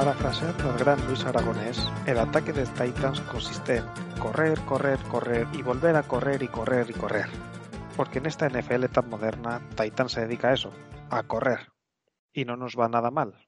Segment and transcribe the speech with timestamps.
[0.00, 3.84] Parafraseando al gran Luis Aragonés, el ataque de Titans consiste en
[4.18, 7.26] correr, correr, correr y volver a correr y correr y correr.
[7.98, 10.72] Porque en esta NFL tan moderna, Titans se dedica a eso,
[11.10, 11.68] a correr.
[12.32, 13.46] Y no nos va nada mal.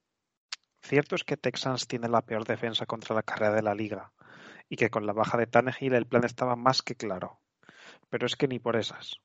[0.83, 4.13] Cierto es que Texans tiene la peor defensa contra la carrera de la liga,
[4.69, 7.41] y que con la baja de Tannehill el plan estaba más que claro.
[8.11, 9.17] Pero es que ni por esas.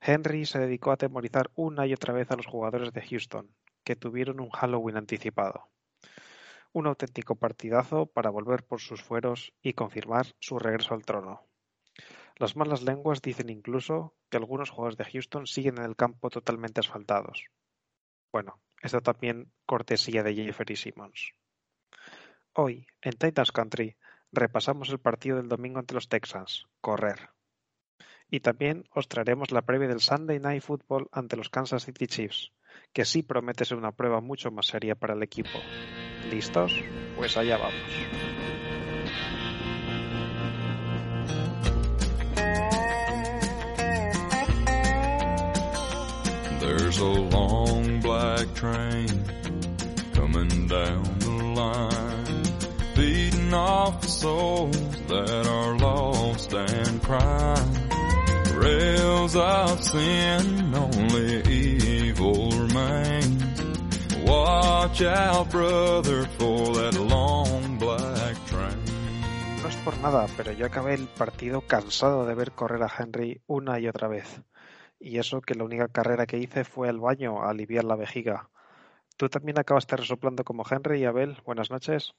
[0.00, 3.96] Henry se dedicó a atemorizar una y otra vez a los jugadores de Houston, que
[3.96, 5.68] tuvieron un Halloween anticipado.
[6.74, 11.46] Un auténtico partidazo para volver por sus fueros y confirmar su regreso al trono.
[12.36, 16.80] Las malas lenguas dicen incluso que algunos jugadores de Houston siguen en el campo totalmente
[16.80, 17.46] asfaltados.
[18.32, 21.32] Bueno, esto también cortesía de Jeffrey Simmons.
[22.54, 23.96] Hoy, en Titans Country,
[24.32, 27.30] repasamos el partido del domingo ante los Texans, correr.
[28.28, 32.50] Y también os traeremos la previa del Sunday Night Football ante los Kansas City Chiefs,
[32.92, 35.60] que sí promete ser una prueba mucho más seria para el equipo.
[36.30, 36.72] ¿Listos?
[37.16, 37.74] Pues allá vamos.
[46.60, 49.06] There's a long black train
[50.14, 52.42] coming down the line,
[52.96, 54.76] beating off the souls
[55.08, 57.90] that are lost and crying.
[58.54, 63.23] Rails of sin, only evil remains.
[64.26, 68.78] Watch out, brother, for that long black train.
[69.62, 73.42] No es por nada, pero yo acabé el partido cansado de ver correr a Henry
[73.46, 74.40] una y otra vez.
[74.98, 78.48] Y eso que la única carrera que hice fue al baño a aliviar la vejiga.
[79.18, 81.36] ¿Tú también acabaste resoplando como Henry y Abel?
[81.44, 82.14] Buenas noches.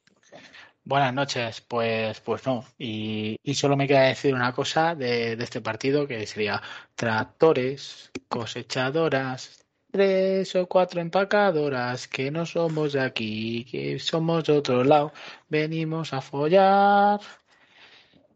[0.83, 2.63] Buenas noches, pues, pues no.
[2.77, 6.61] Y, y solo me queda decir una cosa de, de este partido que sería
[6.93, 9.64] tractores, cosechadoras,
[9.95, 15.13] tres o cuatro empacadoras, que no somos de aquí, que somos de otro lado.
[15.47, 17.21] Venimos a follar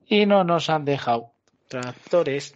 [0.08, 1.34] y no nos han dejado.
[1.68, 2.56] Tractores.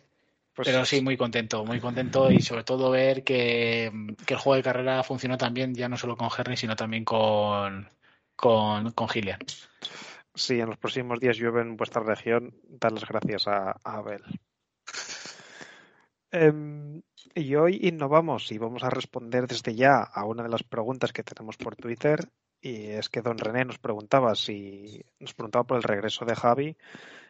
[0.56, 3.92] Pues Pero sí, muy contento, muy contento y sobre todo ver que,
[4.26, 7.90] que el juego de carrera funcionó también ya no solo con Henry, sino también con,
[8.38, 9.40] con, con Gillian.
[10.34, 14.24] Si en los próximos días llueve en vuestra región, dar las gracias a, a Abel.
[16.32, 17.02] Em,
[17.36, 21.24] y hoy innovamos y vamos a responder desde ya a una de las preguntas que
[21.24, 22.30] tenemos por Twitter.
[22.62, 26.78] Y es que don René nos preguntaba si nos preguntaba por el regreso de Javi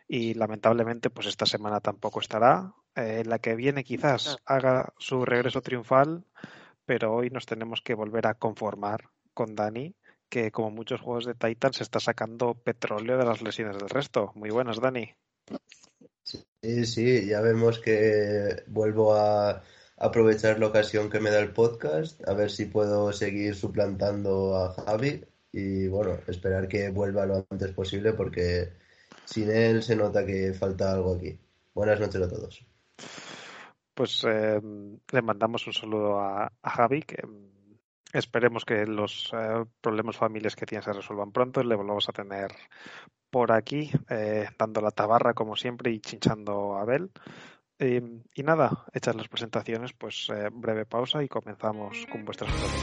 [0.07, 2.73] y lamentablemente pues esta semana tampoco estará.
[2.95, 6.25] Eh, la que viene quizás haga su regreso triunfal,
[6.85, 9.95] pero hoy nos tenemos que volver a conformar con Dani,
[10.29, 14.31] que como muchos juegos de Titan se está sacando petróleo de las lesiones del resto.
[14.35, 15.09] Muy buenas, Dani.
[16.21, 19.63] Sí, sí, ya vemos que vuelvo a
[20.03, 24.73] aprovechar la ocasión que me da el podcast, a ver si puedo seguir suplantando a
[24.73, 28.73] Javi y bueno, esperar que vuelva lo antes posible porque
[29.23, 31.39] sin él se nota que falta algo aquí.
[31.73, 32.65] Buenas noches a todos.
[33.93, 34.59] Pues eh,
[35.11, 37.75] le mandamos un saludo a, a Javi, mm,
[38.11, 42.11] esperemos que los eh, problemas familiares que tiene se resuelvan pronto y le volvamos a
[42.11, 42.51] tener
[43.29, 47.09] por aquí, eh, dando la tabarra como siempre y chinchando a Abel.
[47.85, 48.01] Eh,
[48.33, 52.79] y nada, hechas las presentaciones, pues eh, breve pausa y comenzamos con vuestras preguntas.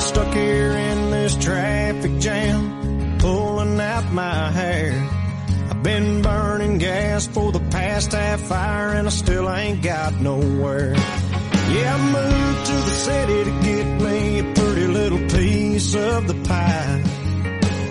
[0.00, 4.92] stuck here in this traffic jam, pulling out my hair.
[5.70, 10.94] I've been burning gas for the past half hour and I still ain't got nowhere.
[11.74, 16.34] Yeah, I moved to the city to get me a pretty little piece of the
[16.48, 17.02] pie.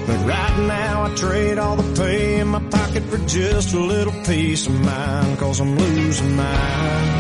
[0.08, 4.14] But right now I trade all the pay in my pocket for just a little
[4.24, 7.14] piece of mind, cause I'm losing mine.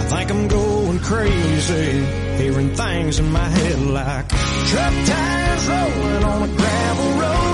[0.00, 2.04] I think I'm going crazy,
[2.42, 7.51] hearing things in my head like truck tires rolling on a gravel road,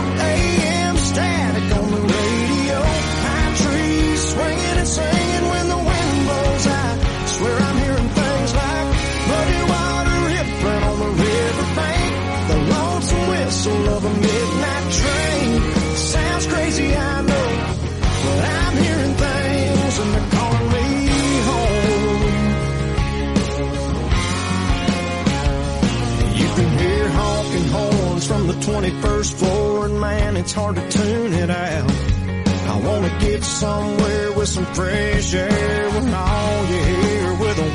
[28.91, 31.91] 21st floor, man, it's hard to tune it out.
[31.91, 37.69] I wanna get somewhere with some fresh air, when all you hear the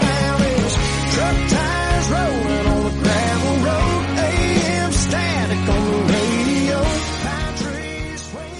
[0.00, 0.38] down
[1.14, 4.04] truck tires rolling on the gravel road.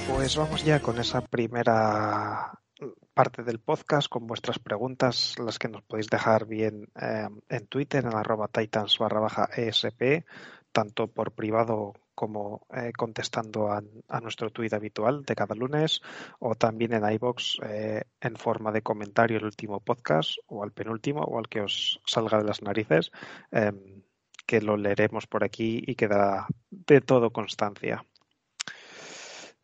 [0.06, 2.58] Pues vamos ya con esa primera
[3.12, 8.04] parte del podcast con vuestras preguntas, las que nos podéis dejar bien eh, en Twitter,
[8.04, 10.24] en arroba titans barra baja ESP,
[10.74, 16.02] tanto por privado como eh, contestando a, a, nuestro tweet habitual de cada lunes
[16.40, 21.20] o también en iBox eh, en forma de comentario el último podcast o al penúltimo
[21.22, 23.12] o al que os salga de las narices,
[23.52, 23.72] eh,
[24.46, 28.04] que lo leeremos por aquí y quedará de todo constancia.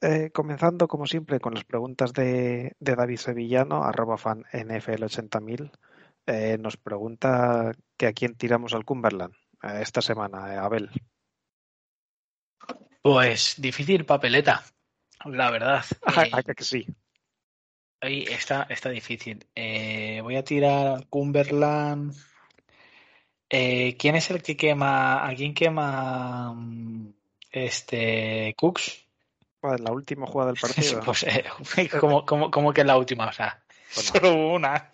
[0.01, 5.73] Eh, comenzando, como siempre, con las preguntas de, de David Sevillano, arroba fan NFL80000.
[6.27, 10.91] Eh, nos pregunta que a quién tiramos al Cumberland esta semana, Abel.
[13.03, 14.65] Pues difícil papeleta,
[15.25, 15.85] la verdad.
[16.33, 16.87] Ah, que sí.
[18.03, 19.47] Ahí está, está difícil.
[20.23, 22.15] voy a tirar al Cumberland.
[23.49, 25.27] ¿Quién es el que quema?
[25.29, 26.55] ¿A quién quema
[27.51, 29.07] este Cooks?
[29.63, 31.01] la última jugada del partido.
[31.05, 31.45] pues, eh,
[32.01, 33.63] como, como, como, que en la última, o sea,
[33.95, 34.11] bueno.
[34.13, 34.91] solo una.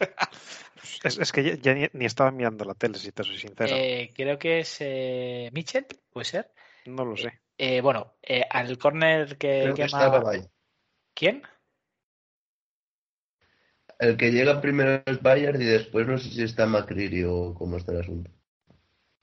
[1.05, 3.75] Es, es, que ya, ya ni, ni, estaba mirando la tele, si te soy sincero.
[3.75, 6.50] Eh, creo que es eh, Mitchell, puede ser.
[6.87, 7.41] No lo sé.
[7.83, 8.15] bueno,
[8.50, 10.49] al corner que, creo que que estaba Bayard.
[11.15, 11.43] ¿Quién?
[13.99, 17.79] El que llega primero es Bayard y después no sé si está McCreary o cómo
[17.79, 18.31] está el asunto.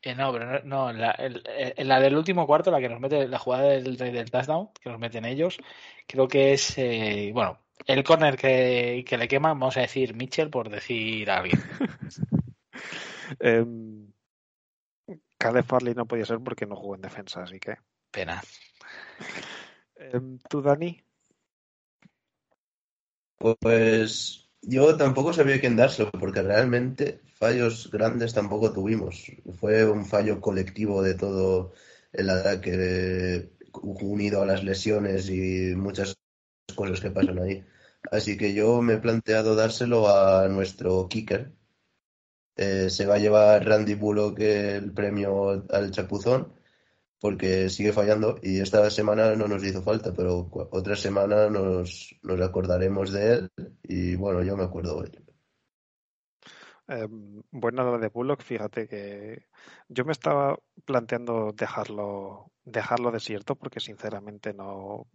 [0.06, 1.42] Eh, no, pero no, no la, el,
[1.78, 4.90] el, la, del último cuarto, la que nos mete, la jugada del, del touchdown, que
[4.90, 5.58] nos meten ellos,
[6.06, 10.50] creo que es, eh, bueno, el corner que, que, le quema, vamos a decir Mitchell
[10.50, 11.62] por decir a alguien.
[13.40, 13.66] eh,
[15.38, 17.76] Caleb Farley no podía ser porque no jugó en defensa, así que.
[18.12, 18.42] Pena.
[20.50, 21.04] ¿Tú, Dani?
[23.38, 29.32] Pues yo tampoco sabía quién dárselo, porque realmente fallos grandes tampoco tuvimos.
[29.60, 31.74] Fue un fallo colectivo de todo
[32.14, 36.16] el ataque, unido a las lesiones y muchas
[36.76, 37.64] cosas que pasan ahí.
[38.12, 41.52] Así que yo me he planteado dárselo a nuestro kicker.
[42.56, 46.54] Eh, se va a llevar Randy Bullock el premio al chapuzón
[47.24, 52.42] porque sigue fallando y esta semana no nos hizo falta, pero otra semana nos, nos
[52.42, 53.52] acordaremos de él
[53.82, 55.24] y bueno, yo me acuerdo él.
[56.90, 57.08] Eh,
[57.50, 59.46] buena la de Bullock, fíjate que
[59.88, 65.08] yo me estaba planteando dejarlo, dejarlo desierto porque sinceramente no,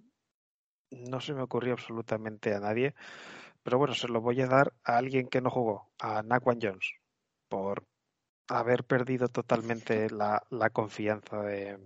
[0.90, 2.94] no se me ocurrió absolutamente a nadie.
[3.62, 6.94] Pero bueno, se lo voy a dar a alguien que no jugó, a Naquan Jones,
[7.48, 7.84] por
[8.48, 11.78] haber perdido totalmente la, la confianza de,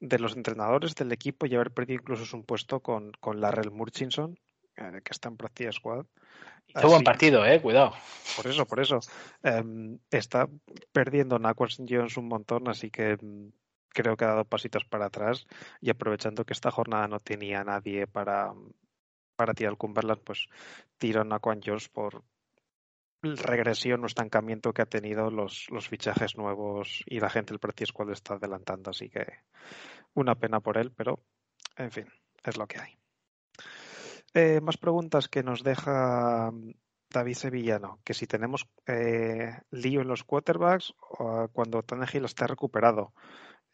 [0.00, 4.38] de, los entrenadores del equipo y haber perdido incluso su puesto con, con Larrell Murchison,
[4.76, 6.06] eh, que está en Practice Squad.
[6.68, 7.92] Hizo buen partido, eh, cuidado.
[8.36, 9.00] Por eso, por eso.
[9.42, 10.48] Um, está
[10.92, 13.52] perdiendo Naquan Jones un montón, así que um,
[13.92, 15.46] creo que ha dado pasitos para atrás
[15.80, 18.52] y aprovechando que esta jornada no tenía nadie para,
[19.36, 20.46] para tirar Cumberland, pues
[20.98, 22.24] tiro a Naquan Jones por
[23.22, 27.90] regresión o estancamiento que ha tenido los, los fichajes nuevos y la gente del Practice
[27.90, 29.24] Squad está adelantando, así que
[30.14, 31.20] una pena por él, pero
[31.76, 32.06] en fin,
[32.44, 32.98] es lo que hay.
[34.34, 36.50] Eh, más preguntas que nos deja
[37.10, 43.12] David Sevillano, que si tenemos eh, lío en los quarterbacks o cuando Tannehill está recuperado.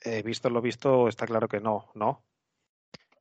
[0.04, 2.24] Eh, visto lo visto, está claro que no, ¿no?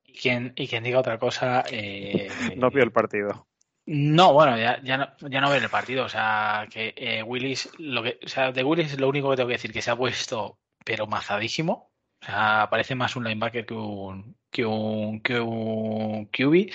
[0.04, 1.64] Y quien, y quien diga otra cosa...
[2.56, 3.48] no vio el partido.
[3.90, 6.04] No, bueno, ya, ya, no, ya no ve el partido.
[6.04, 9.48] O sea, que eh, Willis, lo que, o sea, de Willis lo único que tengo
[9.48, 11.90] que decir que se ha puesto, pero mazadísimo.
[12.20, 16.70] O sea, parece más un linebacker que un, que un, que un QB.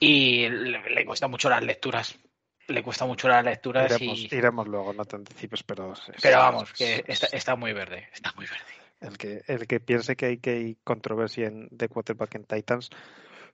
[0.00, 2.18] Y le, le cuesta mucho las lecturas.
[2.68, 4.00] Le cuesta mucho las lecturas.
[4.00, 4.34] Iremos, y...
[4.34, 5.92] iremos luego, no te anticipes, pero.
[6.22, 8.08] Pero vamos, que está, está muy verde.
[8.10, 8.83] Está muy verde.
[9.04, 12.90] El que, el que piense que hay, que hay controversia en, de quarterback en Titans,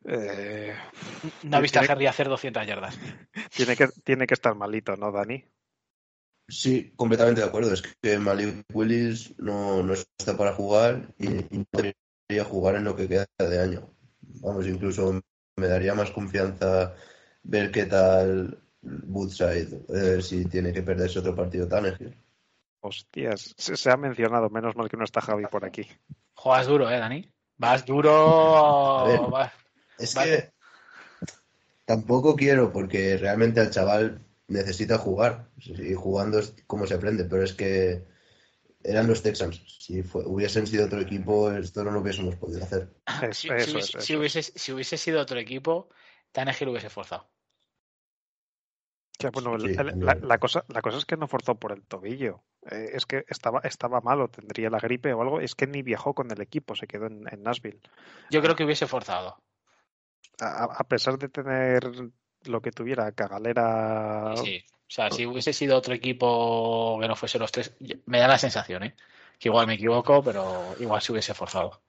[0.05, 0.75] eh,
[1.43, 2.99] no ha visto a Henry hacer 200 yardas.
[3.57, 5.45] Tiene que, tiene que estar malito, ¿no, Dani?
[6.49, 7.73] Sí, completamente de acuerdo.
[7.73, 12.85] Es que Malik Willis no, no está para jugar y, y no debería jugar en
[12.85, 13.93] lo que queda de año.
[14.41, 15.21] Vamos, incluso
[15.57, 16.95] me daría más confianza
[17.43, 22.17] ver qué tal Woodside, eh, si tiene que perderse otro partido tan ágil.
[22.81, 25.87] Hostias, se, se, ha mencionado, menos mal que no está Javi por aquí.
[26.35, 27.31] Juegas duro, ¿eh, Dani?
[27.57, 29.05] Vas duro.
[29.07, 29.53] Ver, vas...
[29.99, 30.53] Es que
[31.85, 35.49] tampoco quiero, porque realmente el chaval necesita jugar.
[35.59, 38.07] Y jugando es como se aprende, pero es que
[38.83, 39.63] eran los Texans.
[39.79, 42.89] Si fue, hubiesen sido otro equipo, esto no lo hubiésemos podido hacer.
[43.33, 45.91] Si, si, eso, si, si hubiese, si, hubiese, sido otro equipo,
[46.33, 47.29] Tannehill lo hubiese forzado.
[49.21, 51.83] Ya, bueno, sí, la, la, la, cosa, la cosa es que no forzó por el
[51.83, 52.43] tobillo.
[52.71, 55.41] Eh, es que estaba, estaba malo, tendría la gripe o algo.
[55.41, 57.81] Es que ni viajó con el equipo, se quedó en, en Nashville.
[58.31, 59.37] Yo creo que hubiese forzado.
[60.41, 61.83] a, a pesar de tener
[62.45, 64.35] lo que tuviera, Cagalera.
[64.37, 68.27] Sí, o sea, si hubiese sido otro equipo que no fuese los tres, me da
[68.29, 68.95] la sensación, ¿eh?
[69.39, 71.83] Que igual me equivoco, pero igual se hubiese forzado.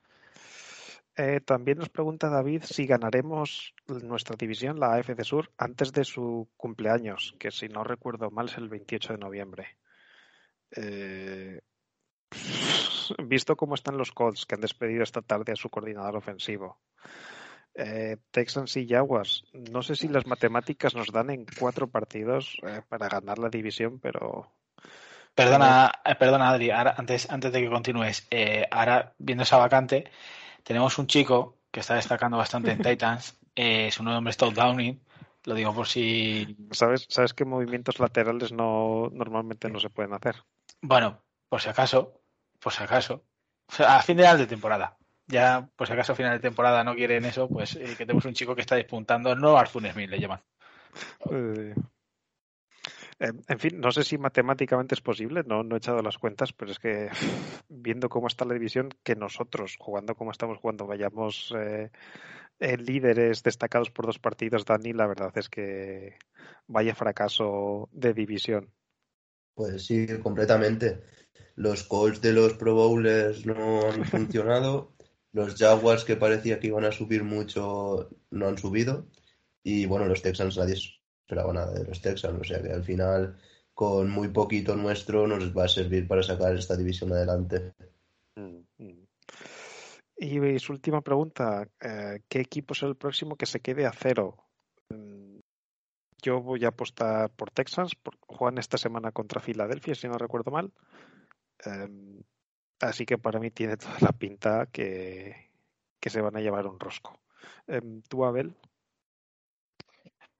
[1.23, 6.49] Eh, también nos pregunta David si ganaremos nuestra división, la AFC Sur, antes de su
[6.57, 9.77] cumpleaños, que si no recuerdo mal es el 28 de noviembre.
[10.75, 11.61] Eh,
[13.23, 16.79] visto cómo están los Colts, que han despedido esta tarde a su coordinador ofensivo,
[17.75, 22.81] eh, Texans y Jaguars, no sé si las matemáticas nos dan en cuatro partidos eh,
[22.89, 24.51] para ganar la división, pero
[25.35, 28.27] Perdona, perdona Adri, antes, antes de que continúes,
[28.69, 30.11] ahora viendo esa vacante,
[30.63, 35.01] tenemos un chico que está destacando bastante en Titans, eh, su nombre es Todd Downing,
[35.45, 36.55] lo digo por si...
[36.71, 40.35] ¿sabes, sabes que movimientos laterales no normalmente no se pueden hacer?
[40.81, 42.21] Bueno, por si acaso,
[42.59, 43.23] por si acaso,
[43.67, 46.95] o sea, a final de temporada, ya por si acaso a final de temporada no
[46.95, 50.19] quieren eso, pues eh, que tenemos un chico que está despuntando, no Arthur Smith le
[50.19, 50.41] llaman.
[53.21, 56.53] Eh, en fin, no sé si matemáticamente es posible, no, no he echado las cuentas,
[56.53, 57.09] pero es que
[57.69, 61.91] viendo cómo está la división, que nosotros, jugando como estamos jugando, vayamos eh,
[62.59, 66.15] eh, líderes destacados por dos partidos, Dani, la verdad es que
[66.65, 68.73] vaya fracaso de división.
[69.53, 71.03] Pues sí, completamente.
[71.55, 74.95] Los Colts de los Pro Bowlers no han funcionado.
[75.31, 79.05] Los Jaguars que parecía que iban a subir mucho no han subido.
[79.61, 80.75] Y bueno, los Texans nadie
[81.21, 82.39] esperaba nada de los Texans.
[82.39, 83.37] O sea que al final,
[83.73, 87.73] con muy poquito nuestro, nos va a servir para sacar esta división adelante.
[88.35, 89.07] Mm, mm.
[90.17, 94.37] Y su última pregunta, eh, ¿qué equipo es el próximo que se quede a cero?
[94.89, 95.39] Mm,
[96.21, 97.93] Yo voy a apostar por Texans,
[98.27, 100.71] juegan esta semana contra Filadelfia, si no recuerdo mal.
[101.65, 102.21] Em,
[102.79, 105.49] así que para mí tiene toda la pinta que,
[105.99, 107.19] que se van a llevar un rosco.
[107.67, 108.55] Em, ¿Tú, Abel?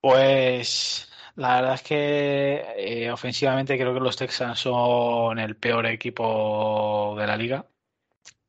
[0.01, 7.15] Pues la verdad es que eh, ofensivamente creo que los Texans son el peor equipo
[7.17, 7.67] de la liga.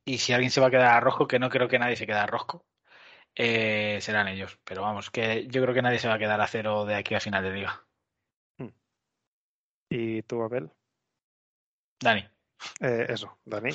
[0.04, 2.06] Y si alguien se va a quedar a rojo, que no creo que nadie se
[2.06, 2.66] quede a rojo,
[3.34, 4.58] eh, serán ellos.
[4.64, 7.14] Pero vamos, que yo creo que nadie se va a quedar a cero de aquí
[7.14, 7.86] a final de liga.
[9.94, 10.70] ¿Y tú, Abel?
[12.00, 12.26] Dani.
[12.80, 13.70] Eh, eso, Dani.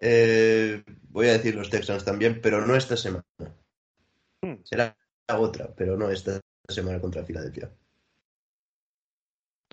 [0.00, 3.24] Eh, voy a decir los Texans también, pero no esta semana.
[4.42, 4.56] Hmm.
[4.64, 4.96] Será
[5.38, 7.70] otra, pero no esta semana contra Filadelfia.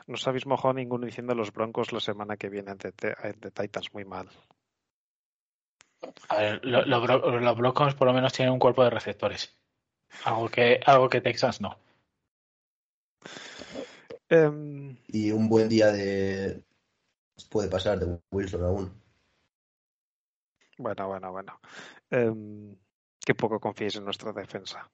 [0.07, 2.91] No os habéis mojado ninguno diciendo los Broncos la semana que viene de,
[3.37, 4.29] de Titans muy mal.
[6.29, 9.57] A ver, lo- lo Bro- los Broncos por lo menos tienen un cuerpo de receptores.
[10.23, 11.77] Algo que, algo que Texans no.
[14.29, 16.63] Em, Y un buen día de.
[17.49, 19.01] Puede pasar de Wilson aún.
[20.77, 21.59] bueno, bueno, bueno.
[22.11, 22.75] Em,
[23.25, 24.89] que poco confiéis en nuestra defensa.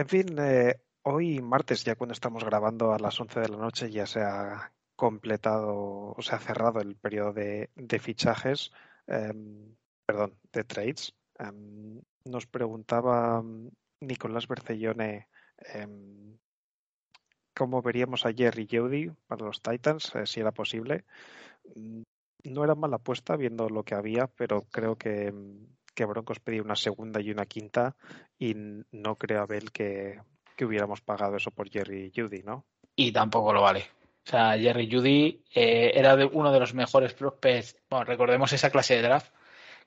[0.00, 3.90] En fin, eh, hoy martes, ya cuando estamos grabando a las 11 de la noche,
[3.90, 7.70] ya se ha completado, o se ha cerrado el periodo de,
[8.00, 8.72] fichajes,
[9.06, 11.14] em, perdón, de trades.
[11.38, 13.68] Em, nos preguntaba mm,
[14.00, 16.38] Nicolás Bercellone em,
[17.54, 21.04] cómo veríamos a Jerry Jeudy para los Titans, eh, si era posible.
[21.76, 22.02] Mm,
[22.44, 25.32] No era mala apuesta viendo lo que había, pero creo que,
[25.94, 27.96] que Broncos pedía una segunda y una quinta
[28.38, 30.20] y no creo, Abel, que,
[30.56, 32.64] que hubiéramos pagado eso por Jerry Judy, ¿no?
[32.96, 33.86] Y tampoco lo vale.
[34.26, 37.76] O sea, Jerry Judy eh, era de uno de los mejores prospects.
[37.90, 39.32] Bueno, recordemos esa clase de draft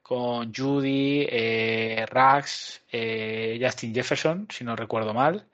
[0.08, 5.50] con Judy, eh, Rax, eh, Justin Jefferson, si no recuerdo mal.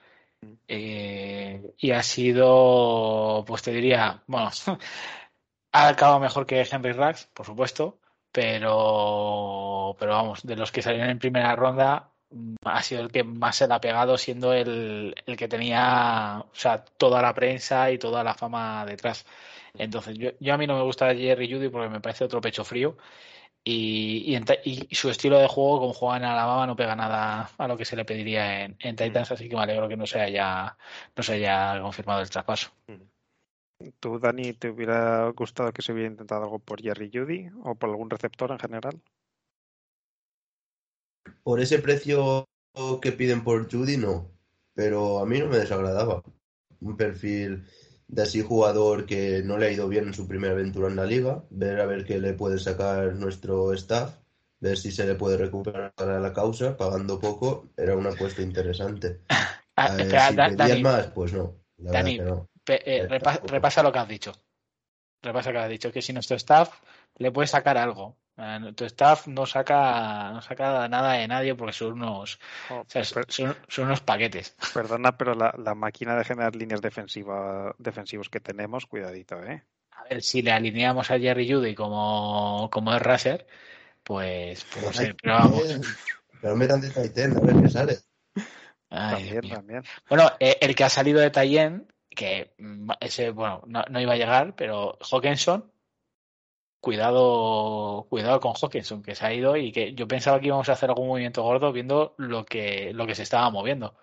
[0.68, 4.52] Eh, y ha sido, pues te diría, bueno,
[5.72, 8.00] ha acabado mejor que Henry Rax, por supuesto,
[8.34, 13.24] pero, pero vamos, de los que salieron en primera ronda, mm, ha sido el que
[13.24, 17.92] más se le ha pegado, siendo el, el que tenía, o sea, toda la prensa
[17.92, 19.26] y toda la fama detrás.
[19.78, 22.64] Entonces, yo, yo a mí no me gusta Jerry Judy porque me parece otro pecho
[22.64, 22.98] frío.
[23.64, 27.50] Y, y, en y su estilo de juego, como juega en Alabama, no pega nada
[27.58, 30.06] a lo que se le pediría en, en Titans, así que me alegro que no
[30.08, 30.76] se haya,
[31.16, 32.72] no se haya confirmado el traspaso.
[34.00, 37.90] ¿Tú, Dani, te hubiera gustado que se hubiera intentado algo por Jerry Judy o por
[37.90, 39.02] algún receptor en general?
[41.44, 42.46] Por ese precio
[43.02, 44.32] que piden por Judy, no.
[44.74, 46.24] Pero a mí no me desagradaba.
[46.80, 47.66] Un perfil
[48.08, 51.06] de así jugador que no le ha ido bien en su primera aventura en la
[51.06, 51.44] liga.
[51.50, 54.16] Ver a ver qué le puede sacar nuestro staff.
[54.60, 56.78] Ver si se le puede recuperar a la causa.
[56.78, 59.22] Pagando poco, era una apuesta interesante.
[59.76, 61.56] Ah, Eh, espera, si Da- pedían Dani, más, pues no.
[61.78, 62.50] La Dani, verdad que no.
[62.68, 64.32] Eh, repa- repasa lo que has dicho.
[65.22, 66.82] Lo que pasa es que ha dicho que si nuestro staff
[67.18, 68.18] le puede sacar algo.
[68.36, 72.40] Eh, Nuestro staff no saca, no saca nada de nadie porque son unos,
[72.72, 74.56] Oh, o sea, per- son, son unos paquetes.
[74.74, 79.64] perdona, pero la, la máquina de generar líneas defensiva, defensivos que tenemos, cuidadito, ¿eh?
[79.92, 83.46] A ver, si le alineamos a Jerry Judy como, como es Raser,
[84.04, 85.64] pues, pues no sé, pero vamos.
[86.42, 88.00] Pero metan de Titan, a ver qué sale.
[88.90, 89.84] Ay, también, también.
[90.10, 94.14] Bueno, eh, el que ha salido de Tayen, que mm, ese, bueno, no, no iba
[94.14, 95.72] a llegar, pero Hawkinson,
[96.80, 100.74] cuidado, cuidado con Hawkinson, que se ha ido y que yo pensaba que íbamos a
[100.74, 103.96] hacer algún movimiento gordo viendo lo que, lo que se estaba moviendo.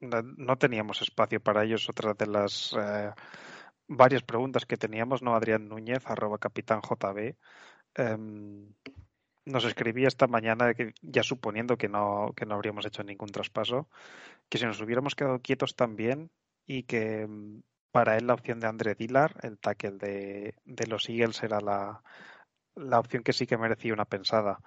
[0.00, 1.88] No, no teníamos espacio para ellos.
[1.88, 3.12] Otra de las eh,
[3.88, 5.34] varias preguntas que teníamos, ¿no?
[5.34, 7.36] Adrián Núñez, arroba capitán JB,
[7.94, 8.72] em,
[9.44, 13.88] nos escribía esta mañana, que ya suponiendo que no, que no habríamos hecho ningún traspaso,
[14.48, 16.30] que si nos hubiéramos quedado quietos también
[16.66, 21.08] y que mm, para él la opción de André Dillar, el tackle de, de los
[21.08, 22.02] Eagles, era la,
[22.76, 24.60] la opción que sí que merecía una pensada.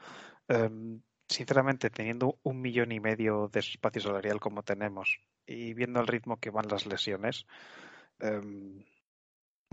[0.47, 6.07] Em, sinceramente, teniendo un millón y medio de espacio salarial como tenemos y viendo el
[6.07, 7.45] ritmo que van las lesiones,
[8.19, 8.83] em,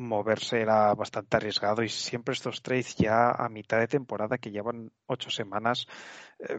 [0.01, 4.93] moverse era bastante arriesgado y siempre estos trades ya a mitad de temporada que llevan
[5.07, 5.87] ocho semanas,
[6.39, 6.59] eh,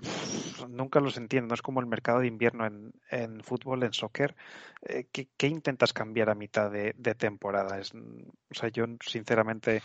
[0.70, 1.50] nunca los entiendo.
[1.50, 4.36] No es como el mercado de invierno en, en fútbol, en soccer.
[4.82, 7.80] Eh, ¿qué, intentas cambiar a mitad de, de temporada?
[7.80, 9.82] Es, o sea, yo sinceramente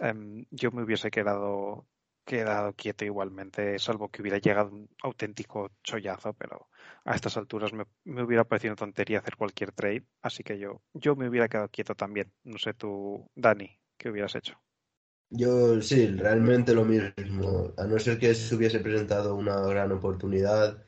[0.00, 1.86] em, yo me hubiese quedado
[2.30, 6.68] quedado quieto igualmente, salvo que hubiera llegado un auténtico chollazo, pero
[7.04, 10.80] a estas alturas me, me hubiera parecido una tontería hacer cualquier trade, así que yo,
[10.94, 12.32] yo me hubiera quedado quieto también.
[12.44, 13.68] No sé tú, Dani,
[13.98, 14.54] ¿qué hubieras hecho?
[15.28, 17.74] Yo sí, realmente lo mismo.
[17.76, 20.84] A no ser que se hubiese presentado una gran oportunidad,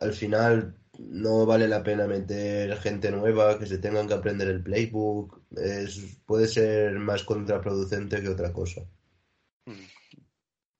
[0.00, 4.64] al final no vale la pena meter gente nueva, que se tengan que aprender el
[4.64, 5.42] playbook.
[5.56, 8.82] Es, puede ser más contraproducente que otra cosa.
[9.66, 9.91] Mm,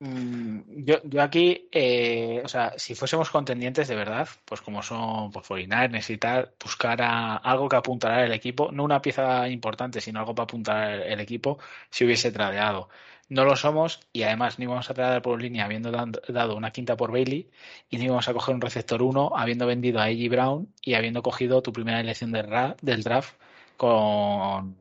[0.05, 5.47] Yo, yo aquí, eh, o sea, si fuésemos contendientes de verdad, pues como son pues
[5.47, 10.19] 49ers y tal, buscar a algo que apuntará el equipo, no una pieza importante, sino
[10.19, 11.59] algo para apuntar el, equipo,
[11.91, 12.89] si hubiese tradeado.
[13.29, 16.97] No lo somos y además no íbamos a tradear por línea habiendo dado una quinta
[16.97, 17.49] por Bailey
[17.89, 20.29] y no íbamos a coger un receptor 1 habiendo vendido a A.J.
[20.31, 23.35] Brown y habiendo cogido tu primera elección del, ra- del draft
[23.77, 24.77] con,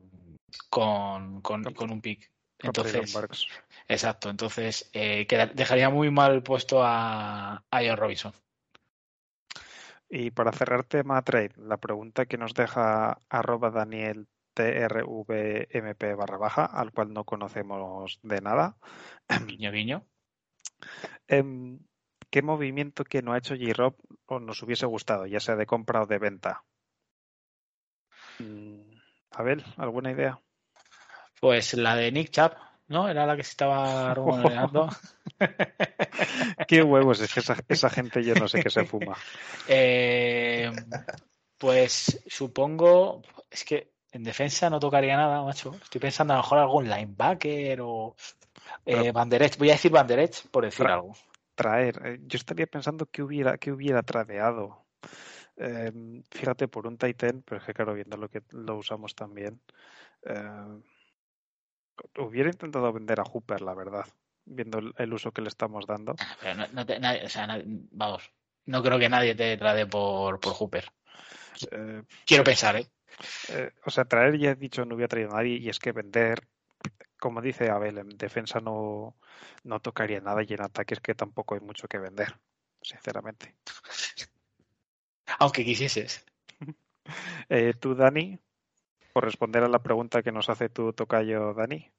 [0.68, 2.31] con, con, con un pick.
[2.62, 3.16] Entonces.
[3.88, 8.32] Exacto, entonces eh, queda- dejaría muy mal puesto a, a Ian Robinson.
[10.08, 16.66] Y para cerrar tema trade, la pregunta que nos deja arroba Daniel TRVMP barra baja,
[16.66, 18.76] al cual no conocemos de nada.
[19.46, 20.06] Guiño, guiño.
[21.28, 21.80] Em,
[22.30, 23.94] ¿Qué movimiento que no ha hecho J-Rob
[24.26, 26.64] o nos hubiese gustado, ya sea de compra o de venta?
[28.38, 28.96] Mm,
[29.32, 30.40] Abel, ¿alguna idea?
[31.42, 32.52] Pues la de Nick Chubb,
[32.86, 33.08] ¿no?
[33.08, 34.88] Era la que se estaba rumoreando.
[36.68, 39.16] Qué huevos, es que esa, esa gente yo no sé qué se fuma.
[39.66, 40.70] Eh,
[41.58, 45.74] pues supongo, es que en defensa no tocaría nada, macho.
[45.82, 48.14] Estoy pensando a lo mejor algún linebacker o
[48.86, 49.58] eh, Banderech.
[49.58, 51.12] Voy a decir Banderech por decir algo.
[51.56, 54.84] Traer, eh, yo estaría pensando que hubiera, que hubiera tradeado.
[55.56, 59.60] Em, fíjate, por un Titan, pero es que claro, viendo lo que lo usamos también.
[60.24, 60.80] eh,
[62.18, 64.06] hubiera intentado vender a Hooper, la verdad,
[64.44, 66.14] viendo el, uso que le estamos dando.
[66.40, 68.30] Pero no, no te- nadie- o sea, nadie- vamos,
[68.66, 70.92] no creo que nadie te trade por, por Hooper.
[71.70, 72.86] Eh, Quiero pensar, ¿eh?
[73.48, 75.92] eh, o sea, traer ya he dicho no hubiera traído a nadie y es que
[75.92, 76.46] vender,
[77.18, 79.16] como dice Abel, en defensa no,
[79.64, 82.38] no tocaría nada y en ataque es que tampoco hay mucho que vender,
[82.80, 83.54] sinceramente.
[85.38, 86.24] Aunque quisieses.
[87.48, 88.38] Eh, tú, Dani,
[89.12, 91.90] por responder a la pregunta que nos hace tu tocayo, Dani.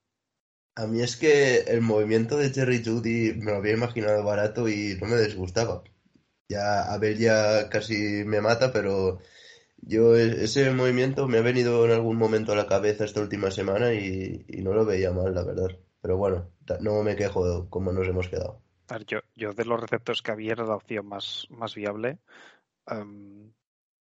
[0.76, 4.98] A mí es que el movimiento de Jerry Judy me lo había imaginado barato y
[5.02, 5.84] no me disgustaba.
[6.50, 9.20] Ya Abel ya casi me mata, pero
[9.78, 13.52] yo e- ese movimiento me ha venido en algún momento a la cabeza esta última
[13.52, 15.78] semana y, y no lo veía mal, la verdad.
[16.02, 16.50] Pero bueno,
[16.82, 18.62] no me quejo de cómo nos hemos quedado.
[19.08, 22.20] Yo, yo de los receptores que había era la opción más, más viable,
[22.88, 23.54] em,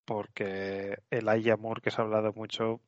[0.05, 2.81] porque el Aya Moore, que se ha hablado mucho,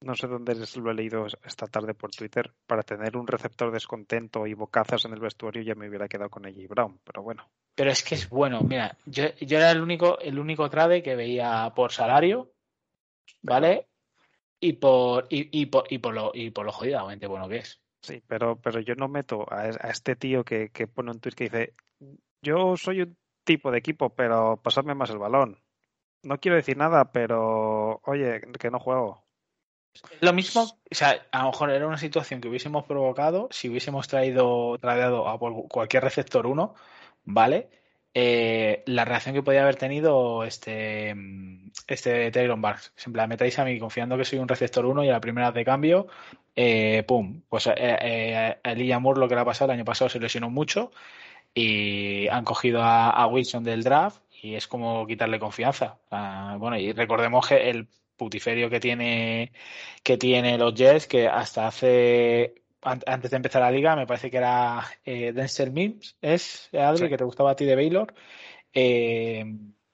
[0.00, 3.70] no sé dónde les- lo he leído esta tarde por Twitter, para tener un receptor
[3.72, 7.48] descontento y bocazas en el vestuario ya me hubiera quedado con AJ Brown, pero bueno.
[7.74, 11.14] Pero es que es bueno, mira, yo, yo era el único, el único trade que
[11.16, 12.52] veía por salario,
[13.42, 13.88] ¿vale?
[14.60, 17.80] Y por, y, y por, y por lo, y por lo jodidamente bueno que es.
[18.00, 21.34] Sí, pero, pero yo no meto a, a este tío que, que pone un tweet
[21.34, 21.74] que dice,
[22.40, 25.60] yo soy un tipo de equipo, pero pasadme más el balón.
[26.22, 29.25] No quiero decir nada, pero oye, que no juego.
[30.20, 34.08] Lo mismo, o sea, a lo mejor era una situación que hubiésemos provocado si hubiésemos
[34.08, 36.74] traído, traído a cualquier receptor 1,
[37.24, 37.68] ¿vale?
[38.14, 41.14] Eh, la reacción que podía haber tenido este,
[41.86, 42.92] este Taylor Barks.
[43.06, 45.64] Me metéis a mí confiando que soy un receptor 1 y a la primera de
[45.64, 46.06] cambio,
[46.54, 49.84] eh, pum, pues eh, eh, a Elijah Moore lo que le ha pasado el año
[49.84, 50.90] pasado se lesionó mucho
[51.54, 55.98] y han cogido a, Wilson del draft y es como quitarle confianza.
[56.58, 59.52] bueno, y recordemos que el putiferio que tiene
[60.02, 64.36] que tiene los Jets, que hasta hace antes de empezar la liga, me parece que
[64.36, 68.14] era eh, Denzel Mims, es Adri, que te gustaba a ti de Baylor,
[68.72, 69.44] eh,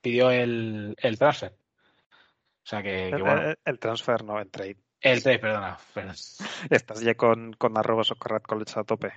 [0.01, 1.53] pidió el, el, transfer.
[1.53, 3.55] O sea que, bueno.
[3.65, 4.77] El, transfer, no, el trade.
[5.01, 5.79] El trade, perdona.
[6.71, 9.13] Estás ya con, con arroba Soccerrat College a tope.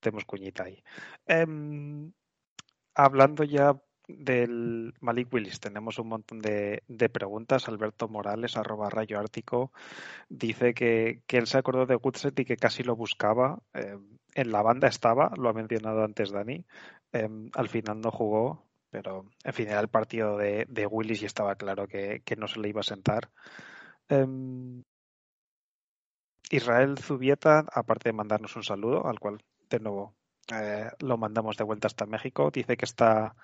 [0.00, 0.82] Tenemos cuñita ahí.
[1.26, 2.12] Em,
[2.94, 3.76] hablando ya
[4.08, 7.68] del Malik Willis tenemos un montón de, preguntas.
[7.68, 9.72] Alberto Morales, arroba rayo ártico,
[10.28, 13.58] dice que, él se acordó de Woodset y que casi lo buscaba.
[13.74, 13.98] Eh,
[14.34, 16.64] en la banda estaba, lo ha mencionado antes Dani.
[17.12, 21.56] Eh, al final no jugó, pero en fin, era el partido de, Willis y estaba
[21.56, 23.30] claro que, no se le iba a sentar.
[24.08, 24.82] Eh,
[26.50, 30.14] Israel Zubieta, aparte de mandarnos un saludo, al cual de nuevo
[31.00, 33.34] lo mandamos de vuelta hasta México, dice que está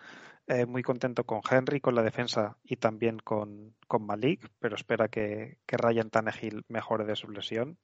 [0.48, 5.08] eh, muy contento con Henry, con la defensa y también con, con Malik, pero espera
[5.08, 7.78] que, que Ryan Tannehill mejore de su lesión.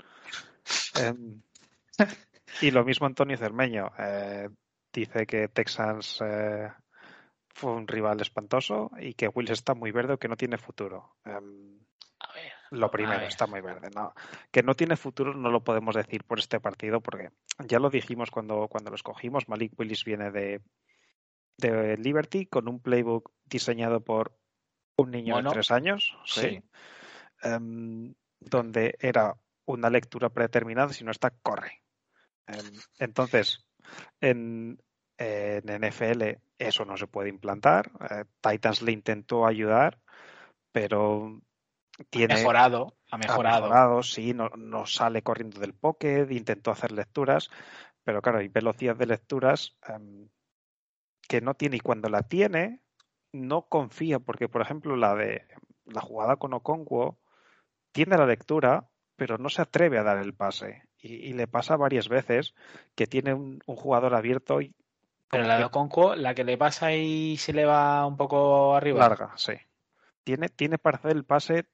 [0.97, 1.41] Em,
[2.63, 3.93] y lo mismo Antonio Cermeño.
[3.99, 4.49] Eh,
[4.93, 6.69] dice que Texans eh,
[7.49, 11.15] fue un rival espantoso y que Wills está muy verde o que no tiene futuro.
[11.25, 11.79] Em,
[12.71, 13.89] lo primero, está muy verde.
[13.95, 14.13] No,
[14.51, 17.31] que no tiene futuro no lo podemos decir por este partido porque
[17.67, 19.49] ya lo dijimos cuando, cuando lo escogimos.
[19.49, 20.61] Malik Willis viene de,
[21.59, 24.33] de Liberty con un playbook diseñado por
[24.97, 26.63] un niño de tres años, sí.
[27.43, 31.83] Em, donde era una lectura predeterminada, si no está, corre.
[32.47, 33.65] Em, entonces,
[34.21, 34.81] en,
[35.19, 37.91] en, NFL eso no se puede implantar.
[38.11, 40.01] Eh, Titans le intentó ayudar,
[40.73, 41.41] pero
[42.11, 42.35] tiene...
[42.35, 43.57] Ha mejorado, ha mejorado.
[43.57, 47.51] Ha mejorado sí, no, no, sale corriendo del pocket, intentó hacer lecturas,
[48.03, 50.29] pero claro, hay velocidad de lecturas em,
[51.29, 52.81] que no tiene y cuando la tiene
[53.33, 55.47] no confía porque por ejemplo la de
[55.85, 57.19] la jugada con Okonkwo
[57.93, 60.85] tiene la lectura pero no se atreve a dar el pase.
[61.01, 62.55] Y, le pasa varias veces
[62.95, 64.75] que tiene un, jugador abierto y
[65.31, 69.01] pero la de Okonkwo la que le pasa y se le va un poco arriba.
[69.01, 69.53] Larga sí.
[70.25, 71.67] Tiene tiene para hacer el pase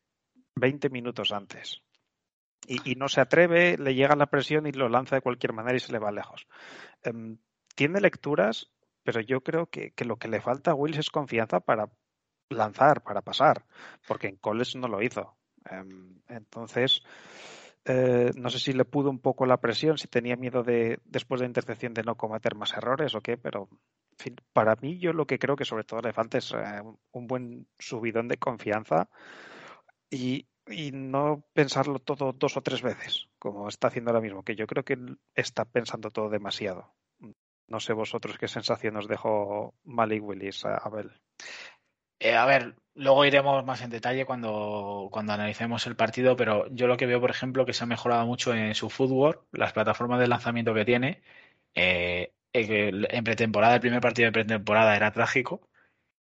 [0.56, 1.82] 20 minutos antes.
[2.66, 5.76] Y, y, no se atreve, le llega la presión y lo lanza de cualquier manera
[5.76, 6.46] y se le va lejos.
[7.02, 7.38] Em,
[7.74, 8.73] tiene lecturas
[9.04, 11.90] pero yo creo que, lo que le falta a Wills es confianza para
[12.50, 13.64] lanzar, para pasar,
[14.08, 15.36] porque en college no lo hizo.
[15.70, 17.02] Em, entonces,
[17.84, 21.40] eh, no sé si le pudo un poco la presión, si tenía miedo de, después
[21.40, 23.68] de la intercepción, de no cometer más errores o qué, pero
[24.52, 27.68] para mí yo lo que creo que sobre todo le falta es eh, un buen
[27.78, 29.08] subidón de confianza
[30.10, 34.56] y, y no pensarlo todo dos o tres veces, como está haciendo ahora mismo, que
[34.56, 34.96] yo creo que
[35.34, 36.94] está pensando todo demasiado.
[37.66, 41.12] No sé vosotros qué sensación os dejó Malik Willis, Abel.
[42.18, 46.86] Eh, a ver, luego iremos más en detalle cuando, cuando analicemos el partido, pero yo
[46.86, 50.20] lo que veo, por ejemplo, que se ha mejorado mucho en su footwork, las plataformas
[50.20, 51.22] de lanzamiento que tiene.
[51.74, 55.68] Eh, en pretemporada, el primer partido de pretemporada era trágico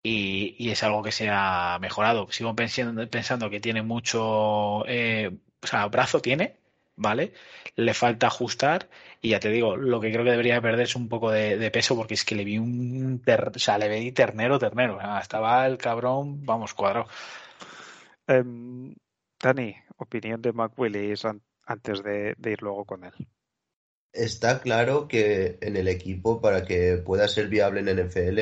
[0.03, 2.31] y, es algo que se ha mejorado.
[2.31, 6.58] Sigo pensando, pensando que tiene mucho, eh, o sea, brazo tiene,
[6.99, 7.33] ¿vale?
[7.75, 8.89] Le falta ajustar
[9.21, 11.95] y ya te digo, lo que creo que debería perder es un poco de, peso
[11.95, 14.99] porque es que le vi un, o sea, le vi ternero, ternero.
[15.19, 17.07] estaba el cabrón, vamos, cuadrado.
[18.27, 18.93] Em,
[19.41, 21.23] Dani, opinión de Mac Willis
[21.65, 23.13] antes de, ir luego con él.
[24.11, 28.39] Está claro que en el equipo, para que pueda ser viable en NFL,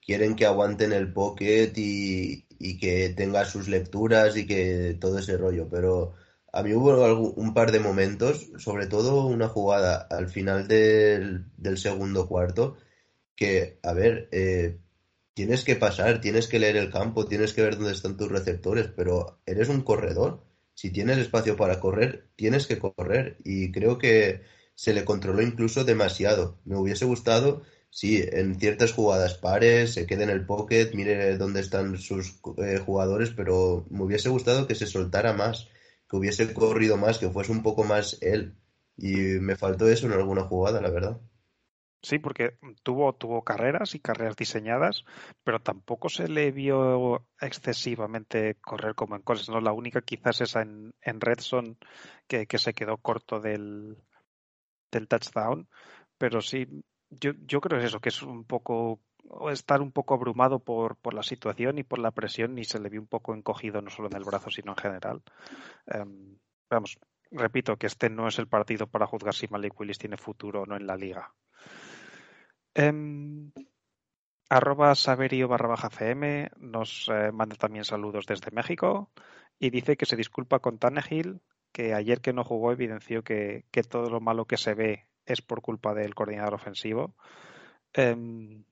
[0.00, 5.36] quieren que aguanten el pocket y, y que tenga sus lecturas y que todo ese
[5.36, 6.14] rollo, pero
[6.52, 11.44] a mí hubo un par de momentos, sobre todo una jugada al final del,
[11.76, 12.76] segundo cuarto,
[13.36, 14.78] que, a ver, eh,
[15.34, 18.88] tienes que pasar, tienes que leer el campo, tienes que ver dónde están tus receptores,
[18.94, 20.44] pero eres un corredor.
[20.74, 23.36] Si tienes espacio para correr, tienes que correr.
[23.44, 24.42] Y creo que
[24.74, 26.58] se le controló incluso demasiado.
[26.64, 31.60] Me hubiese gustado, sí, en ciertas jugadas pares, se quede en el pocket, mire dónde
[31.60, 35.68] están sus eh, jugadores, pero me hubiese gustado que se soltara más
[36.10, 38.56] que hubiese corrido más, que fuese un poco más él.
[38.96, 41.20] Y me faltó eso en alguna jugada, la verdad.
[42.02, 45.04] Sí, porque tuvo, tuvo carreras y carreras diseñadas,
[45.44, 49.50] pero tampoco se le vio excesivamente correr como en cosas.
[49.50, 49.60] ¿no?
[49.60, 51.78] La única quizás esa en, en Redson
[52.26, 53.96] que, que se quedó corto del,
[54.90, 55.68] del touchdown,
[56.18, 56.66] pero sí,
[57.10, 59.00] yo, yo creo que es eso, que es un poco
[59.50, 62.88] estar un poco abrumado por, por la situación y por la presión y se le
[62.88, 65.22] vio un poco encogido no solo en el brazo sino en general.
[65.86, 66.36] Um,
[66.68, 66.98] vamos,
[67.30, 70.66] repito que este no es el partido para juzgar si Malik Willis tiene futuro o
[70.66, 71.32] no en la liga.
[72.76, 73.52] Um,
[74.48, 79.10] arroba saberio barra baja cm nos eh, manda también saludos desde México
[79.58, 81.40] y dice que se disculpa con Tannehill
[81.72, 85.40] que ayer que no jugó evidenció que, que todo lo malo que se ve es
[85.42, 87.14] por culpa del coordinador ofensivo.
[87.96, 88.64] Um,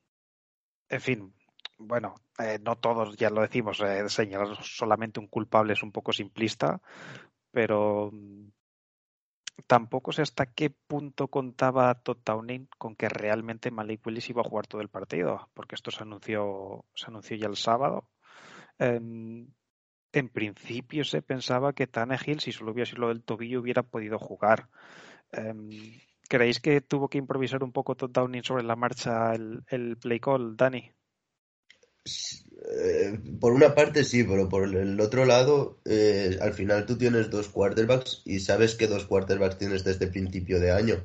[0.89, 1.35] en fin,
[1.79, 6.13] bueno, eh, no todos, ya lo decimos, eh, señalar solamente un culpable es un poco
[6.13, 6.81] simplista,
[7.51, 8.49] pero mm,
[9.67, 14.49] tampoco sé hasta qué punto contaba Todd Downing con que realmente Malik Willis iba a
[14.49, 18.09] jugar todo el partido, porque esto se anunció, se anunció ya el sábado.
[18.79, 19.01] Eh,
[20.13, 24.19] en principio se pensaba que Tannehill, si solo hubiera sido lo del tobillo, hubiera podido
[24.19, 24.69] jugar.
[25.33, 25.55] Eh,
[26.29, 30.57] ¿Creéis que tuvo que improvisar un poco Todd Downing sobre la marcha el, play call,
[30.57, 30.93] Dani?
[32.05, 37.31] Eh, por una parte sí, pero por el otro lado, eh, al final tú tienes
[37.31, 41.03] dos quarterbacks y sabes que dos quarterbacks tienes desde principio de año.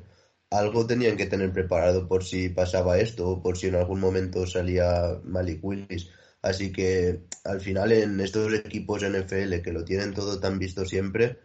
[0.50, 4.46] Algo tenían que tener preparado por si pasaba esto o por si en algún momento
[4.46, 6.10] salía Malik Willis.
[6.42, 11.38] Así que al final en estos equipos NFL que lo tienen todo tan visto siempre,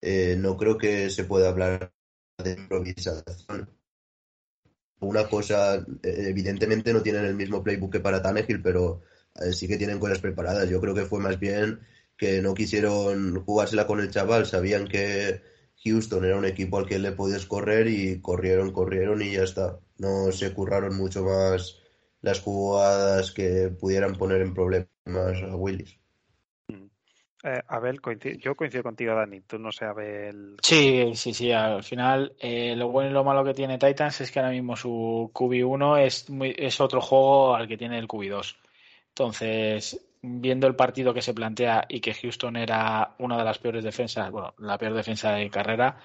[0.00, 1.92] eh, no creo que se pueda hablar
[2.42, 3.68] de improvisación.
[5.00, 5.84] Una cosa, eh,
[6.28, 9.02] evidentemente no tienen el mismo playbook que para Tannehill, pero
[9.36, 10.68] eh, sí que tienen cosas preparadas.
[10.68, 11.80] Yo creo que fue más bien
[12.16, 15.40] que no quisieron jugársela con el chaval, sabían que
[15.84, 19.78] Houston era un equipo al que le podías correr y corrieron, corrieron y ya está.
[19.98, 21.80] No se curraron mucho más
[22.20, 24.88] las jugadas que pudieran poner en problemas
[25.42, 25.98] a Willis.
[27.44, 28.00] Eh, Abel,
[28.40, 29.40] yo coincido contigo, Dani.
[29.42, 30.56] Tú no sé, Abel.
[30.62, 31.52] Sí, sí, sí.
[31.52, 34.76] Al final, eh, lo bueno y lo malo que tiene Titans es que ahora mismo
[34.76, 38.56] su QB1 es, muy, es otro juego al que tiene el QB2.
[39.10, 43.84] Entonces, viendo el partido que se plantea y que Houston era una de las peores
[43.84, 45.96] defensas, bueno, la peor defensa de carrera,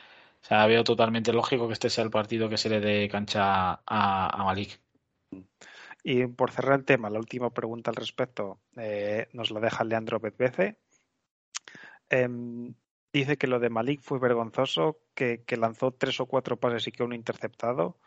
[0.41, 3.71] o sea, veo totalmente lógico que este sea el partido que se le dé cancha
[3.85, 4.79] a, a Malik.
[6.03, 10.19] Y por cerrar el tema, la última pregunta al respecto eh, nos la deja Leandro
[10.19, 10.77] Betbece
[12.13, 12.29] eh,
[13.11, 17.03] dice que lo de Malik fue vergonzoso, que, lanzó tres o cuatro pases y que
[17.03, 17.97] uno interceptado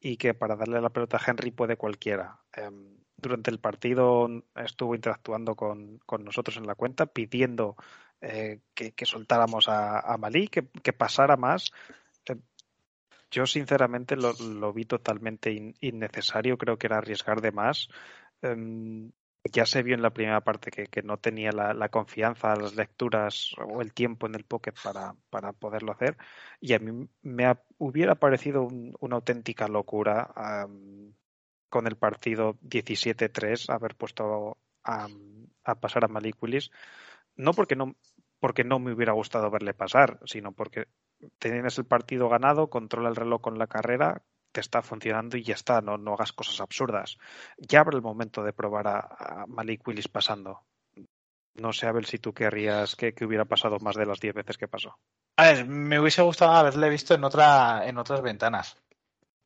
[0.00, 2.40] y que para darle la pelota a Henry puede cualquiera.
[2.56, 2.68] Eh,
[3.16, 7.76] durante el partido estuvo interactuando con, nosotros en la cuenta pidiendo
[8.20, 11.70] eh, que, soltáramos a, Malik, que, pasara más.
[12.26, 12.40] Em,
[13.30, 17.88] yo sinceramente lo, vi totalmente in, innecesario, creo que era arriesgar de más.
[19.52, 23.54] Ya se vio en la primera parte que, que no tenía la, confianza, las lecturas
[23.58, 26.16] o el tiempo en el pocket para, para poderlo hacer.
[26.60, 30.32] Y a mí me hubiera parecido un, una auténtica locura
[31.68, 35.08] con el partido 17-3 haber puesto a,
[35.64, 36.70] a, pasar a Malik Willis.
[37.36, 37.96] No porque no,
[38.40, 40.86] porque no me hubiera gustado verle pasar, sino porque
[41.38, 44.22] tienes el partido ganado, controla el reloj con la carrera,
[44.54, 47.18] te está funcionando y ya está, no, no hagas cosas absurdas.
[47.58, 50.62] Ya habrá el momento de probar a, Malik Willis pasando.
[51.54, 54.56] No sé, Abel, si tú querrías que, que hubiera pasado más de las 10 veces
[54.56, 54.96] que pasó.
[55.36, 58.76] A ver, me hubiese gustado haberle visto en, otra, en otras ventanas.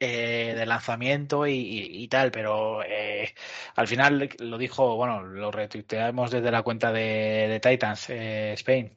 [0.01, 3.35] Eh, de lanzamiento y, y, y tal, pero eh,
[3.75, 8.97] al final lo dijo, bueno, lo retuiteamos desde la cuenta de, de Titans eh, Spain.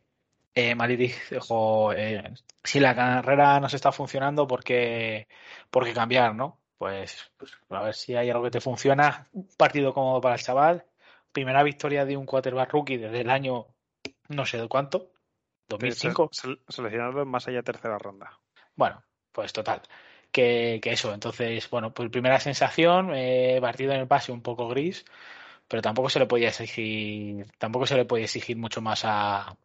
[0.54, 2.34] Eh, dijo, eh,
[2.64, 5.28] si la carrera nos está funcionando, ¿por qué,
[5.70, 6.60] por qué cambiar, no?
[6.78, 9.28] Pues, pues, a ver si hay algo que te funciona.
[9.34, 10.86] Un partido cómodo para el chaval.
[11.32, 13.68] Primera victoria de un quarterback rookie desde el año
[14.32, 15.12] no sé de cuánto,
[15.68, 16.30] 2005.
[16.68, 18.40] Seleccionado más allá de tercera ronda.
[18.76, 19.82] Bueno, pues total.
[20.32, 24.70] Que, que eso, entonces, bueno, pues primera sensación, eh, partido en el pase un poco
[24.70, 25.06] gris,
[25.68, 29.58] pero tampoco se le podía exigir, tampoco se le podía exigir mucho más a,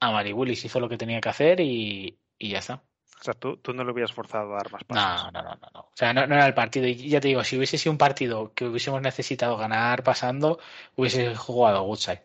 [0.00, 2.82] a Mari Willis hizo lo que tenía que hacer y, y ya está.
[3.20, 5.32] O sea, tú, tú, no le hubieras forzado a dar más pasos.
[5.32, 5.80] No, no, no, no.
[5.80, 6.86] O sea, no, no, era el partido.
[6.86, 10.58] Y ya te digo, si hubiese sido un partido que hubiésemos necesitado ganar pasando,
[10.96, 12.22] hubiese jugado Woodside.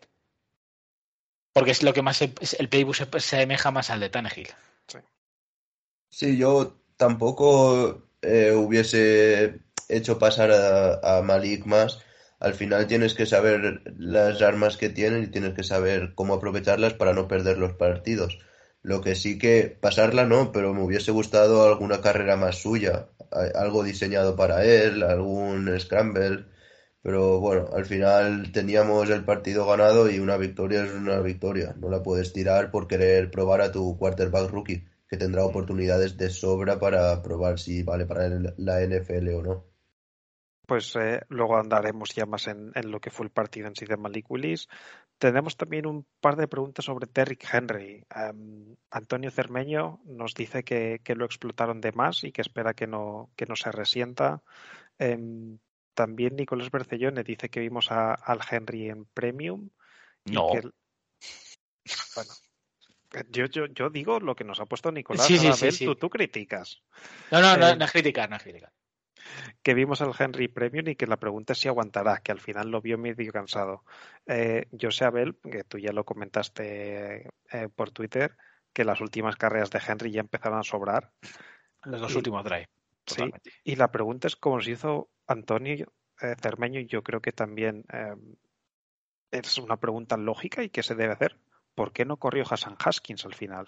[1.52, 2.20] Porque es lo que más.
[2.20, 4.48] el playbook se, se asemeja más al de Tannehill.
[4.88, 4.98] Sí.
[6.10, 12.04] sí, yo tampoco eh, hubiese hecho pasar a, a Malik más
[12.40, 16.94] al final tienes que saber las armas que tienen y tienes que saber cómo aprovecharlas
[16.94, 18.38] para no perder los partidos.
[18.82, 23.08] Lo que sí que pasarla no, pero me hubiese gustado alguna carrera más suya.
[23.54, 26.46] algo diseñado para él, algún scramble,
[27.02, 31.74] pero bueno, al final teníamos el partido ganado y una victoria es una victoria.
[31.78, 36.30] No la puedes tirar por querer probar a tu quarterback rookie, que tendrá oportunidades de
[36.30, 39.69] sobra para probar si vale para la NFL o no.
[40.70, 43.86] Pues eh, luego andaremos ya más en, en lo que fue el partido en sí
[43.86, 44.68] de Malik Willis.
[45.18, 48.04] Tenemos también un par de preguntas sobre Derrick Henry.
[48.08, 52.86] Am, Antonio Cermeño nos dice que, que lo explotaron de más y que espera que
[52.86, 54.44] no, que no se resienta.
[54.96, 55.58] Em,
[55.92, 59.70] también Nicolás Bercellone dice que vimos a, al Henry en Premium.
[60.24, 60.50] y No.
[60.52, 60.60] que
[62.14, 62.30] Bueno,
[63.28, 65.26] yo, yo, yo digo lo que nos ha puesto Nicolás.
[65.26, 65.84] Sí, sí, sí, sí.
[65.84, 66.80] Tú, tú criticas.
[67.32, 68.72] No, no, no, Eh, no es criticar, no es criticar.
[69.62, 72.70] Que vimos al Henry Premium y que la pregunta es si aguantará, que al final
[72.70, 73.84] lo vio medio cansado.
[74.26, 78.36] Eh, yo sé, Abel, que tú ya lo comentaste eh, por Twitter,
[78.72, 81.12] que las últimas carreras de Henry ya empezaron a sobrar.
[81.84, 82.68] Los dos últimos drive.
[83.06, 83.24] Sí,
[83.64, 87.84] y la pregunta es cómo se hizo Antonio eh, Cermeño, y yo creo que también
[87.92, 88.14] eh,
[89.30, 91.36] es una pregunta lógica y que se debe hacer.
[91.74, 93.66] ¿Por qué no corrió Hassan Haskins al final?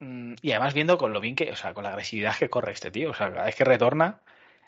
[0.00, 2.72] Mm, Y además viendo con lo bien que, o sea, con la agresividad que corre
[2.72, 4.20] este tío, o sea, cada vez que retorna,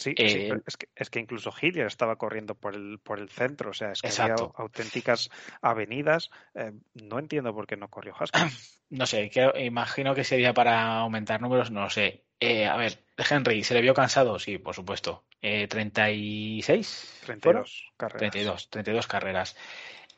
[0.02, 3.20] Sí, Eh, sí, pero es que, es que incluso Hillier estaba corriendo por el, por
[3.20, 4.52] el centro, o sea, es que Exacto.
[4.54, 6.30] había auténticas avenidas.
[6.54, 8.82] Eh, no entiendo por qué no corrió Haskins.
[8.90, 12.24] no sé, que, imagino que sería para aumentar números, no lo sé.
[12.40, 14.38] Eh, a ver, Henry, ¿se le vio cansado?
[14.40, 15.24] Sí, por supuesto.
[15.40, 17.20] Eh, 36.
[17.40, 17.62] ¿fueron?
[17.62, 18.18] 32 carreras.
[18.18, 19.56] 32, 32 carreras.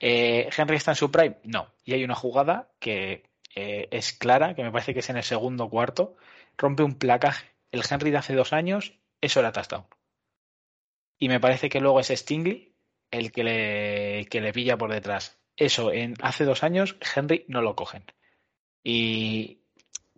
[0.00, 1.36] Eh, ¿Henry está en su prime?
[1.44, 1.74] No.
[1.84, 5.22] Y hay una jugada que eh, es clara, que me parece que es en el
[5.24, 6.16] segundo cuarto.
[6.58, 7.46] Rompe un placaje.
[7.72, 9.86] El Henry de hace dos años, eso era touchdown.
[11.18, 12.74] Y me parece que luego es Stingley
[13.10, 15.38] el que le, que le pilla por detrás.
[15.56, 18.04] Eso, en hace dos años, Henry no lo cogen.
[18.84, 19.62] Y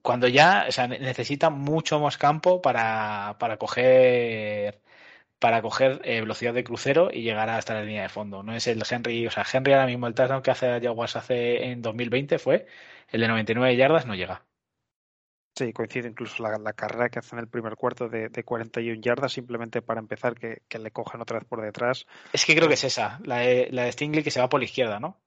[0.02, 4.82] cuando ya, o sea, ne- necesita mucho más campo para, para coger
[5.38, 8.42] para coger eh, velocidad de crucero y llegar hasta la línea de fondo.
[8.42, 11.64] No es el Henry, o sea, Henry ahora mismo el touchdown que hace Jaguars hace
[11.70, 12.66] en 2020 fue
[13.08, 14.44] el de 99 yardas, no llega.
[15.56, 19.00] Sí, coincide incluso la, la carrera que hace en el primer cuarto de, de 41
[19.00, 22.06] yardas, simplemente para empezar que, que le cojan otra vez por detrás.
[22.32, 24.60] Es que creo que es esa, la de, la de Stingley que se va por
[24.60, 25.18] la izquierda, ¿no?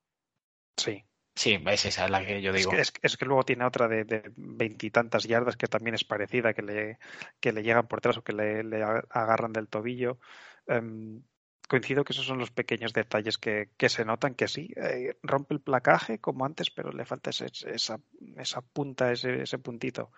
[0.78, 1.04] Sí,
[1.40, 2.72] Sí, es esa, es la que yo es digo.
[2.72, 6.62] que, es, es que luego tiene otra de veintitantas yardas que también es parecida, que
[6.62, 7.00] le,
[7.40, 10.20] que le llegan por detrás o que le, agarran del tobillo.
[10.68, 11.24] Em,
[11.70, 15.54] coincido que esos son los pequeños detalles que, que se notan que sí, eh, rompe
[15.54, 18.02] el placaje como antes, pero le falta ese- esa,
[18.36, 20.12] esa punta, ese, ese puntito.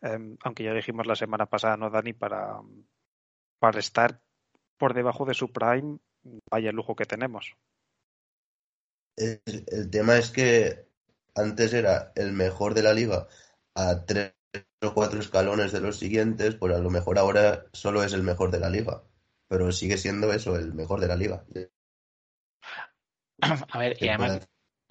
[0.00, 2.12] Em, aunque ya dijimos la semana pasada, ¿no, Dani?
[2.12, 2.60] Para,
[3.58, 4.20] para estar
[4.76, 5.98] por debajo de su prime,
[6.48, 7.56] vaya lujo que tenemos.
[9.18, 10.86] El, el tema es que
[11.34, 13.28] antes era el mejor de la liga
[13.74, 14.32] a tres
[14.82, 18.50] o cuatro escalones de los siguientes, pues a lo mejor ahora solo es el mejor
[18.50, 19.02] de la liga.
[19.48, 21.44] Pero sigue siendo eso, el mejor de la liga.
[23.70, 24.48] A ver, y además,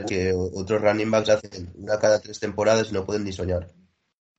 [0.07, 3.67] que otros running backs hacen una cada tres temporadas y no pueden ni soñar.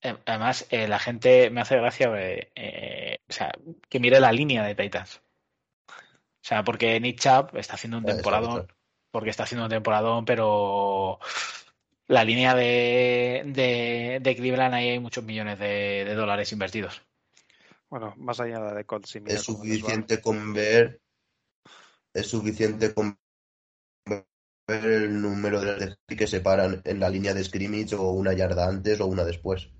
[0.02, 3.52] eh, además eh, la gente me hace gracia eh, eh, o sea,
[3.88, 5.20] que mire la línea de Titans.
[5.88, 8.66] O sea, porque Nick Chubb está haciendo un otra.
[9.10, 11.18] Porque está haciendo un temporadón, pero
[12.06, 17.02] la línea de, de, de Cleveland ahí hay muchos millones de, de dólares invertidos.
[17.90, 21.00] Bueno, más allá de Colts y mira Es suficiente con ver,
[22.12, 23.18] es suficiente con
[24.06, 28.68] ver el número de que se paran en la línea de scrimmage o una yarda
[28.68, 29.70] antes o una después.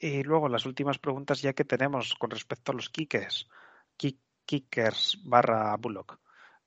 [0.00, 3.48] Y luego las últimas preguntas ya que tenemos con respecto a los kickers.
[3.96, 6.18] Ki- Kickers barra Bullock.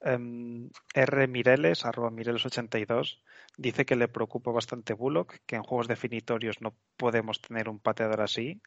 [0.03, 1.27] Em, R.
[1.27, 3.21] Mireles, arroba Mireles82,
[3.57, 8.21] dice que le preocupa bastante Bullock, que en juegos definitorios no podemos tener un pateador
[8.21, 8.61] así,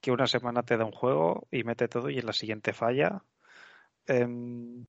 [0.00, 3.22] que una semana te da un juego y mete todo y en la siguiente falla.
[4.06, 4.86] Em,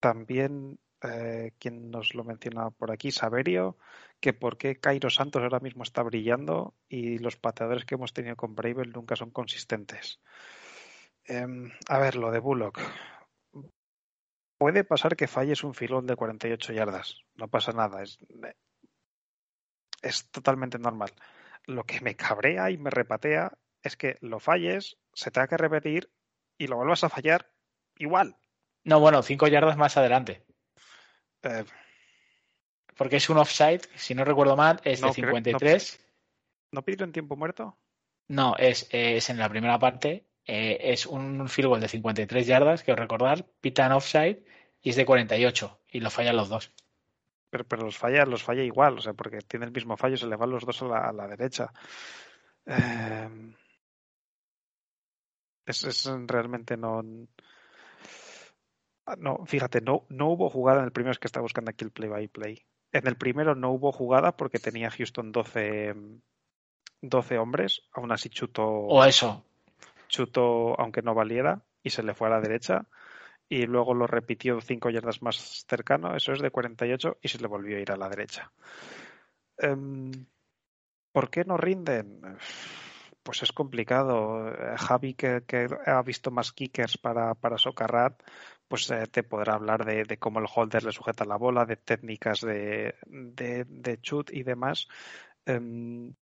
[0.00, 3.76] también, eh, quien nos lo menciona por aquí, Saverio,
[4.20, 8.36] que por qué Cairo Santos ahora mismo está brillando y los pateadores que hemos tenido
[8.36, 10.20] con Bravel nunca son consistentes.
[11.24, 12.80] Em, a ver, lo de Bullock.
[14.62, 17.16] Puede pasar que falles un filón de 48 yardas.
[17.34, 18.00] No pasa nada.
[18.00, 18.20] Es,
[20.02, 21.10] es totalmente normal.
[21.64, 26.12] Lo que me cabrea y me repatea es que lo falles, se tenga que repetir
[26.58, 27.50] y lo vuelvas a fallar
[27.96, 28.36] igual.
[28.84, 30.46] No, bueno, cinco yardas más adelante.
[31.42, 31.64] Eh,
[32.96, 36.06] Porque es un offside, si no recuerdo mal, es No, de creo- 53.
[36.70, 37.76] ¿No pidieron tiempo muerto?
[38.28, 40.28] No, es, es en la primera parte.
[40.46, 44.44] Eh, es un field goal de 53 yardas, que recordar, pitan offside
[44.80, 46.72] y es de 48 y lo fallan los dos.
[47.50, 50.26] Pero, pero los falla, los falla igual, o sea, porque tiene el mismo fallo, se
[50.26, 51.72] le van los dos a la, a la derecha.
[52.66, 53.28] Eh,
[55.66, 57.02] Es, es realmente no.
[59.18, 61.90] No, fíjate, no, no hubo jugada en el primero, es que estaba buscando aquí el
[61.90, 62.64] play by play.
[62.92, 65.94] En el primero no hubo jugada porque tenía Houston 12,
[67.00, 68.64] 12 hombres, aún así chutó.
[68.64, 69.44] O eso.
[70.12, 72.86] Chutó, aunque no valiera, y se le fue a la derecha.
[73.48, 77.48] Y luego lo repitió cinco yardas más cercano, eso es de 48, y se le
[77.48, 78.52] volvió a ir a la derecha.
[79.62, 80.10] Um,
[81.12, 82.20] ¿Por qué no rinden?
[83.22, 84.52] Pues es complicado.
[84.76, 85.42] Javi, que,
[85.86, 88.22] ha visto más kickers para, para Socarrat,
[88.68, 92.40] pues eh, te podrá hablar de, cómo el holder le sujeta la bola, de técnicas
[92.40, 94.88] de, de, chut y demás.
[95.46, 96.14] Um,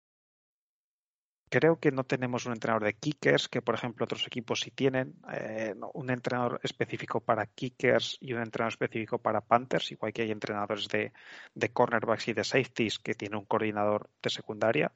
[1.50, 5.16] creo que no tenemos un entrenador de kickers, que por ejemplo otros equipos sí tienen,
[5.34, 10.32] eh, un entrenador específico para kickers y un entrenador específico para Panthers, igual que hay
[10.32, 11.12] entrenadores de,
[11.56, 14.91] de cornerbacks y de safeties que tienen un coordinador de secundaria.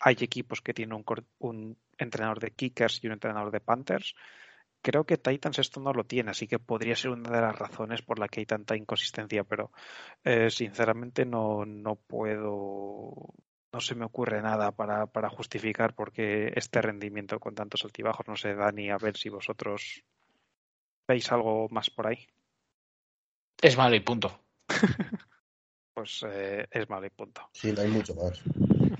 [0.00, 1.04] Hay equipos que tienen un,
[1.38, 4.14] un entrenador de kickers y un entrenador de Panthers.
[4.82, 8.02] Creo que Titans esto no lo tiene, así que podría ser una de las razones
[8.02, 9.70] por la que hay tanta inconsistencia, pero
[10.24, 13.32] eh, sinceramente no, no puedo
[13.72, 18.26] no se me ocurre nada para, para justificar por qué este rendimiento con tantos altibajos.
[18.28, 20.04] No sé, Dani, a ver si vosotros
[21.08, 22.28] veis algo más por ahí.
[23.60, 24.40] Es malo y punto.
[25.94, 27.48] pues eh, es malo y punto.
[27.52, 28.42] Sí, no hay mucho más.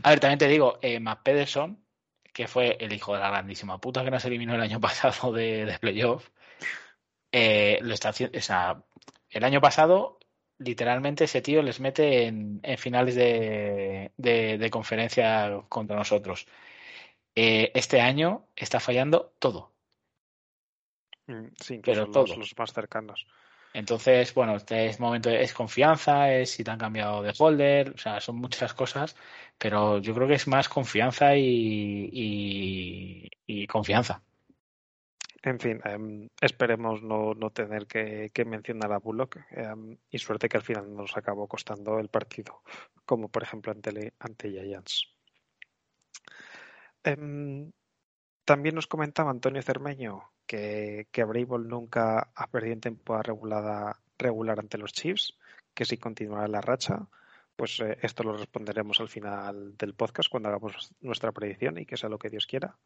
[0.03, 1.85] A ver, también te digo, eh, Matt Pederson,
[2.33, 5.67] que fue el hijo de la grandísima puta que nos eliminó el año pasado de,
[5.67, 6.31] de playoff,
[7.31, 8.83] eh, lo está haciendo, o sea,
[9.31, 10.19] el año pasado
[10.65, 16.47] literalmente ese tío les mete en, en finales de, de, de, conferencia contra nosotros.
[17.35, 19.73] Eh, este año está fallando todo.
[21.61, 23.27] Sí, pero todos los, los, más cercanos.
[23.75, 27.99] Entonces, bueno, este es momento, es confianza, es si te han cambiado de holder, o
[27.99, 29.17] sea, son muchas cosas,
[29.57, 34.23] pero yo creo que es más confianza y, y, y confianza.
[35.45, 40.49] En fin, um, esperemos no, no tener que, que, mencionar a Bullock um, y suerte
[40.49, 42.63] que al final nos acabó costando el partido,
[43.05, 45.09] como por ejemplo ante, ante Giants.
[47.05, 47.73] Um,
[48.45, 54.79] también nos comentaba Antonio Cermeño que, que nunca ha perdido en temporada regulada, regular ante
[54.79, 55.37] los Chiefs,
[55.75, 57.09] que si continuará la racha,
[57.57, 61.97] pues eh, esto lo responderemos al final del podcast cuando hagamos nuestra predicción y que
[61.97, 62.77] sea lo que Dios quiera.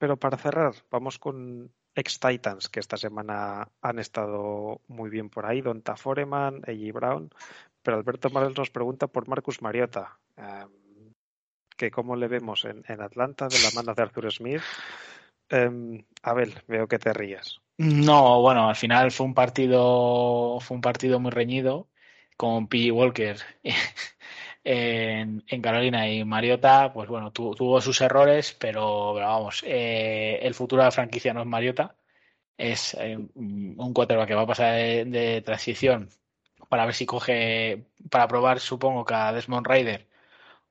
[0.00, 5.60] Pero para cerrar, vamos con ex-Titans, que esta semana han estado muy bien por ahí,
[5.60, 6.90] Donta Foreman, A.J.
[6.94, 7.30] Brown,
[7.82, 10.64] pero Alberto Morales nos pregunta por Marcus Mariota, eh,
[11.76, 14.62] que cómo le vemos en, en, Atlanta de la mano de Arthur Smith.
[15.50, 17.60] Eh, Abel, veo que te rías.
[17.76, 21.88] No, bueno, al final fue un partido, fue un partido muy reñido
[22.38, 22.90] con P.
[22.90, 23.36] Walker
[24.64, 30.54] en, Carolina y Mariota, pues bueno, tu, tuvo sus errores, pero, pero vamos, eh, el
[30.54, 31.96] futuro de la franquicia no es Mariota,
[32.56, 36.10] es eh, un quarterback que va a pasar de, transición
[36.68, 40.08] para ver si coge, para probar supongo que Desmond Raider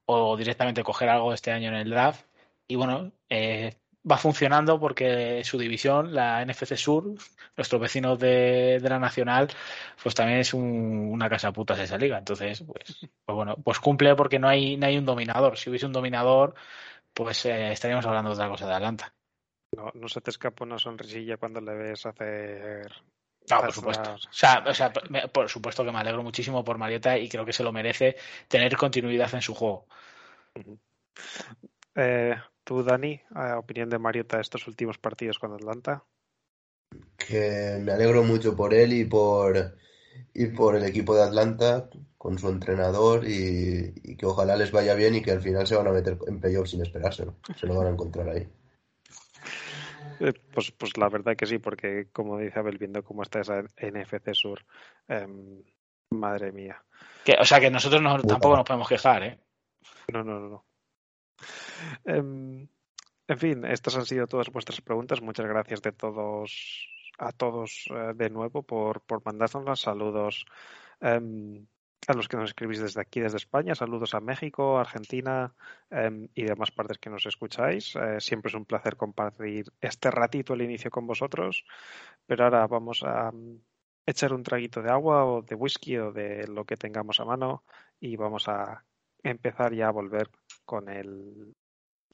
[0.05, 2.25] o directamente coger algo este año en el draft.
[2.67, 3.75] Y bueno, eh,
[4.09, 7.13] va funcionando porque su división, la NFC Sur,
[7.57, 9.49] nuestros vecinos de, de la Nacional,
[10.01, 12.17] pues también es un, una casa putas esa liga.
[12.17, 15.57] Entonces, pues, pues, bueno, pues cumple porque no hay, no hay un dominador.
[15.57, 16.55] Si hubiese un dominador,
[17.13, 19.13] pues eh, estaríamos hablando de otra cosa de Atlanta.
[19.75, 22.91] No, no se te escapa una sonrisilla cuando le ves hacer
[23.49, 24.13] no, por supuesto.
[24.13, 24.91] O sea, o sea,
[25.33, 28.15] por supuesto que me alegro muchísimo por Marieta y creo que se lo merece
[28.47, 29.87] tener continuidad en su juego.
[31.95, 32.35] Eh,
[32.69, 33.19] Tú, Dani,
[33.57, 36.03] opinión de Mariota estos últimos partidos con Atlanta.
[37.17, 39.75] Que me alegro mucho por él y por
[40.35, 44.93] y por el equipo de Atlanta con su entrenador y, y, que ojalá les vaya
[44.93, 47.37] bien y que al final se van a meter en playoff sin esperárselo.
[47.59, 48.47] Se lo van a encontrar ahí.
[50.21, 53.61] Eh, pues, pues la verdad que sí, porque como dice Abel, viendo cómo está esa
[53.61, 54.65] NFC Sur,
[55.07, 55.25] eh,
[56.11, 56.83] madre mía.
[57.23, 59.39] Que, o sea que nosotros no, tampoco nos podemos quejar, ¿eh?
[60.11, 60.49] No, no, no.
[60.49, 60.68] no.
[63.29, 65.21] En fin, estas han sido todas vuestras preguntas.
[65.21, 69.81] Muchas gracias de todos a todos eh, de nuevo por, por mandárnoslas.
[69.81, 70.45] Saludos
[71.01, 71.67] um,
[72.07, 73.75] a los que nos escribís desde aquí, desde España.
[73.75, 75.53] Saludos a México, Argentina
[75.91, 77.95] um, y demás partes que nos escucháis.
[77.95, 81.65] Uh, siempre es un placer compartir este ratito al inicio con vosotros.
[82.25, 83.31] Pero ahora vamos a
[84.05, 87.63] echar un traguito de agua o de whisky o de lo que tengamos a mano
[87.99, 88.83] y vamos a
[89.23, 90.29] empezar ya a volver
[90.65, 91.53] con el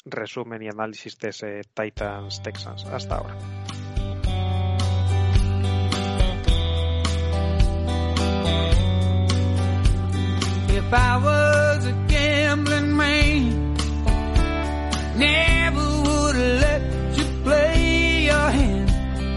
[0.05, 3.35] resumen y análisis de ese Titans Texans hasta ahora.
[10.69, 13.73] If I was a gambling man,
[15.17, 16.95] never would have let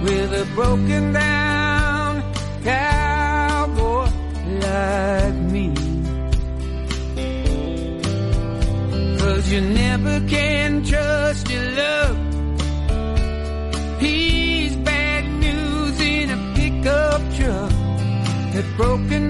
[0.02, 2.22] with a broken down
[2.62, 4.08] cowboy
[4.60, 5.27] like
[9.48, 12.18] You never can trust your love.
[13.98, 17.70] He's bad news in a pickup truck.
[18.52, 19.27] That broken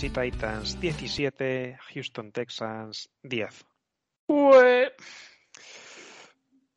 [0.00, 3.66] Tennessee Titans 17, Houston Texans 10.
[4.24, 4.92] Pues,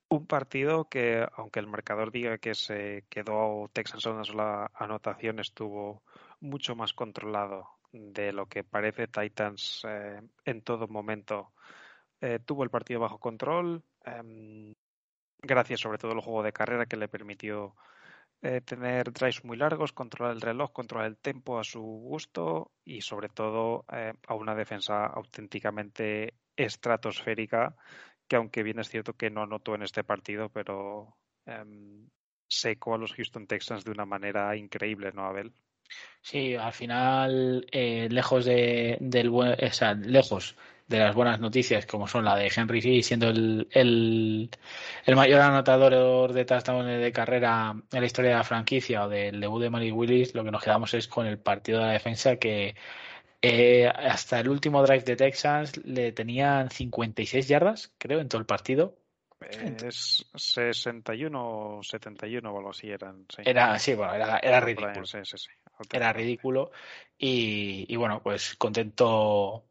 [0.10, 5.40] Un partido que, aunque el marcador diga que se quedó Texans a una sola anotación,
[5.40, 6.04] estuvo
[6.42, 11.54] mucho más controlado de lo que parece Titans eh, en todo momento.
[12.20, 14.76] Eh, tuvo el partido bajo control, em,
[15.42, 17.74] gracias sobre todo al juego de carrera que le permitió
[18.44, 23.02] eh, tener drives muy largos, controlar el reloj, controlar el tempo a su gusto y
[23.02, 27.76] sobre todo eh, a una defensa auténticamente estratosférica
[28.28, 31.16] que aunque bien es cierto que no anotó en este partido, pero
[31.46, 32.10] em,
[32.48, 35.54] secó a los Houston Texans de una manera increíble, ¿no, Abel?
[36.22, 40.56] Sí, al final, eh, lejos de, del buen, o sea, lejos
[40.88, 44.50] de las buenas noticias, como son la de Henry sí, siendo el, el,
[45.06, 49.40] el mayor anotador de touchdowns de carrera en la historia de la franquicia o del
[49.40, 52.36] debut de Malik Willis, lo que nos quedamos es con el partido de la defensa
[52.36, 52.76] que
[53.42, 58.46] eh, hasta el último drive de Texans le tenían 56 yardas, creo, en todo el
[58.46, 58.98] partido.
[59.86, 63.26] Es 61 o 71 o algo así eran.
[63.28, 63.42] Sí.
[63.46, 65.06] Era, sí, bueno, era, era ridículo.
[65.06, 65.50] sí, sí, sí.
[65.92, 66.72] Era ridículo.
[67.18, 69.66] Y, y bueno, pues contento.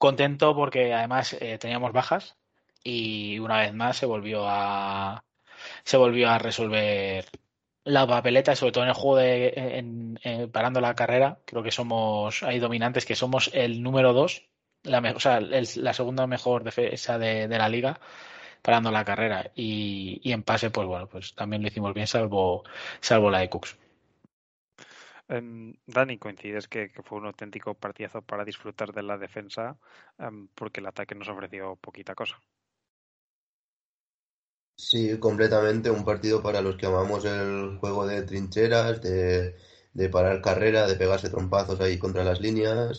[0.00, 2.36] Contento porque además eh, teníamos bajas
[2.84, 5.24] y una vez más se volvió a
[5.84, 7.26] se volvió a resolver
[7.84, 9.48] la papeleta, sobre todo en el juego de
[9.78, 10.18] en-
[10.52, 11.40] parando la carrera.
[11.46, 14.48] Creo que somos hay dominantes que somos el número dos,
[14.84, 18.00] la o sea, el- la segunda mejor defensa de, de la liga
[18.62, 22.64] parando la carrera y, y en pase, pues bueno, pues también lo hicimos bien, salvo
[23.00, 23.76] salvo la de Cooks.
[25.36, 25.48] Em,
[25.96, 29.64] Dani, coincides que, que fue un auténtico partidazo para disfrutar de la defensa
[30.26, 32.36] em, porque el ataque nos ofreció poquita cosa.
[34.76, 39.54] Sí, completamente un partido para los que amamos el juego de trincheras, de,
[39.92, 42.96] de parar carrera, de pegarse trompazos ahí contra las líneas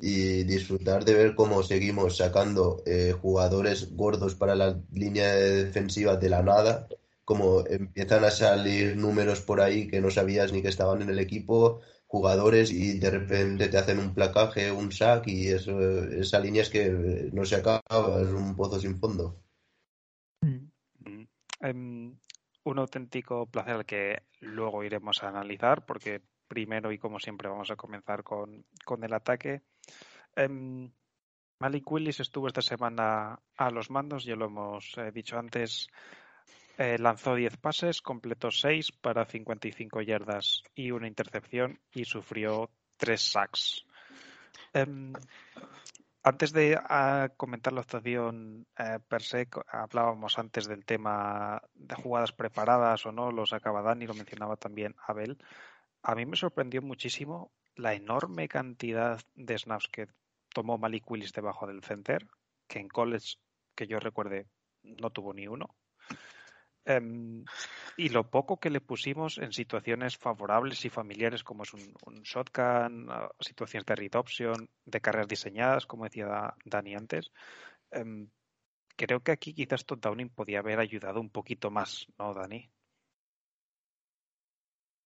[0.00, 6.28] y disfrutar de ver cómo seguimos sacando eh, jugadores gordos para la línea defensiva de
[6.30, 6.88] la nada,
[7.32, 11.18] como empiezan a salir números por ahí que no sabías ni que estaban en el
[11.18, 16.60] equipo, jugadores y de repente te hacen un placaje, un sack y eso, esa línea
[16.60, 17.80] es que no se acaba,
[18.20, 19.42] es un pozo sin fondo.
[20.42, 21.22] Mm.
[21.60, 22.18] Em,
[22.64, 27.70] un auténtico placer al que luego iremos a analizar, porque primero y como siempre vamos
[27.70, 29.62] a comenzar con, con el ataque.
[30.36, 30.92] Em,
[31.60, 35.88] Malik Willis estuvo esta semana a los mandos, ya lo hemos eh, dicho antes.
[36.78, 43.20] Eh, lanzó 10 pases, completó 6 para 55 yardas y una intercepción y sufrió 3
[43.20, 43.84] sacks.
[44.72, 45.12] Em,
[46.22, 52.32] antes de ah, comentar la actuación eh, per se, hablábamos antes del tema de jugadas
[52.32, 55.36] preparadas o no, lo sacaba Dani, lo mencionaba también Abel.
[56.02, 60.06] A mí me sorprendió muchísimo la enorme cantidad de snaps que
[60.54, 62.26] tomó Malik Willis debajo del center,
[62.66, 63.36] que en college,
[63.74, 64.46] que yo recuerde,
[64.82, 65.74] no tuvo ni uno.
[66.84, 67.44] Em,
[67.96, 72.22] y lo poco que le pusimos en situaciones favorables y familiares, como es un, un
[72.22, 77.30] shotgun, ah, situaciones de read option, de carreras diseñadas, como decía Da- Dani antes.
[77.90, 78.28] Em,
[78.96, 82.70] creo que aquí quizás Todd Downing podía haber ayudado un poquito más, ¿no, Dani?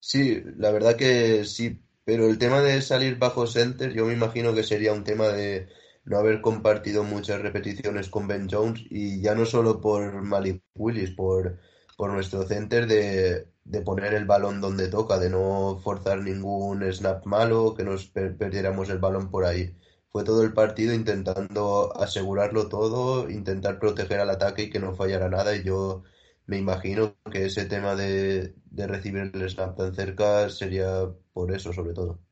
[0.00, 4.54] Sí, la verdad que sí, pero el tema de salir bajo center, yo me imagino
[4.54, 5.68] que sería un tema de,
[6.06, 11.10] no haber compartido muchas repeticiones con Ben Jones y ya no solo por Malik Willis,
[11.12, 11.58] por,
[11.96, 17.26] por nuestro center de, de poner el balón donde toca, de no forzar ningún snap
[17.26, 19.76] malo, que nos per- perdiéramos el balón por ahí.
[20.10, 25.28] Fue todo el partido intentando asegurarlo todo, intentar proteger al ataque y que no fallara
[25.28, 25.54] nada.
[25.56, 26.04] Y yo
[26.46, 30.88] me imagino que ese tema de, de recibir el snap tan cerca sería
[31.32, 32.25] por eso, sobre todo.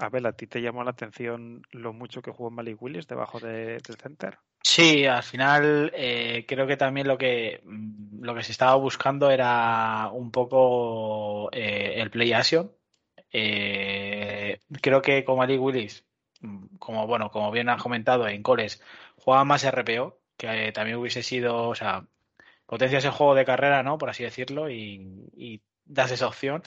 [0.00, 3.78] Abel, ¿a ti te llamó la atención lo mucho que jugó Malik Willis debajo de-
[3.80, 4.38] del center?
[4.62, 9.30] Sí, al final eh, creo que también lo que mm, lo que se estaba buscando
[9.30, 12.70] era un poco eh, el play action.
[13.32, 16.04] Eh, creo que con Malik Willis,
[16.40, 18.82] mm, como bueno, como bien has comentado en Coles,
[19.16, 22.06] jugaba más RPO, que también hubiese sido, o sea,
[22.66, 23.98] potencias el juego de carrera, ¿no?
[23.98, 26.62] Por así decirlo, y, y das esa opción.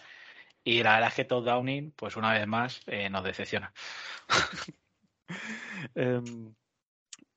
[0.64, 3.74] Y la verdad es que Todd Downing, pues una vez más, eh, nos decepciona.
[5.95, 6.53] Em,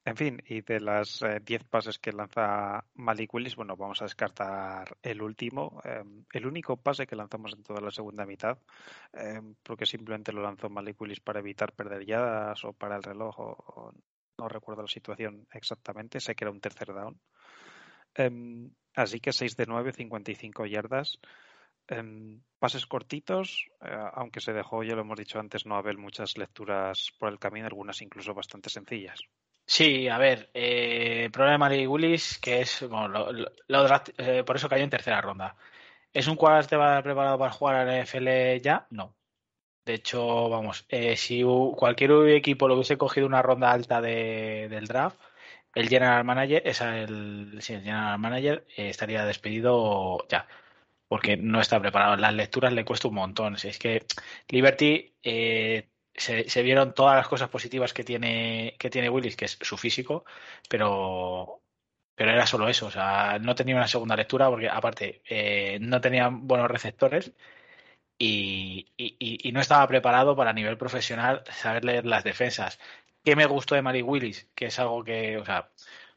[0.05, 4.97] en fin, y de las 10 pases que lanza Malik Willis, bueno, vamos a descartar
[5.03, 8.59] el último, em, el único pase que lanzamos en toda la segunda mitad,
[9.13, 13.39] em, porque simplemente lo lanzó Malik Willis para evitar perder yardas o para el reloj,
[13.41, 13.93] o,
[14.39, 17.21] no recuerdo la situación exactamente, sé que era un tercer down.
[18.95, 21.19] Así que 6 de 9, 55 yardas.
[21.89, 26.37] Em, pases cortitos, eh, aunque se dejó, ya lo hemos dicho antes, no haber muchas
[26.37, 29.21] lecturas por el camino, algunas incluso bastante sencillas.
[29.67, 33.87] Sí, a ver, eh, problema de Willis, que es, bueno, lo- lo- lo
[34.19, 35.57] eh, por eso cayó en tercera ronda.
[36.13, 38.87] ¿Es un quarterback preparado para jugar a la NFL ya?
[38.91, 39.17] No.
[39.85, 41.43] De hecho, vamos, eh, si
[41.77, 45.19] cualquier equipo lo hubiese cogido una ronda alta de- del draft,
[45.75, 50.47] el general manager, esa el, sí, el general manager eh, estaría despedido ya,
[51.09, 52.17] porque no está preparado.
[52.17, 53.59] Las lecturas le cuesta un montón.
[53.59, 54.07] Si es que
[54.49, 59.45] Liberty eh, se, se vieron todas las cosas positivas que tiene, que tiene Willis, que
[59.47, 60.25] es su físico,
[60.69, 61.63] pero,
[62.15, 62.87] pero era solo eso.
[62.87, 67.33] O sea, no tenía una segunda lectura porque, aparte, eh, no tenía buenos receptores
[68.19, 69.17] y, y-
[69.49, 72.79] y- no estaba preparado para nivel profesional saber leer las defensas.
[73.25, 74.49] ¿Qué me gustó de Malik Willis?
[74.55, 75.71] Que es algo que, o sea,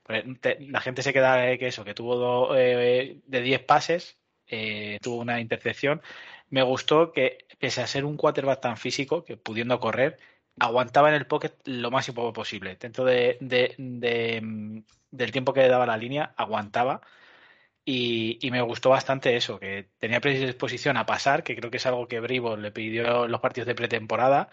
[0.04, 0.24] pues,
[0.62, 4.19] la gente se queda que eso, que tuvo do- eh, de 10 pases,
[4.50, 6.02] eh, tuvo una intercepción.
[6.50, 10.18] Me gustó que, pese a ser un quarterback tan físico, que pudiendo correr,
[10.60, 12.76] aguantaba en el pocket lo más posible.
[12.80, 14.80] Dentro de, de- de, mm,
[15.12, 17.02] del tiempo que le daba la línea, aguantaba.
[17.86, 21.86] Y, y me gustó bastante eso, que tenía predisposición a pasar, que creo que es
[21.88, 24.50] algo que Brivo le pidió en los partidos de pretemporada.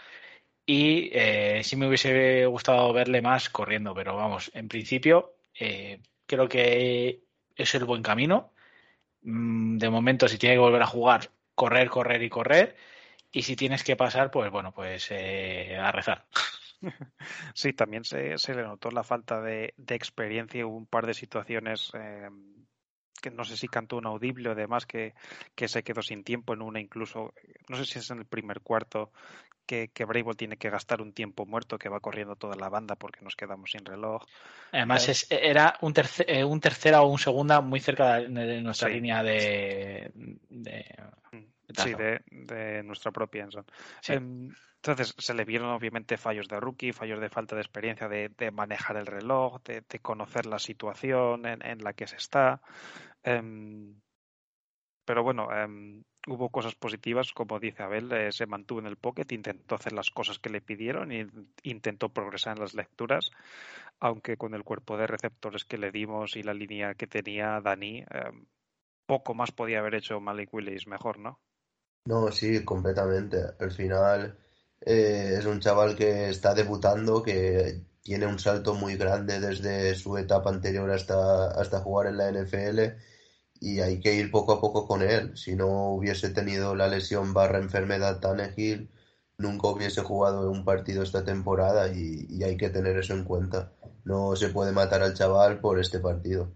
[0.66, 6.48] Y eh, sí me hubiese gustado verle más corriendo, pero vamos, en principio eh, creo
[6.48, 7.24] que
[7.56, 8.54] es el buen camino.
[9.26, 12.76] Mm, De momento, si tiene que volver a jugar, correr, correr y correr.
[13.32, 16.26] Y si tienes que pasar, pues bueno, pues eh, a rezar.
[17.54, 21.14] Sí, también se, se le notó la falta de, de experiencia hubo un par de
[21.14, 22.28] situaciones eh,
[23.18, 25.14] que no sé si cantó un audible o demás que,
[25.54, 27.32] que se quedó sin tiempo en una incluso,
[27.68, 29.10] no sé si es en el primer cuarto
[29.66, 32.94] que, que Brable tiene que gastar un tiempo muerto que va corriendo toda la banda
[32.94, 34.22] porque nos quedamos sin reloj.
[34.72, 38.60] Además, Eh, es, era un, terce- eh, un tercera o un segunda muy cerca de,
[38.60, 38.94] nuestra Sí.
[38.94, 40.12] línea de,
[40.50, 40.94] de-
[41.74, 43.64] Sí, de, de nuestra propia Enson.
[44.00, 44.12] Sí.
[44.14, 48.28] Em, Entonces se le vieron obviamente fallos de rookie, fallos de falta de experiencia de,
[48.28, 52.60] de manejar el reloj, de, de conocer la situación en, en la que se está.
[53.24, 54.00] Em,
[55.04, 59.26] pero bueno, em, hubo cosas positivas, como dice Abel, eh, se mantuvo en el pocket,
[59.30, 61.26] intentó hacer las cosas que le pidieron e
[61.64, 63.30] intentó progresar en las lecturas,
[64.00, 68.04] aunque con el cuerpo de receptores que le dimos y la línea que tenía Dani,
[69.06, 71.40] poco más podía haber hecho Malik Willis mejor, ¿no?
[72.06, 73.38] No, sí, completamente.
[73.58, 74.34] Al final
[74.80, 80.16] eh, es un chaval que está debutando, que tiene un salto muy grande desde su
[80.16, 82.96] etapa anterior hasta, hasta jugar en la NFL
[83.60, 85.36] y hay que ir poco a poco con él.
[85.36, 88.90] Si no hubiese tenido la lesión barra enfermedad Tannehill,
[89.38, 93.72] nunca hubiese jugado un partido esta temporada y, y hay que tener eso en cuenta.
[94.04, 96.52] No se puede matar al chaval por este partido.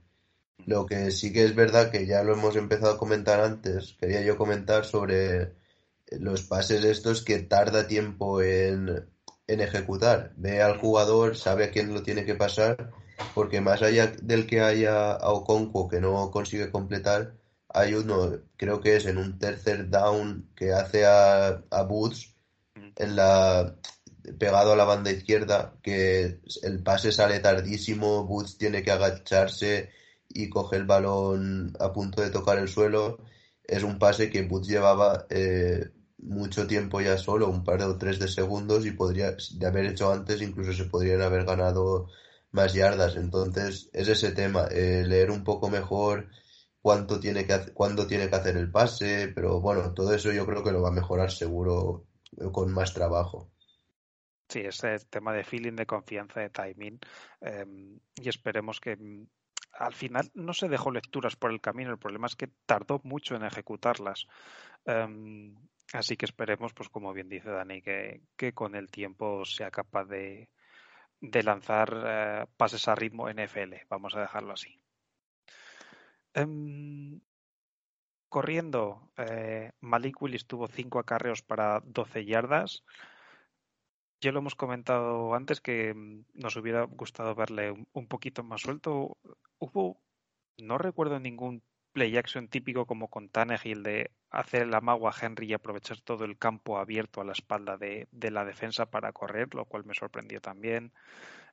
[0.67, 4.23] Lo que sí que es verdad que ya lo hemos empezado a comentar antes, quería
[4.23, 5.55] yo comentar sobre
[6.11, 9.09] los pases estos que tarda tiempo en,
[9.47, 10.33] en ejecutar.
[10.37, 12.91] Ve al jugador, sabe a quién lo tiene que pasar,
[13.35, 17.35] porque más allá del que haya a Okonkwo que no consigue completar,
[17.69, 22.35] hay uno, creo que es en un tercer down que hace a, a Boots
[22.97, 23.77] en la
[24.39, 29.91] pegado a la banda izquierda, que el pase sale tardísimo, Boots tiene que agacharse
[30.31, 33.19] y coge el balón a punto de tocar el suelo.
[33.65, 38.19] Es un pase que Boots llevaba eh, mucho tiempo ya solo, un par o tres
[38.19, 42.09] de segundos y podría, de haber hecho antes, incluso se podrían haber ganado
[42.53, 43.17] más yardas.
[43.17, 46.29] Entonces, es ese tema, eh, leer un poco mejor
[46.81, 50.63] cuánto tiene que cuándo tiene que hacer el pase, pero bueno, todo eso yo creo
[50.65, 52.07] que lo va a mejorar seguro
[52.39, 53.51] eh, con más trabajo.
[54.49, 56.99] Sí, ese tema de feeling, de confianza, de timing,
[57.41, 59.27] em, y esperemos que mm,
[59.73, 63.37] al final no se dejó lecturas por el camino, el problema es que tardó mucho
[63.37, 64.27] en ejecutarlas.
[64.85, 65.55] Em,
[65.93, 68.23] así que esperemos, pues como bien dice Dani, que,
[68.55, 70.49] con el tiempo sea capaz de,
[71.21, 74.81] de lanzar eh, pases a ritmo NFL, vamos a dejarlo así.
[76.35, 77.21] Em,
[78.29, 82.85] corriendo, eh, Malik Willis tuvo 5 acarreos para 12 yardas.
[84.21, 88.61] Ya lo hemos comentado antes que mm, nos hubiera gustado verle un, un poquito más
[88.61, 89.17] suelto.
[89.59, 90.01] Hubo,
[90.59, 91.63] no recuerdo ningún
[91.93, 96.25] play action típico como con Tannehill de hacer el amago a Henry y aprovechar todo
[96.25, 99.95] el campo abierto a la espalda de, de la defensa para correr, lo cual me
[99.95, 100.93] sorprendió también.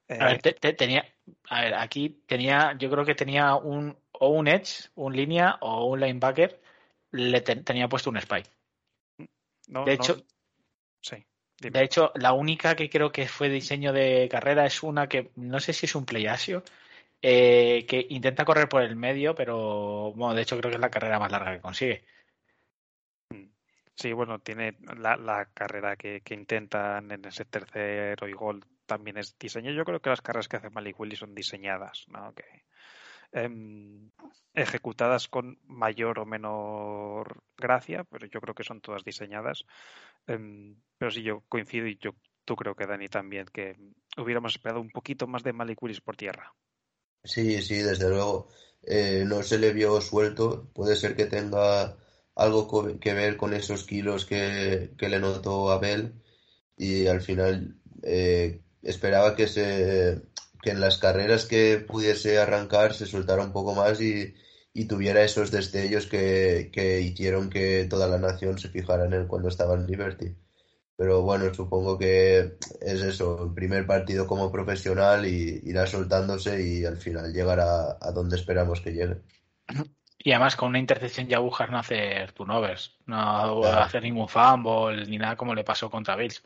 [0.10, 1.06] A ver, Eh, te- te- tenía,
[1.50, 5.86] a ver, aquí tenía, yo creo que tenía un o un edge, un línea o
[5.86, 6.62] un linebacker,
[7.12, 8.44] le ten- tenía puesto un spy.
[9.68, 10.18] no, De no- hecho,
[11.02, 11.26] sí.
[11.60, 15.60] De hecho, la única que creo que fue diseño de carrera es una que no
[15.60, 16.64] sé si es un playasio,
[17.22, 20.92] eh, que intenta correr por el medio, pero bueno, de hecho creo que es la
[20.92, 22.04] carrera más larga que consigue.
[23.96, 29.18] Sí, bueno, tiene la, la carrera que, que intentan en ese tercero y gol también
[29.18, 29.72] es diseño.
[29.72, 32.34] Yo creo que las carreras que hace Malik Willis son diseñadas, ¿no?
[32.36, 32.44] Que,
[33.32, 34.12] em,
[34.54, 39.66] ejecutadas con mayor o menor gracia, pero yo creo que son todas diseñadas.
[40.28, 42.12] Em, pero sí, yo coincido y yo
[42.46, 43.76] tú creo que Dani también, que
[44.18, 46.54] hubiéramos esperado un poquito más de Malik Willis por tierra.
[47.24, 48.48] Sí, sí, desde luego.
[48.84, 50.72] Eh, no se le vio suelto.
[50.74, 51.98] Puede ser que tenga
[52.36, 56.22] algo que ver con esos kilos que, que le notó Abel.
[56.78, 60.22] Y al final eh, esperaba que se
[60.62, 64.34] que en las carreras que pudiese arrancar se soltara un poco más y,
[64.74, 69.28] y tuviera esos destellos que, que hicieron que toda la nación se fijara en él
[69.28, 70.36] cuando estaba en Liberty.
[70.98, 76.86] Pero bueno, supongo que es eso, el primer partido como profesional y irá soltándose y
[76.86, 79.22] al final llegará a donde esperamos que llegue.
[80.20, 83.82] Y además con una intercepción ya buscas no hacer turnovers, no Claro.
[83.82, 86.44] hacer ningún fumble ni nada como le pasó contra Bills.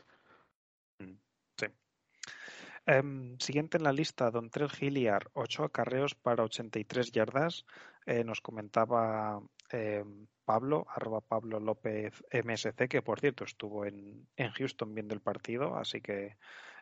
[2.86, 7.64] Em, siguiente en la lista, Don Trell Hilliard, 8 acarreos para 83 yardas.
[8.06, 14.50] Eh, nos comentaba em, Pablo, arroba Pablo López MSC, que por cierto estuvo en, en
[14.50, 16.36] Houston viendo el partido, así que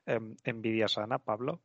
[0.06, 1.62] em, envidia sana, Pablo.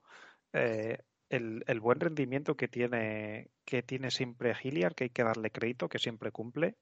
[0.53, 0.97] Eh,
[1.29, 5.89] el, el buen rendimiento que tiene, que tiene siempre Hilliard, que hay que darle crédito,
[5.89, 6.75] que siempre cumple.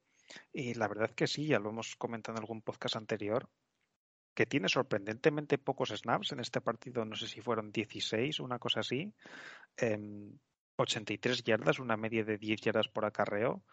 [0.51, 3.49] Y la verdad que sí, ya lo hemos comentado en algún podcast anterior,
[4.34, 8.80] que tiene sorprendentemente pocos snaps en este partido, no sé si fueron 16, una cosa
[8.82, 9.14] así,
[9.78, 10.38] em,
[10.78, 13.64] 83 yardas, una media de 10 yardas por acarreo.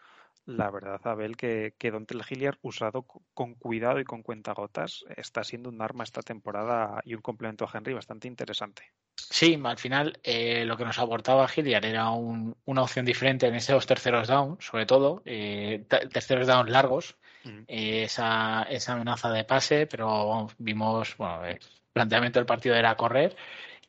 [0.45, 5.43] La verdad, Abel, que, que Dontel Hilliard, usado co- con cuidado y con cuentagotas, está
[5.43, 8.91] siendo un arma esta temporada y un complemento a Henry bastante interesante.
[9.15, 13.55] Sí, al final eh, lo que nos aportaba Hilliard era un- una opción diferente en
[13.55, 17.17] esos terceros down, sobre todo, eh, te- terceros down largos,
[17.67, 21.59] Eh, esa, esa amenaza de pase, pero vimos, bueno, el
[21.93, 23.35] planteamiento del partido era correr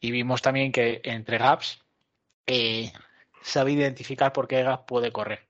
[0.01, 1.81] y vimos también que entre gaps
[2.47, 2.93] eh,
[3.43, 5.47] sabe identificar por qué gap puede correr.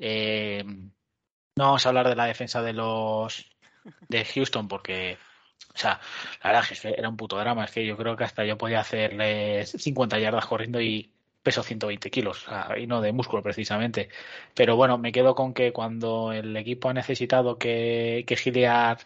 [0.00, 3.50] Eh, no vamos a hablar de la defensa de los
[4.08, 5.18] de Houston porque,
[5.74, 6.00] o sea,
[6.44, 7.64] la verdad es que era un puto drama.
[7.64, 11.12] Es que yo creo que hasta yo podía hacerles 50 yardas corriendo y
[11.42, 12.46] peso 120 kilos,
[12.78, 14.08] y no de músculo precisamente.
[14.54, 19.00] Pero bueno, me quedo con que cuando el equipo ha necesitado que, que Hilliard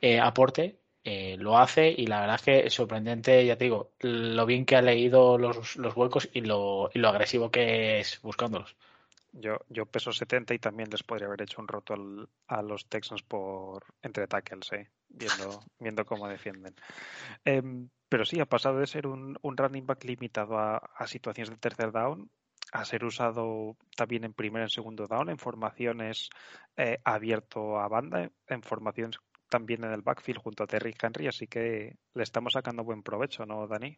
[0.00, 3.92] eh, aporte, eh, lo hace y la verdad es que es sorprendente, ya te digo,
[4.00, 8.20] lo bien que ha leído los, los huecos y lo, y lo agresivo que es
[8.22, 8.76] buscándolos.
[9.32, 12.86] Yo, yo peso 70 y también les podría haber hecho un roto al- a los
[12.88, 16.74] Texans por entre tackles, eh, viendo, viendo cómo defienden.
[17.44, 21.50] Em, pero sí, ha pasado de ser un, un running back limitado a, a situaciones
[21.50, 22.30] de tercer down
[22.72, 26.28] a ser usado también en primer y segundo down, en formaciones
[26.76, 29.16] eh, abierto a banda, en formaciones
[29.48, 33.46] también en el backfield junto a Terry Henry, así que le estamos sacando buen provecho,
[33.46, 33.96] ¿no, Dani?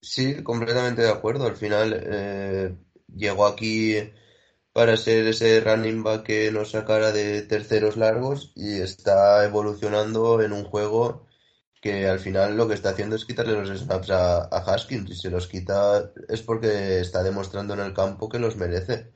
[0.00, 1.46] Sí, completamente de acuerdo.
[1.46, 2.74] Al final eh,
[3.14, 3.96] llegó aquí
[4.72, 10.52] para ser ese running back que nos sacara de terceros largos y está evolucionando en
[10.52, 11.26] un juego
[11.82, 15.16] que al final lo que está haciendo es quitarle los snaps a, a Haskins y
[15.16, 19.12] se los quita es porque está demostrando en el campo que los merece.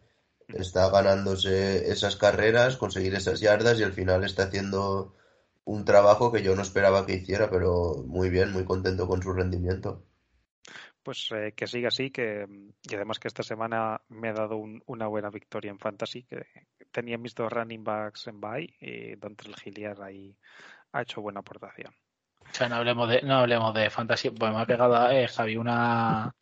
[0.49, 5.15] Está ganándose esas carreras, conseguir esas yardas y al final está haciendo
[5.65, 9.33] un trabajo que yo no esperaba que hiciera, pero muy bien, muy contento con su
[9.33, 10.05] rendimiento.
[11.07, 12.49] Pues eh, que siga así, que
[12.83, 16.45] y además que esta semana me ha dado un- una buena victoria en Fantasy, que
[16.91, 20.37] tenía mis dos running backs en bye y Dontrell Hilliard ahí
[20.91, 21.95] ha hecho buena aportación.
[22.41, 24.33] O sea, no hablemos de, no hablemos de fantasía.
[24.33, 26.35] Pues me ha pegado eh, Javi una,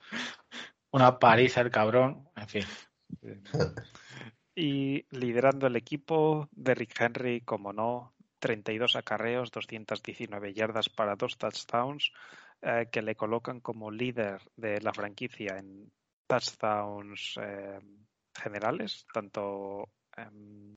[0.93, 2.27] una paliza el cabrón.
[2.35, 2.65] En fin.
[4.55, 12.13] Y liderando el equipo, Derrick Henry, como no, 32 acarreos, 219 yardas para dos touchdowns,
[12.67, 15.93] eh, que le colocan como líder de la franquicia en
[16.27, 17.79] touchdowns eh,
[18.35, 20.75] generales, tanto em,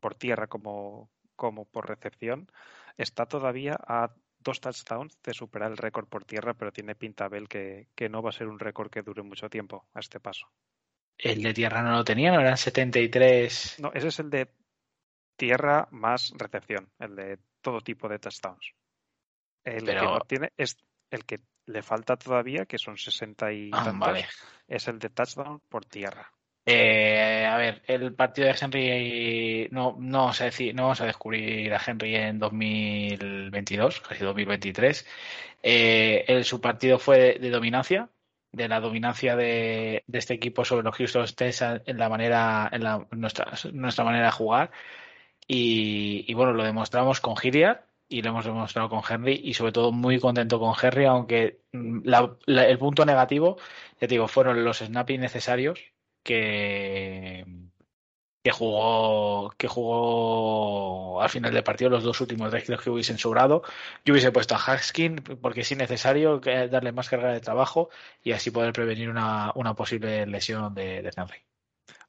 [0.00, 2.50] por tierra como, como por recepción.
[2.96, 7.48] Está todavía a dos touchdowns de superar el récord por tierra, pero tiene pinta Bell
[7.48, 10.46] que, que no va a ser un récord que dure mucho tiempo a este paso.
[11.18, 13.76] El de tierra no lo tenía, no eran 73.
[13.80, 14.48] No, ese es el de
[15.36, 18.72] tierra más recepción, el de todo tipo de touchdowns.
[19.62, 20.78] El que no tiene es
[21.10, 24.26] el que le falta todavía, que son 60 y Ah, tantos, vale.
[24.68, 26.30] es el de touchdown por tierra.
[26.66, 31.06] Eh, a ver, el partido de Henry no, no, vamos a decir, no vamos a
[31.06, 35.06] descubrir a Henry en 2022, casi 2023.
[35.62, 38.10] Eh, el, su partido fue de, de dominancia,
[38.52, 42.84] de la dominancia de, de este equipo sobre los Houston Texans en la manera, en
[42.84, 44.70] la, nuestra, nuestra manera de jugar.
[45.46, 47.80] Y, y bueno, lo demostramos con Hilliard
[48.10, 52.78] y lo hemos demostrado con Henry y sobre todo muy contento con Henry, aunque el
[52.78, 53.56] punto negativo,
[54.00, 55.80] ya te digo, fueron los snaps innecesarios
[56.24, 57.46] que,
[58.42, 63.62] que jugó que jugó al final del partido los dos últimos kilos que hubiesen sobrado.
[64.04, 67.90] Yo hubiese puesto a Haskin porque es innecesario darle más carga de trabajo
[68.24, 71.44] y así poder prevenir una, una posible lesión de, Henry.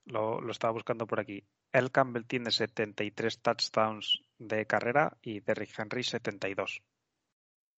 [0.05, 1.43] Lo estaba buscando por aquí.
[1.71, 6.81] El Campbell tiene 73 touchdowns de carrera y Derrick Henry 72.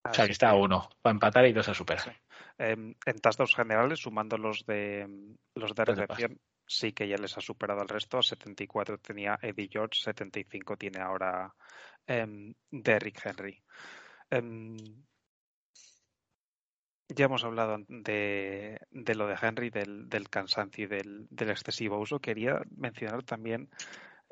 [0.05, 2.03] O sea que está a uno para empatar y dos a superar.
[2.03, 2.11] Sí.
[2.57, 5.07] em, en touchdowns generales, sumando los de
[5.55, 8.21] los de Los de recepción, sí que ya les ha superado al resto.
[8.21, 11.53] 74 tenía Eddie George, 75 tiene ahora
[12.05, 13.63] em, Derrick Henry.
[14.29, 14.75] Em,
[17.09, 21.99] ya hemos hablado de, de lo de Henry, del, del cansancio y del, del excesivo
[21.99, 22.19] uso.
[22.19, 23.69] Quería mencionar también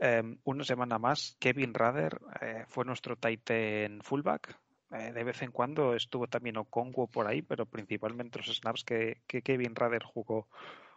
[0.02, 4.58] em, una semana más, Kevin Rader eh, fue nuestro Titan fullback.
[4.92, 9.22] Eh, de vez en cuando estuvo también Okongo por ahí, pero principalmente los snaps que,
[9.26, 10.50] que Kevin Rader jugó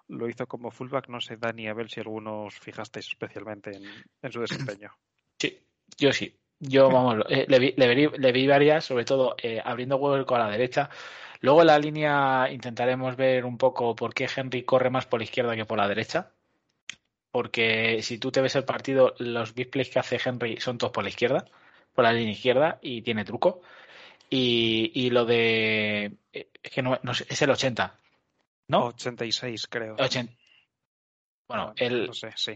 [0.08, 1.08] lo hizo como fullback.
[1.08, 3.72] No sé, Dani, a ver si algunos fijasteis especialmente
[4.22, 4.90] en, su desempeño.
[5.36, 5.58] Sí,
[5.98, 6.32] yo sí.
[6.60, 10.88] Yo, vamos, eh, le vi varias, sobre todo eh, abriendo hueco a la derecha.
[11.40, 15.24] Luego en la línea intentaremos ver un poco por qué Henry corre más por la
[15.24, 16.30] izquierda que por la derecha.
[17.34, 20.92] Porque si tú te ves el partido, los big plays que hace Henry son todos
[20.92, 21.44] por la izquierda,
[21.92, 23.60] por la línea izquierda, y tiene truco.
[24.30, 26.12] Y, y lo de.
[26.32, 27.98] Es que no, no es el 80,
[28.68, 28.84] ¿no?
[28.84, 29.96] 86, creo.
[29.98, 30.32] 80.
[31.48, 32.06] Bueno, No, el.
[32.06, 32.52] no sé, sí.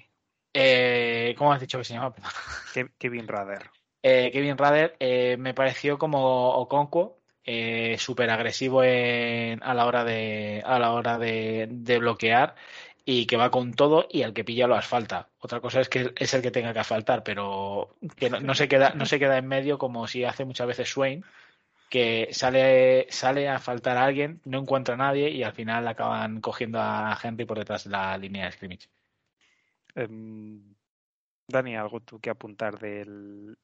[0.55, 2.14] Eh, ¿Cómo has dicho que se llama?
[2.99, 3.70] Kevin Rader.
[4.01, 10.05] Eh, Kevin Rader eh, me pareció como Okonkwo, eh, súper agresivo en- a la hora
[10.05, 12.55] de a la hora de, de bloquear
[13.11, 15.30] y que va con todo y al que pilla lo asfalta.
[15.40, 18.90] Otra cosa es que es el que tenga que asfaltar, pero que no, se queda
[18.90, 21.24] no se queda en medio como si hace muchas veces Swain,
[21.88, 26.42] que sale sale a asfaltar a alguien, no encuentra a nadie y al final acaban
[26.42, 28.90] cogiendo a Henry por detrás de la línea de scrimmage.
[29.94, 30.74] Em,
[31.46, 33.56] Dani, ¿algo tú que apuntar del,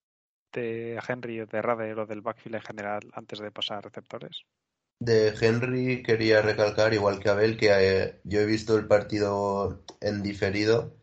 [0.52, 4.46] de Henry o de Rader o del backfield en general antes de pasar a receptores?
[4.98, 10.22] De Henry quería recalcar, igual que Abel, que eh, yo he visto el partido en
[10.22, 10.96] diferido,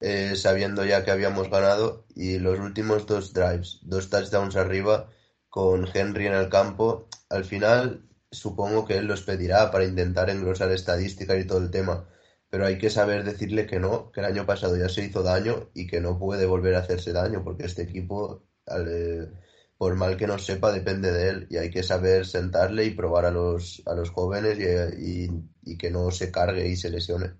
[0.00, 5.10] eh, sabiendo ya que habíamos ganado, y los últimos dos drives, dos touchdowns arriba,
[5.50, 10.72] con Henry en el campo, al final supongo que él los pedirá para intentar engrosar
[10.72, 12.08] estadísticas y todo el tema,
[12.50, 15.70] pero hay que saber decirle que no, que el año pasado ya se hizo daño
[15.74, 19.32] y que no puede volver a hacerse daño, porque este equipo, al, eh,
[19.78, 23.24] por mal que nos sepa, depende de él y hay que saber sentarle y probar
[23.26, 27.34] a los, a los jóvenes y, y- y que no se cargue y se lesione.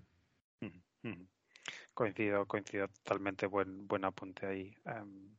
[0.60, 1.28] Mm, mm.
[1.92, 4.72] Coincido, coincido totalmente, buen, buen apunte ahí.
[4.86, 5.36] Em,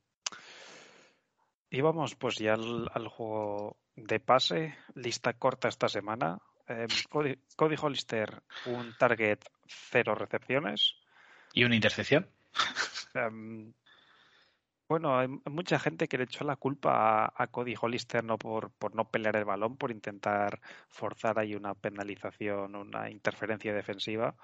[1.69, 6.39] y vamos pues ya al, al juego de pase, lista corta esta semana.
[6.67, 10.95] Em, Cody, Cody Hollister, un target, cero recepciones.
[11.53, 12.29] ¿Y una intercepción?
[13.13, 13.73] Em,
[14.89, 18.71] Bueno, hay mucha gente que le echó la culpa a, a Cody Hollister no por,
[18.71, 24.35] por no pelear el balón, por intentar forzar ahí una penalización, una interferencia defensiva.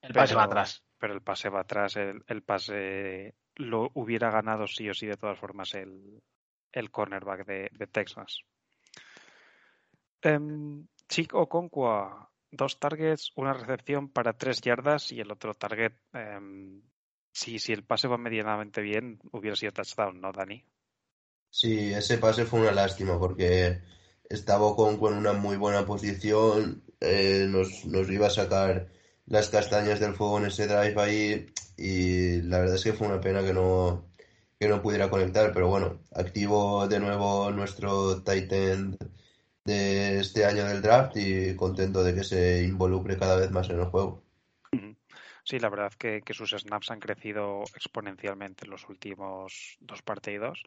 [0.00, 0.82] El pase Pero- va atrás.
[0.98, 5.16] Pero el pase va atrás, el, el pase lo hubiera ganado sí o sí de
[5.16, 6.22] todas formas el,
[6.72, 8.42] el cornerback de, de Texas.
[10.22, 16.82] Em, Chico Okonkwo, dos targets, una recepción para tres yardas y el otro target, em,
[17.32, 20.64] si, si el pase va medianamente bien, hubiera sido touchdown, ¿no, Dani?
[21.50, 23.80] Sí, ese pase fue una lástima porque
[24.28, 28.88] estaba en una muy buena posición, eh, nos, nos iba a sacar
[29.26, 33.20] las castañas del fuego en ese drive ahí y la verdad es que fue una
[33.20, 34.08] pena que no,
[34.58, 38.96] que no pudiera conectar, pero bueno, activo de nuevo nuestro tight end
[39.64, 43.80] de este año del draft y contento de que se involucre cada vez más en
[43.80, 44.22] el juego.
[45.50, 50.62] Sí, la verdad que, que sus snaps han crecido exponencialmente en los últimos dos partidos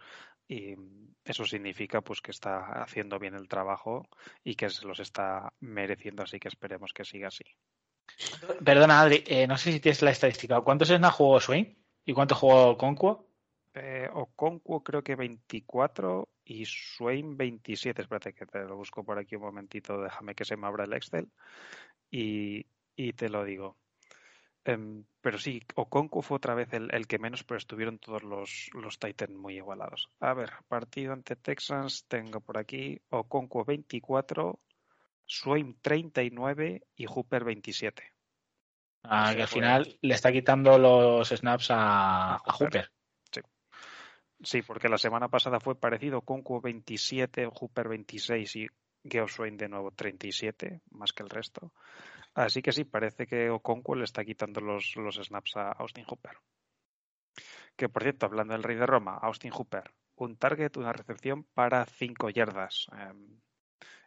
[0.45, 0.75] y
[1.23, 4.05] eso significa pues que está haciendo bien el trabajo
[4.43, 7.45] y que se los está mereciendo, así que esperemos que siga así.
[8.61, 10.59] Perdona, Adri, eh, no sé si tienes la estadística.
[10.59, 11.81] ¿Cuántos snaps jugó Swain?
[12.03, 13.29] ¿Y cuánto jugó Conquo?
[13.75, 18.01] Eh, Okonkwo creo que 24 y Swain 27.
[18.01, 20.91] Espérate que te lo busco por aquí un momentito, déjame que se me abra el
[20.91, 21.31] Excel
[22.11, 22.65] y,
[22.97, 23.77] y te lo digo.
[24.65, 28.69] Em, pero sí, Okonkwo fue otra vez el, el que menos, pero estuvieron todos los,
[28.73, 30.09] los Titans muy igualados.
[30.19, 34.59] A ver, partido ante Texans, tengo por aquí Okonkwo 24,
[35.25, 38.03] Swain 39 y Hooper 27.
[39.03, 42.85] Ah, Sí, que al final le está quitando los snaps a, A a Hooper.
[42.85, 42.93] Hooper.
[44.43, 48.67] Sí, porque la semana pasada fue parecido, Conco 27, Hooper 26 y
[49.05, 51.71] Geo Swain de nuevo 37, más que el resto.
[52.35, 56.37] Así que sí, parece que Okonkwo le está quitando los, los snaps a Austin Hooper.
[57.75, 61.85] Que por cierto, hablando del rey de Roma, Austin Hooper, un target, una recepción para
[61.85, 62.87] 5 yardas.
[62.97, 63.39] em,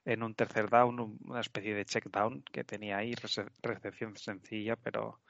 [0.05, 4.17] en un tercer down, un- una especie de check down que tenía ahí, rece- recepción
[4.17, 5.21] sencilla, pero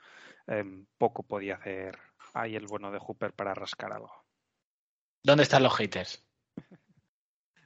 [0.47, 1.99] em, poco podía hacer
[2.35, 4.13] ahí el bueno de Hooper para rascar algo.
[5.23, 6.23] ¿Dónde están los haters?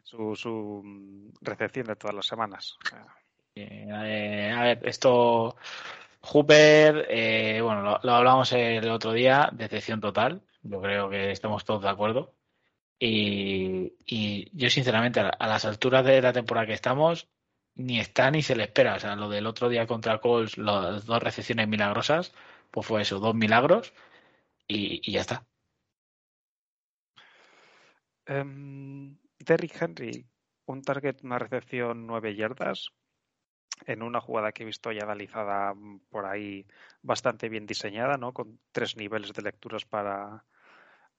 [0.05, 2.77] su, su mm, recepción de todas las semanas.
[2.93, 3.05] Eh,
[3.55, 5.57] eh, a ver, esto.
[6.23, 10.43] Hooper, eh, bueno, lo, lo hablamos el otro día, decepción total.
[10.63, 12.35] Yo creo que estamos todos de acuerdo.
[13.03, 17.29] Y, yo, sinceramente, a, las alturas de la temporada que estamos,
[17.75, 18.97] ni está ni se le espera.
[18.97, 22.33] O sea, lo del otro día contra Colts, las dos recepciones milagrosas,
[22.71, 23.95] pues fue eso, dos milagros
[24.69, 25.47] y, ya está.
[28.27, 30.27] Em, Derrick Henry,
[30.67, 32.91] un target, una recepción 9 yardas,
[33.87, 36.67] en una jugada que he visto ya analizada mm, por ahí
[37.03, 38.33] bastante bien diseñada, ¿no?
[38.33, 40.45] Con tres niveles de lecturas para,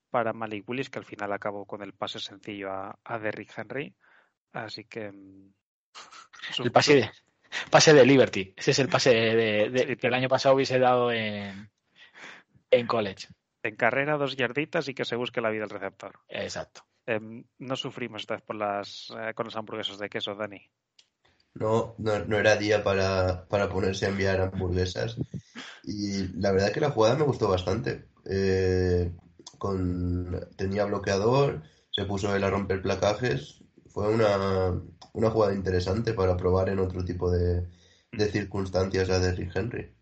[0.09, 3.95] para Malik Willis, que al final acabó con el pase sencillo a, a Derrick Henry.
[4.53, 5.11] Así que...
[5.11, 5.53] mm,
[6.63, 7.11] El pase de,
[7.69, 8.53] pase de Liberty.
[8.55, 11.69] Ese es el pase de, de- Sí, que el año pasado hubiese dado en,
[12.69, 13.27] en college.
[13.63, 16.19] En carrera, dos yarditas y que se busque la vida el receptor.
[16.27, 16.83] Exacto.
[17.05, 20.67] Em, no sufrimos esta vez por las, eh, con las hamburguesas de queso, Dani.
[21.53, 25.17] No, no, no era día para, para ponerse a enviar hamburguesas.
[25.83, 28.05] Y la verdad que la jugada me gustó bastante.
[28.25, 29.11] Eh,
[29.57, 33.63] con, tenía bloqueador, se puso él a romper placajes.
[33.87, 34.81] Fue una,
[35.13, 37.67] una jugada interesante para probar en otro tipo de,
[38.11, 39.93] de circunstancias a Derrick Henry.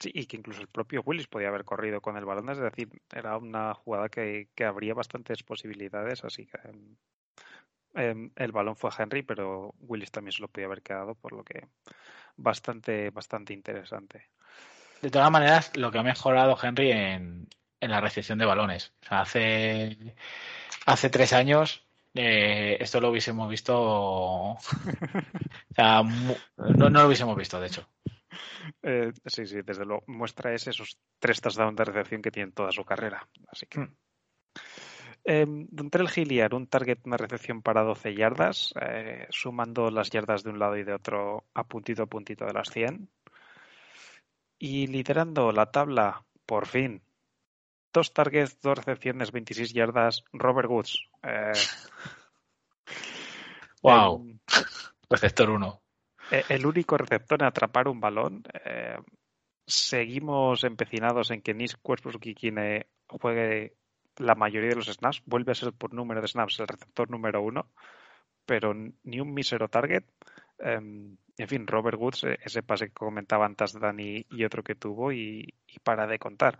[0.00, 2.88] Sí, y que incluso el propio Willis podía haber corrido con el balón, es decir,
[3.14, 6.58] era una jugada que, que bastantes posibilidades, así que
[7.94, 11.32] em, el balón fue a Henry, pero Willis también se lo podía haber quedado, por
[11.32, 11.66] lo que
[12.36, 14.28] bastante, bastante interesante.
[15.02, 17.48] De todas maneras, lo que ha mejorado Henry en,
[17.80, 18.92] en la recepción de balones.
[19.02, 20.14] O sea, hace,
[20.86, 23.80] hace tres años eh, esto lo hubiésemos visto.
[23.80, 24.58] O
[25.74, 27.88] sea, mu- no, no lo hubiésemos visto, de hecho.
[28.82, 32.52] Eh, sí, sí, desde luego muestra es esos tres touchdowns de recepción que tiene en
[32.54, 33.26] toda su carrera.
[33.48, 33.88] Así que.
[35.24, 40.50] Eh, Dontrell Hilliard, un target, una recepción para 12 yardas, eh, sumando las yardas de
[40.50, 43.08] un lado y de otro a puntito a puntito de las 100.
[44.58, 47.02] Y liderando la tabla, por fin,
[47.92, 50.98] dos targets, dos recepciones, 26 yardas, Robert Woods.
[51.22, 51.52] Eh,
[53.82, 54.20] Wow.
[54.20, 54.38] em,
[55.08, 55.80] Receptor 1.
[56.30, 58.42] eh, el único receptor en atrapar un balón.
[58.64, 58.98] eh,
[59.66, 62.34] seguimos empecinados en que Nis Kwiatkowski
[63.08, 63.76] juegue
[64.18, 65.22] la mayoría de los snaps.
[65.26, 67.70] Vuelve a ser por número de snaps el receptor número uno,
[68.46, 70.04] pero ni un mísero target.
[70.58, 70.80] eh,
[71.40, 75.10] en fin, Robert Woods, eh, ese pase que comentaba antes Dani y otro que tuvo
[75.10, 76.58] y, y para de contar.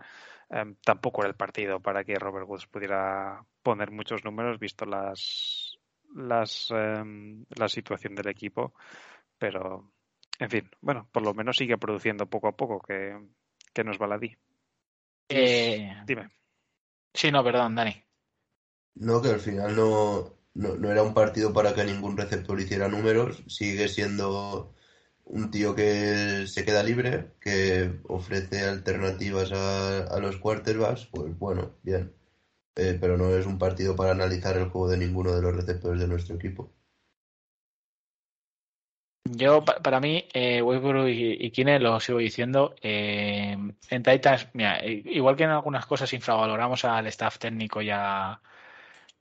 [0.49, 5.77] Em, tampoco era el partido para que Robert Woods pudiera poner muchos números visto las,
[6.15, 8.73] las em, la situación del equipo,
[9.37, 9.91] pero
[10.39, 13.17] en fin, bueno, por lo menos sigue produciendo poco a poco que,
[13.73, 14.35] que nos baladí.
[15.29, 16.27] Eh, Dime.
[17.13, 18.03] Sí, no, perdón, Dani.
[18.95, 22.87] No, que al final no, no, no era un partido para que ningún receptor hiciera
[22.87, 23.43] números.
[23.47, 24.73] Sigue siendo
[25.25, 31.07] un tío que se queda libre, que ofrece alternativas a, a los quarterbacks.
[31.07, 32.13] Pues bueno, bien.
[32.75, 36.01] Eh, pero no es un partido para analizar el juego de ninguno de los receptores
[36.01, 36.73] de nuestro equipo.
[39.33, 42.75] Yo, pa- para mí, eh, Westbrook y, y Kine lo sigo diciendo.
[42.81, 43.55] eh,
[43.89, 48.41] en Titans, mira, igual que en algunas cosas infravaloramos al staff técnico y a,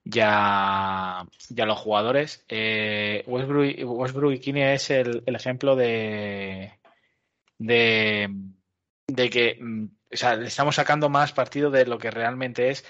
[0.04, 6.72] y a- y a los jugadores, eh, Westbrook, y- Kine es el, el ejemplo de,
[7.58, 8.28] de,
[9.08, 12.84] de que mm, o sea, le estamos sacando más partido de lo que realmente es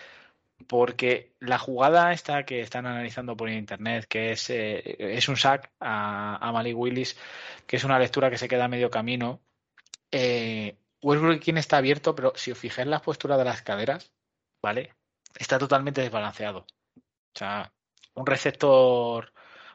[0.67, 5.73] porque la jugada esta que están analizando por internet, que es, eh, es un sack
[5.81, 7.17] a, a Malik Willis,
[7.67, 9.41] que es una lectura que se queda a medio camino.
[10.11, 14.13] Eh, Westbrook está abierto, pero si os fijáis en la postura de las caderas,
[14.63, 14.95] ¿vale?
[15.39, 16.67] Está totalmente desbalanceado.
[16.97, 17.73] O sea,
[18.15, 19.33] un receptor,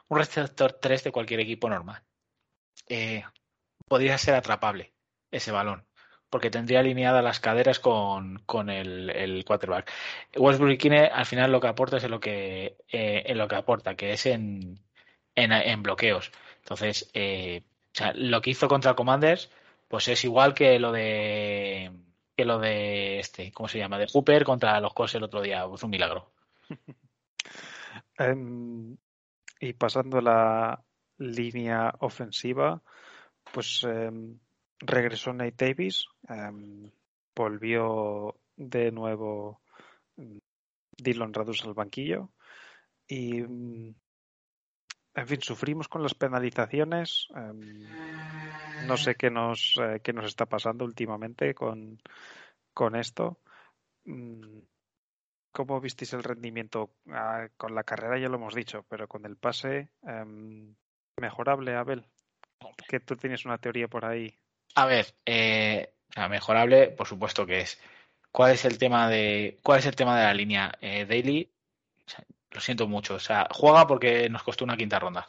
[0.08, 2.02] un receptor 3 de cualquier equipo normal.
[2.88, 3.24] Eh,
[3.88, 4.94] podría ser atrapable
[5.30, 5.86] ese balón,
[6.36, 9.90] porque tendría alineadas las caderas con, con el, el quarterback.
[10.36, 13.54] Westbrook Kine al final lo que aporta es en lo que, eh, en lo que
[13.54, 14.78] aporta, que es en,
[15.34, 16.30] en, en bloqueos.
[16.58, 19.50] Entonces, eh, o sea, lo que hizo contra Commanders,
[19.88, 21.90] pues es igual que lo de
[22.36, 23.96] que lo de este, ¿cómo se llama?
[23.98, 26.32] De Hooper contra los Colts el otro día, pues un milagro.
[28.18, 28.94] Em,
[29.58, 30.84] y pasando a la
[31.16, 32.82] línea ofensiva,
[33.52, 34.38] pues em,
[34.78, 36.90] regresó Nate Davis, em,
[37.34, 39.60] volvió de nuevo
[40.16, 40.38] mm,
[40.96, 42.30] Dylan Radus al banquillo
[43.06, 43.94] y mm,
[45.16, 47.28] en fin, sufrimos con las penalizaciones.
[47.34, 47.86] em,
[48.86, 51.98] no sé qué nos, eh, qué nos está pasando últimamente con,
[52.74, 53.40] con esto.
[54.04, 54.58] Mm,
[55.52, 56.90] ¿Cómo visteis el rendimiento?
[57.10, 60.76] Ah, con la carrera ya lo hemos dicho, pero con el pase, em,
[61.18, 62.06] mejorable, Abel.
[62.88, 64.38] Que tú tienes una teoría por ahí.
[64.74, 65.92] A ver, eh,
[66.30, 67.80] mejorable, por supuesto que es.
[68.30, 71.50] ¿Cuál es el tema de cuál es el tema de la línea Eh, Daily?
[72.50, 75.28] lo siento mucho, o sea, juega porque nos costó una quinta ronda.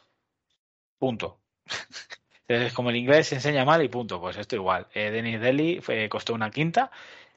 [0.99, 1.39] Punto.
[2.49, 4.87] Es como el inglés se enseña mal y punto, pues esto igual.
[4.93, 6.91] Eh, Dennis Daly fue, costó una quinta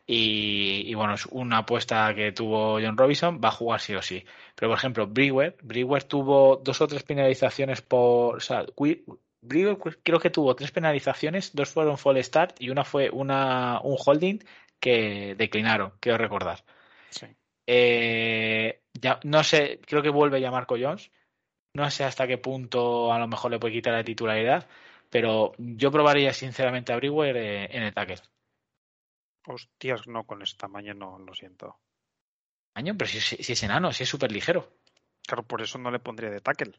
[0.07, 4.03] y, y bueno, es una apuesta que tuvo John Robinson, va a jugar sí o
[4.03, 4.25] sí.
[4.55, 8.65] Pero por ejemplo, Brewer, Brewer tuvo dos o tres penalizaciones por, o sea,
[9.43, 13.81] Wi- Brewer creo que tuvo tres penalizaciones, dos fueron fall start y una fue una,
[13.83, 14.39] un holding
[14.79, 16.65] que declinaron, quiero recordar.
[17.11, 17.27] Sí.
[17.67, 21.11] Eh, ya, no sé, creo que vuelve ya Marco Jones.
[21.75, 24.69] No sé hasta qué punto a lo mejor le puede quitar la titularidad,
[25.09, 28.17] pero yo probaría sinceramente a Brewer eh, en el tackle.
[29.47, 31.79] Hostias, no, con ese tamaño no, lo siento.
[32.75, 34.73] Año, pero si, si- si es enano, si es súper ligero.
[35.27, 36.73] Claro, por eso no le pondría de tackle.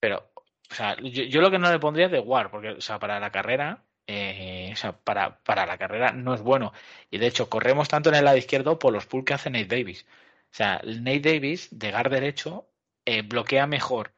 [0.00, 0.30] Pero,
[0.70, 2.98] o sea, yo, yo lo que no le pondría es de War, porque, o sea,
[2.98, 6.72] para la carrera, eh, o sea, para, para la carrera no es bueno.
[7.10, 9.66] Y de hecho, corremos tanto en el lado izquierdo por los pulls que hace Nate
[9.76, 10.06] Davis.
[10.52, 12.66] O sea, Nate Davis, de guard derecho,
[13.04, 14.12] eh, bloquea mejor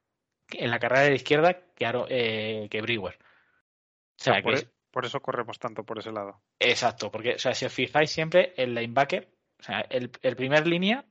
[0.50, 3.18] en la carrera de la izquierda que, Aro- eh, que Brewer.
[3.18, 6.40] O sea, por, que e- es- por eso corremos tanto por ese lado.
[6.58, 10.66] Exacto, porque, o sea, si os fijáis siempre, el linebacker, o sea, el, el primer
[10.66, 11.04] línea,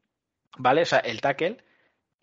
[0.57, 0.81] ¿vale?
[0.84, 1.57] O sea, el tackle,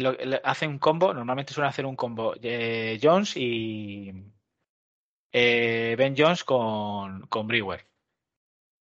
[0.03, 4.13] lo, hace un combo, normalmente suele hacer un combo eh, Jones y
[5.33, 7.49] eh, Ben Jones con, con.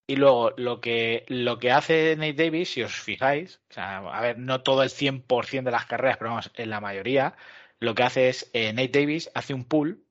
[0.08, 4.22] Y luego lo que, lo que hace Nate Davis, si os fijáis, o sea, a
[4.22, 7.36] ver, no todo el 100% de las carreras, pero vamos, en la mayoría,
[7.80, 10.06] lo que hace es eh, Nate Davis hace un pull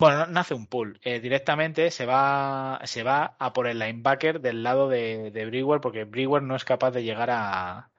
[0.00, 1.00] bueno, no, hace un pull.
[1.02, 6.42] Directamente se va, se va a por el linebacker del lado de, de porque Brewer
[6.42, 7.90] no es capaz de llegar a.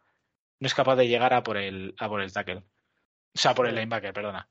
[0.59, 2.57] No es capaz de llegar a por el, a por el tackle.
[2.57, 4.49] O sea, por el linebacker, perdona.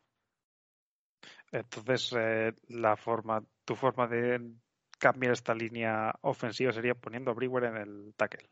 [1.51, 4.40] Entonces, eh, la forma, tu forma de
[4.98, 8.48] cambiar esta línea ofensiva sería poniendo a Brewer en el tackle.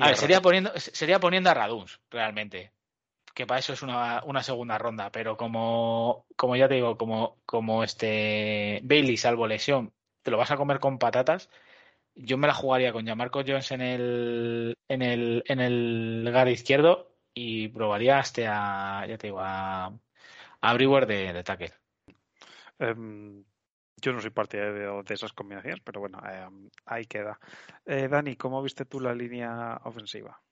[0.00, 2.72] A ver, sería poniendo, sería poniendo a Raduns, realmente.
[3.34, 5.10] Que para eso es una, una segunda ronda.
[5.10, 10.50] Pero como, como ya te digo, como, como este Bailey, salvo lesión, te lo vas
[10.50, 11.50] a comer con patatas.
[12.14, 17.16] Yo me la jugaría con Jamarco Jones en el, en el, en el guard izquierdo
[17.34, 19.98] y probaría hasta a, ya te digo, a,
[20.60, 21.72] a Brewer de, de tackle.
[22.78, 23.44] Em,
[24.02, 27.38] yo no soy partidario de esas combinaciones, pero bueno, em, ahí queda.
[27.86, 30.42] Eh, Dani, ¿cómo viste tú la línea ofensiva?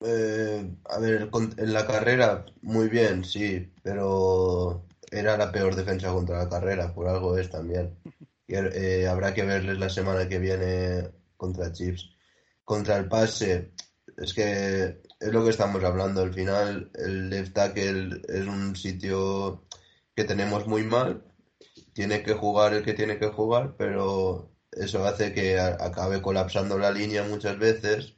[0.00, 6.12] Eh, a ver, con- en la carrera muy bien, sí, pero era la peor defensa
[6.12, 7.98] contra la carrera, por algo es también.
[8.46, 12.10] Y, eh, habrá que verles la semana que viene contra Chiefs.
[12.64, 13.72] Contra el pase,
[14.16, 16.22] es que es lo que estamos hablando.
[16.22, 19.66] Al final, el left tackle es un sitio
[20.14, 21.24] que tenemos muy mal.
[21.92, 26.90] Tiene que jugar el que tiene que jugar, pero eso hace que acabe colapsando la
[26.90, 28.16] línea muchas veces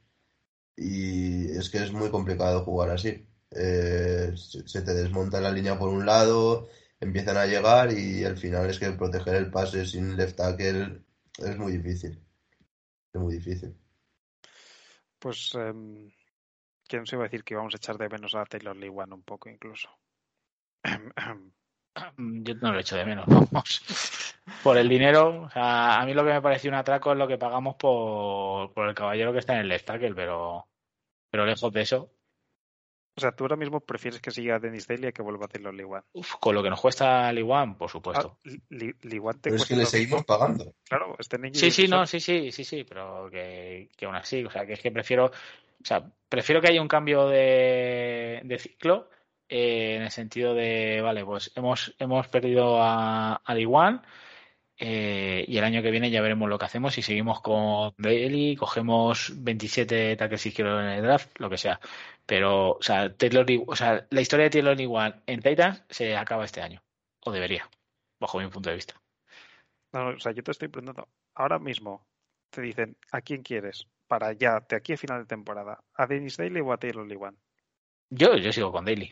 [0.79, 3.25] y es que es muy complicado jugar así.
[3.51, 6.69] Eh, se te desmonta la línea por un lado,
[6.99, 11.03] empiezan a llegar y al final es que proteger el pase sin left tackle
[11.37, 12.21] es muy difícil.
[13.13, 13.75] Es muy difícil.
[15.17, 16.11] Pues, em,
[16.87, 19.23] ¿quién se iba a decir que íbamos a echar de menos a Taylor Lewan un
[19.23, 19.89] poco incluso?
[22.17, 24.35] Yo no lo echo de menos, vamos.
[24.63, 27.27] Por el dinero, o sea, a mí lo que me pareció un atraco es lo
[27.27, 30.67] que pagamos por, por el caballero que está en el left tackle, pero,
[31.29, 32.13] pero lejos de eso,
[33.15, 36.03] O sea, tú ahora mismo prefieres que siga Dennis Daly a que vuelva Taylor Lewan.
[36.13, 38.37] uf, con lo que nos cuesta el Iguan, por Ah, supuesto.
[38.69, 40.25] Li- Lewan te Pero es que le seguimos mismo.
[40.25, 40.73] pagando.
[40.87, 44.43] Claro, este niño Sí, sí, no, sí, sí, sí, sí, pero que, que aún así,
[44.45, 45.31] o sea, que es que prefiero, o
[45.85, 49.09] sea, prefiero que haya un cambio de, de ciclo
[49.49, 54.01] eh, en el sentido de, vale, pues hemos, hemos perdido a, al Iguan
[54.81, 58.55] eh, y el año que viene ya veremos lo que hacemos si seguimos con Daly,
[58.55, 61.81] cogemos 27 tackles izquierdos en el draft, lo que sea.
[62.25, 66.45] Pero, o sea, Taylor, o sea, la historia de Taylor Iguan en Titans se acaba
[66.45, 66.81] este año,
[67.25, 67.69] o debería,
[68.21, 68.95] bajo mi punto de vista.
[69.91, 72.07] No, no, o sea, yo te estoy preguntando, ahora mismo
[72.49, 73.85] te dicen, ¿a quién quieres?
[74.07, 77.37] Para ya, de aquí a final de temporada, ¿a Dennis Daly o a Taylor Lewan?
[78.09, 79.11] Yo, yo sigo con Daly.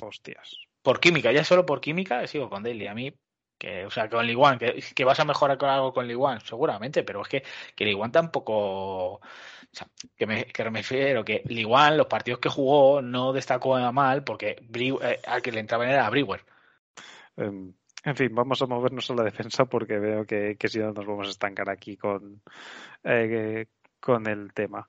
[0.00, 0.56] Hostias.
[0.82, 2.86] por química, ya solo por química sigo con Daly.
[2.86, 3.12] A mí,
[3.58, 7.02] que, o sea, con Liguan, que, que vas a mejorar con algo con Liguan, seguramente,
[7.02, 7.42] pero es que,
[7.74, 9.14] que Liguan tampoco.
[9.14, 9.20] O
[9.70, 9.86] sea,
[10.16, 14.56] que me, que me refiero que Liguan, los partidos que jugó, no destacó mal porque
[14.62, 16.42] Bre- eh, al que le entraba en era a Brewer.
[17.36, 17.72] Em,
[18.04, 21.04] en fin, vamos a movernos a la defensa porque veo que, que si no nos
[21.04, 22.40] vamos a estancar aquí con,
[23.04, 23.66] eh,
[24.00, 24.88] con el tema.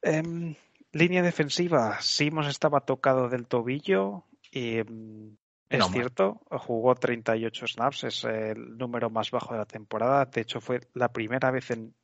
[0.00, 0.54] Em,
[0.92, 5.36] línea defensiva, Simons estaba tocado del tobillo y em,
[5.72, 10.26] es No cierto, jugó 38 snaps, es el número más bajo de la temporada.
[10.26, 11.94] De hecho, fue la primera vez en,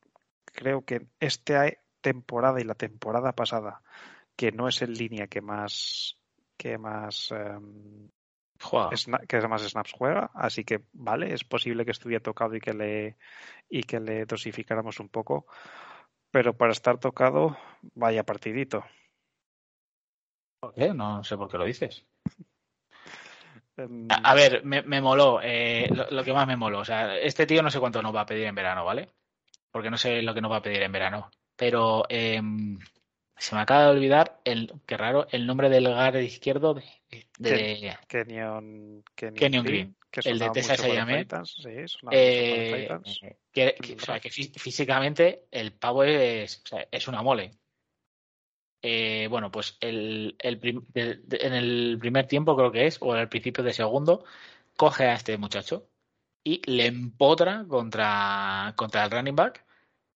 [0.45, 1.71] creo que en esta
[2.01, 3.81] temporada y la temporada pasada,
[4.35, 6.17] que no es en línea que más,
[6.57, 8.09] que más em,
[8.61, 8.89] Juega.
[9.27, 13.17] que más snaps juega, así que vale, es posible que estuviera tocado y que le
[13.69, 15.45] y que le dosificáramos un poco,
[16.31, 17.55] pero para estar tocado,
[17.93, 18.83] vaya partidito.
[20.59, 20.93] ¿Por qué?
[20.93, 22.05] No sé por qué lo dices.
[23.79, 26.79] Em, A, a ver, me, me moló, eh, lo, lo que más me moló.
[26.79, 29.07] O sea, este tío no sé cuánto nos va a pedir en verano, ¿vale?
[29.71, 31.29] Porque no sé lo que nos va a pedir en verano.
[31.55, 32.79] Pero em,
[33.37, 36.83] se me acaba de olvidar, el, qué raro, el nombre del guard izquierdo de,
[37.37, 40.49] de, Kenyon, Kenyon, Kenyon Green, que el de.
[40.51, 41.69] Titans, sí,
[42.11, 42.87] Eh,
[43.51, 47.51] que, que- o sea, que fí- físicamente el pavo es, o sea, es una mole.
[48.81, 52.97] Eh, bueno, pues el, el prim- de- de- en el primer tiempo creo que es,
[53.01, 54.23] o al principio de segundo,
[54.77, 55.89] coge a este muchacho
[56.43, 59.65] y le empotra contra, contra el running back,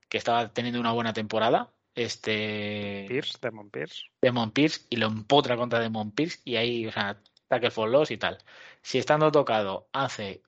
[0.09, 4.05] que estaba teniendo una buena temporada, este Pierce, Demon Pierce.
[4.21, 8.11] Demon Pierce, y lo empotra contra Demon Pierce, y ahí, o sea, tackle for loss
[8.11, 8.37] y tal.
[8.81, 10.41] Si estando tocado hace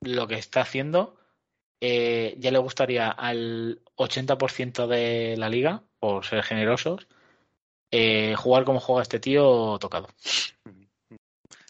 [0.00, 1.16] lo que está haciendo,
[1.80, 7.06] eh, ya le gustaría al 80% de la liga, por ser generosos,
[7.90, 10.08] eh, jugar como juega este tío tocado.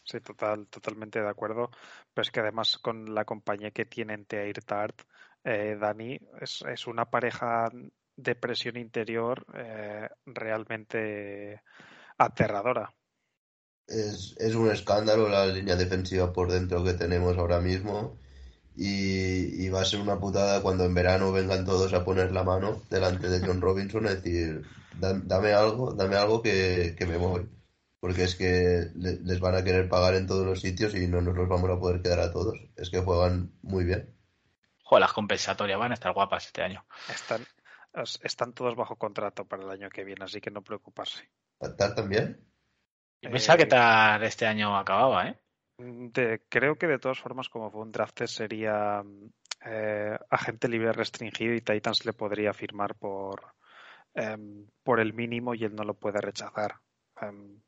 [0.04, 1.70] Sí, total, totalmente de acuerdo.
[2.12, 5.02] Pero es que además con la compañía que tienen Teair Tart,
[5.44, 7.70] eh, Dani, es, es una pareja
[8.16, 11.62] de presión interior eh, realmente
[12.18, 12.92] aterradora.
[13.86, 18.18] Es, es un escándalo la línea defensiva por dentro que tenemos ahora mismo
[18.82, 22.42] y, y va a ser una putada cuando en verano vengan todos a poner la
[22.44, 24.62] mano delante de John Robinson a decir,
[24.98, 27.46] "Da- dame algo, dame algo que, que me voy.
[28.00, 31.20] Porque es que le- les van a querer pagar en todos los sitios y no
[31.20, 32.58] nos los vamos a poder quedar a todos.
[32.76, 34.16] Es que juegan muy bien.
[34.82, 36.82] Joder, las compensatorias van a estar guapas este año.
[37.12, 37.46] Están,
[37.92, 41.28] es- están todos bajo contrato para el año que viene, así que no preocuparse.
[41.76, 42.40] ¿Tar también?
[43.20, 45.38] Yo pensaba que Eh, tal este año acababa, ¿eh?
[45.80, 49.02] De- creo que de todas formas, como fue un draft, sería
[49.64, 53.54] eh, agente libre restringido y Titans le podría firmar por,
[54.14, 56.80] em, por el mínimo y él no lo puede rechazar.
[57.20, 57.60] Em,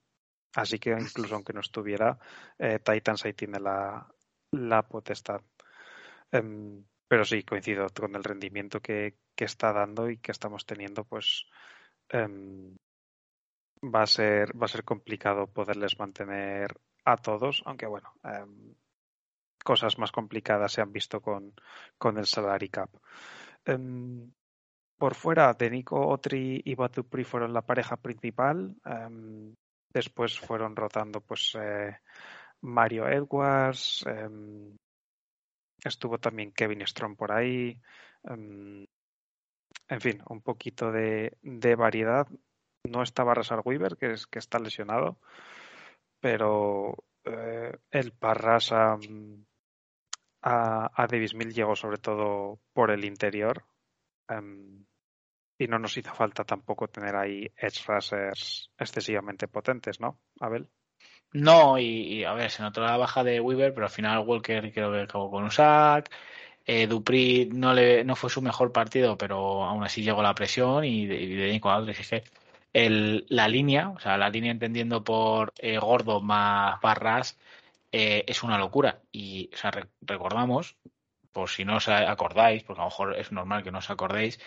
[0.57, 2.19] así que incluso aunque no estuviera,
[2.59, 4.07] eh, Titans ahí tiene la,
[4.53, 5.41] la potestad.
[6.33, 11.05] Em, pero sí, coincido con el rendimiento que, que, está dando y que estamos teniendo,
[11.05, 11.47] pues
[13.95, 18.75] va a ser va a ser complicado poderles mantener a todos, aunque bueno, em,
[19.65, 21.55] cosas más complicadas se han visto con,
[21.99, 22.91] con el salary cap.
[23.65, 24.33] Em,
[24.97, 28.77] por fuera, de Nico Otri y Batupri fueron la pareja principal.
[28.85, 29.55] Em,
[29.93, 31.99] después fueron rotando pues eh,
[32.61, 34.05] Mario Edwards.
[35.85, 37.81] estuvo también Kevin Strong por ahí.
[39.89, 42.27] en fin, un poquito de, de variedad.
[42.85, 45.19] No estaba Rasar Weaver, que, es, que está lesionado,
[46.23, 46.95] pero
[47.25, 48.97] eh, el Parras a,
[50.43, 53.65] a, a Davis Mill llegó sobre todo por el interior.
[54.29, 54.87] em,
[55.59, 60.69] y no nos hizo falta tampoco tener ahí edge rushers excesivamente potentes, ¿no, Abel?
[61.33, 64.93] No, y, a ver, se notó la baja de Weaver, pero al final Walker creo
[64.93, 66.11] que acabó con un sack.
[66.65, 70.85] Eh, Dupri no, le, no fue su mejor partido, pero aún así llegó la presión
[70.85, 72.23] y de, y de Nico Aldridge es
[72.73, 77.39] el, la línea, o sea, la línea entendiendo por eh, Gordo más Barras,
[77.93, 79.03] eh, es una locura.
[79.13, 80.77] Y o sea, re, recordamos,
[81.33, 84.41] por si no os acordáis, porque a lo mejor es normal que no os acordéis,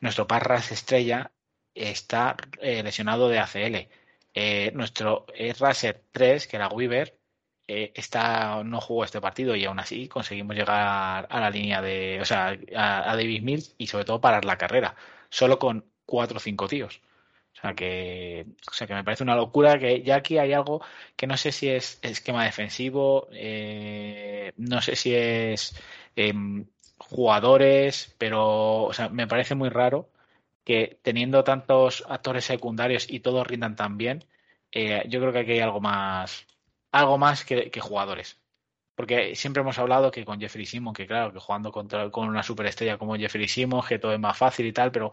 [0.00, 1.32] nuestro Parras estrella
[1.74, 3.88] está eh, lesionado de ACL.
[4.74, 5.26] Nuestro
[5.58, 7.16] Raser 3, que era Weaver,
[7.66, 12.24] está, no jugó este partido y aún así conseguimos llegar a la línea de, o
[12.24, 14.96] sea, a, a Davis Mills y sobre todo parar la carrera,
[15.30, 17.00] solo con cuatro o cinco tíos.
[17.56, 20.82] O sea que, o sea que me parece una locura que ya aquí hay algo
[21.16, 25.74] que no sé si es esquema defensivo, eh, no sé si es
[26.16, 26.32] eh,
[26.98, 30.10] jugadores, pero o sea, me parece muy raro
[30.64, 34.24] que teniendo tantos actores secundarios y todos rindan tan bien,
[34.72, 36.46] eh, yo creo que aquí hay algo más,
[36.92, 38.40] algo más que, que, jugadores.
[38.94, 42.42] Porque siempre hemos hablado que con Jeffrey Simon, que claro, que jugando contra, con una
[42.42, 45.12] superestrella como Jeffrey Simon, que todo es más fácil y tal, pero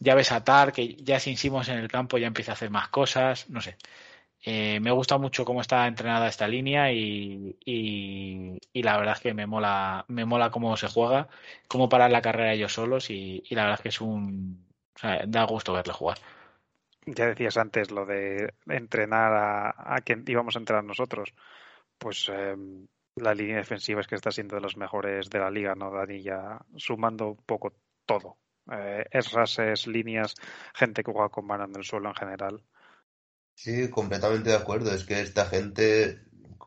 [0.00, 2.70] ya ves a Tar, que ya sin Simons en el campo ya empieza a hacer
[2.70, 3.76] más cosas, no sé.
[4.44, 9.34] Eh, me gusta mucho cómo está entrenada esta línea y, y, la verdad es que
[9.34, 11.28] me mola, me mola cómo se juega,
[11.68, 14.66] cómo parar la carrera ellos solos y, y la verdad es que es un,
[15.26, 16.18] da gusto verle jugar.
[17.06, 21.34] Ya decías antes lo de entrenar a, a quien íbamos a entrenar nosotros.
[21.98, 22.56] Pues eh,
[23.16, 26.22] la línea defensiva es que está siendo de las mejores de la liga, ¿no, Dani?
[26.22, 27.74] Ya sumando un poco
[28.06, 28.38] todo.
[28.70, 30.34] Eh, es rases, líneas,
[30.74, 32.62] gente que juega con mano en el suelo en general.
[33.54, 34.94] Sí, completamente de acuerdo.
[34.94, 36.20] Es que esta gente,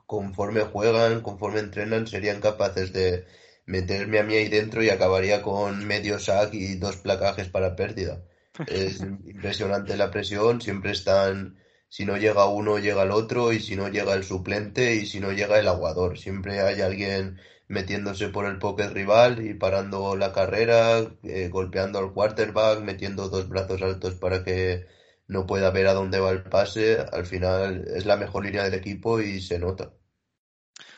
[0.06, 3.26] conforme juegan, conforme entrenan, serían capaces de
[3.66, 8.24] meterme a mí ahí dentro y acabaría con medio sack y dos placajes para pérdida.
[8.68, 11.58] Es impresionante la presión, siempre están,
[11.96, 15.22] si no llega uno, llega el otro, y si no llega el suplente, y si
[15.22, 16.18] no llega el aguador.
[16.18, 17.40] Siempre hay alguien
[17.70, 23.48] metiéndose por el pocket rival y parando la carrera, eh, golpeando al quarterback, metiendo dos
[23.48, 24.88] brazos altos para que
[25.28, 26.98] no pueda ver a dónde va el pase.
[27.00, 29.94] Al final es la mejor línea del equipo y se nota.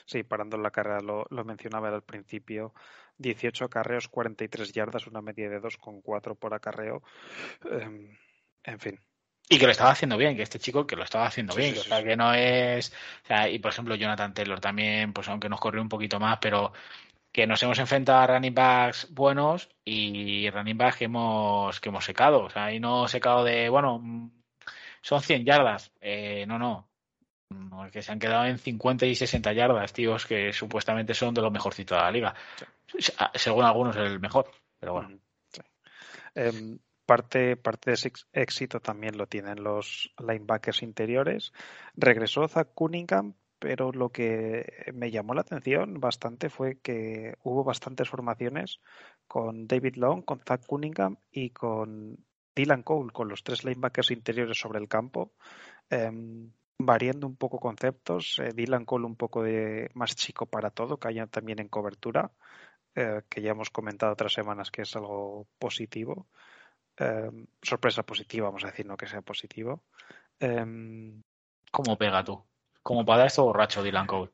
[0.07, 2.73] Sí, parando la carrera, lo, lo mencionaba al principio.
[3.19, 7.03] 18 acarreos, 43 yardas, una media de 2,4 por acarreo.
[7.69, 8.17] Eh,
[8.63, 8.99] en fin.
[9.49, 11.73] Y que lo estaba haciendo bien, que este chico que lo estaba haciendo sí, bien,
[11.75, 12.03] sí, o sea, sí.
[12.03, 12.91] que no es.
[13.23, 16.37] O sea, y por ejemplo, Jonathan Taylor también, pues aunque nos corrió un poquito más,
[16.41, 16.73] pero
[17.31, 22.03] que nos hemos enfrentado a running backs buenos y running backs que hemos, que hemos
[22.03, 22.43] secado.
[22.43, 24.31] O sea, y no secado de, bueno,
[25.01, 25.91] son 100 yardas.
[26.01, 26.89] Eh, no, no.
[27.91, 31.51] Que se han quedado en 50 y 60 yardas, tíos, que supuestamente son de los
[31.51, 32.35] mejorcitos de la liga.
[33.35, 35.17] Según algunos, el mejor, pero bueno.
[35.49, 35.61] Sí.
[36.35, 36.77] Eh,
[37.07, 41.53] parte, parte de ese éxito también lo tienen los linebackers interiores.
[41.95, 48.09] Regresó Zach Cunningham, pero lo que me llamó la atención bastante fue que hubo bastantes
[48.09, 48.79] formaciones
[49.27, 52.23] con David Long, con Zach Cunningham y con
[52.55, 55.31] Dylan Cole, con los tres linebackers interiores sobre el campo.
[55.89, 56.11] Eh,
[56.79, 61.07] variando un poco conceptos, eh, Dylan Cole un poco de más chico para todo, que
[61.07, 62.31] haya también en cobertura,
[62.95, 66.27] eh, que ya hemos comentado otras semanas que es algo positivo.
[66.99, 67.29] Eh,
[67.61, 69.83] sorpresa positiva, vamos a decir, no que sea positivo.
[70.39, 70.65] Eh,
[71.71, 72.43] ¿Cómo pega tú?
[72.81, 74.31] Como para esto borracho Dylan Cole.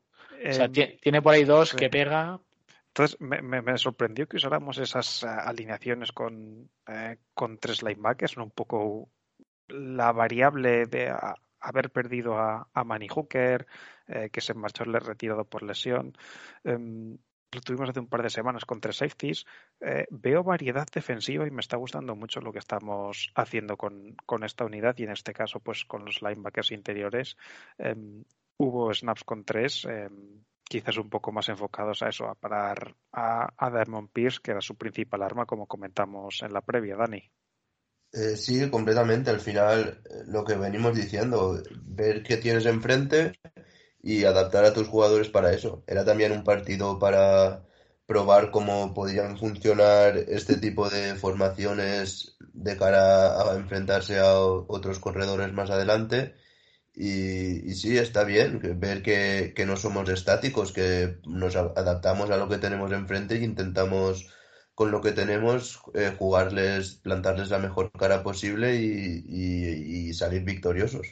[0.48, 2.40] o sea, tiene por ahí dos que pega.
[2.88, 8.36] Entonces me, me, me, sorprendió que usáramos esas uh, alineaciones con, eh, con tres linebackers,
[8.36, 8.44] ¿no?
[8.44, 9.10] un poco
[9.66, 13.66] la variable de uh, haber perdido a, a Manny Hooker,
[14.06, 16.16] eh, que se marchó retirado por lesión.
[17.54, 19.46] Lo tuvimos hace un par de semanas con tres safeties.
[19.80, 24.44] Eh, veo variedad defensiva y me está gustando mucho lo que estamos haciendo con, con
[24.44, 27.36] esta unidad y en este caso pues con los linebackers interiores.
[27.78, 27.94] Eh,
[28.56, 30.08] hubo snaps con tres, eh,
[30.64, 34.76] quizás un poco más enfocados a eso, a parar a, a Pierce, que era su
[34.76, 37.30] principal arma, como comentamos en la previa, Dani.
[38.12, 39.30] Eh, sí, completamente.
[39.30, 43.32] Al final, eh, lo que venimos diciendo, ver qué tienes enfrente
[44.04, 45.82] y adaptar a tus jugadores para eso.
[45.86, 47.64] Era también un partido para
[48.06, 55.52] probar cómo podían funcionar este tipo de formaciones de cara a enfrentarse a otros corredores
[55.54, 56.34] más adelante.
[56.94, 62.48] Y, y sí, está bien ver que, no somos estáticos, que nos adaptamos a lo
[62.48, 64.28] que tenemos enfrente e intentamos
[64.74, 70.44] con lo que tenemos eh, jugarles, plantarles la mejor cara posible y, y- y salir
[70.44, 71.06] victoriosos.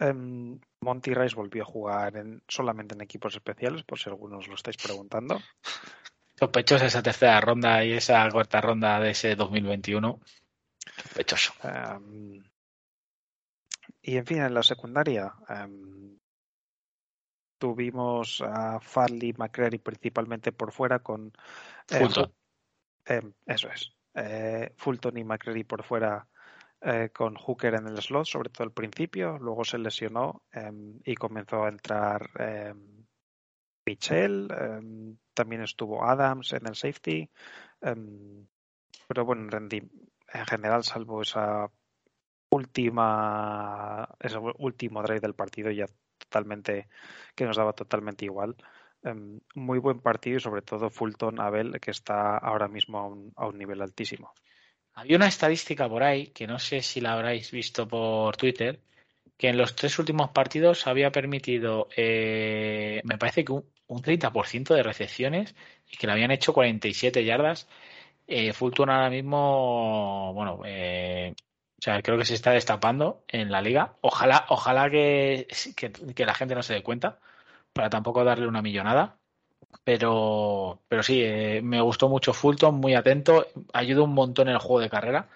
[0.00, 4.54] Em, Monty Rice volvió a jugar en, solamente en equipos especiales, por si algunos lo
[4.54, 5.40] estáis preguntando.
[6.38, 10.20] Sospechosa esa tercera ronda y esa cuarta ronda de ese 2021.
[11.02, 11.52] Sospechoso.
[11.62, 12.42] Em,
[14.02, 16.18] y en fin, en la secundaria em,
[17.58, 21.32] tuvimos a Farley McCreary principalmente por fuera con
[21.90, 22.26] eh, Fulton.
[22.26, 23.92] Fu- em, eso es.
[24.14, 26.26] Eh, Fulton y McCreary por fuera
[26.84, 29.38] eh, con Hooker en el slot, sobre todo al principio.
[29.38, 33.04] Luego se lesionó em, y comenzó a entrar em,
[33.86, 34.48] Mitchell.
[34.50, 37.30] em, también estuvo Adams en el safety.
[39.08, 41.70] pero bueno, en general, salvo esa
[42.50, 45.86] última ese último drive del partido ya
[46.18, 46.88] totalmente
[47.34, 48.56] que nos daba totalmente igual
[49.54, 53.46] muy buen partido y sobre todo Fulton Abel que está ahora mismo a un, a
[53.46, 54.32] un nivel altísimo
[54.94, 58.80] Había una estadística por ahí, que no sé si la habréis visto por Twitter,
[59.38, 64.74] que en los tres últimos partidos había permitido, eh, me parece que un, un 30%
[64.74, 65.54] de recepciones
[65.90, 67.68] y que le habían hecho 47 yardas.
[68.26, 71.34] Eh, Fulton ahora mismo, bueno, eh,
[71.80, 73.96] o sea, creo que se está destapando en la liga.
[74.02, 75.48] Ojalá, ojalá que,
[76.14, 77.20] que la gente no se dé cuenta,
[77.74, 79.20] para tampoco darle una millonada.
[79.84, 84.60] Pero, pero sí, eh, me gustó mucho Fulton, muy atento, ayuda un montón en el
[84.60, 85.28] juego de carrera,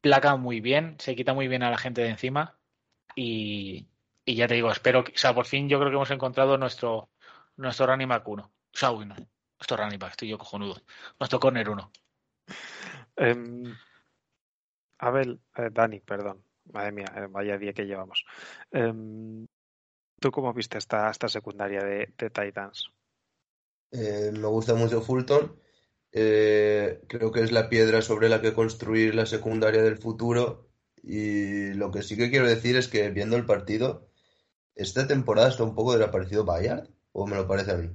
[0.00, 2.58] placa muy bien, se quita muy bien a la gente de encima
[3.14, 3.86] y,
[4.24, 6.56] y ya te digo, espero que, o sea, por fin yo creo que hemos encontrado
[6.58, 7.10] nuestro,
[7.56, 8.42] nuestro running back 1.
[8.42, 10.76] O sea, uy, nuestro running back, estoy yo cojonudo.
[11.18, 11.92] Nuestro corner 1.
[13.16, 13.76] Em,
[14.98, 18.24] Abel eh, Dani perdón madre mía eh, vaya día que llevamos
[18.70, 19.46] Em,
[20.20, 22.90] ¿tú cómo viste esta, esta secundaria de Titans?
[23.92, 25.56] Eh, me gusta mucho Fulton.
[26.12, 30.68] Eh, creo que es la piedra sobre la que construir la secundaria del futuro.
[31.02, 34.10] Y lo que sí que quiero decir es que viendo el partido,
[34.74, 37.90] esta temporada está un poco desaparecido Bayard, o me lo parece a mí.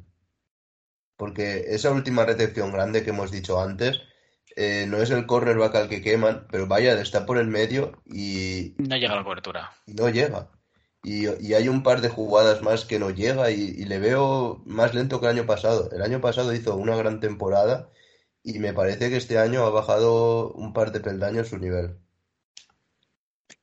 [1.17, 4.01] Porque esa última recepción grande que hemos dicho antes,
[4.55, 8.75] eh, no es el cornerback al que queman, pero Bayard está por el medio y,
[8.77, 9.71] No llega a la cobertura.
[9.85, 10.49] y no llega.
[11.07, 14.95] Y, hay un par de jugadas más que no llega y, y le veo más
[14.95, 15.91] lento que el año pasado.
[15.91, 17.91] El año pasado hizo una gran temporada
[18.41, 21.99] y me parece que este año ha bajado un par de peldaños su nivel.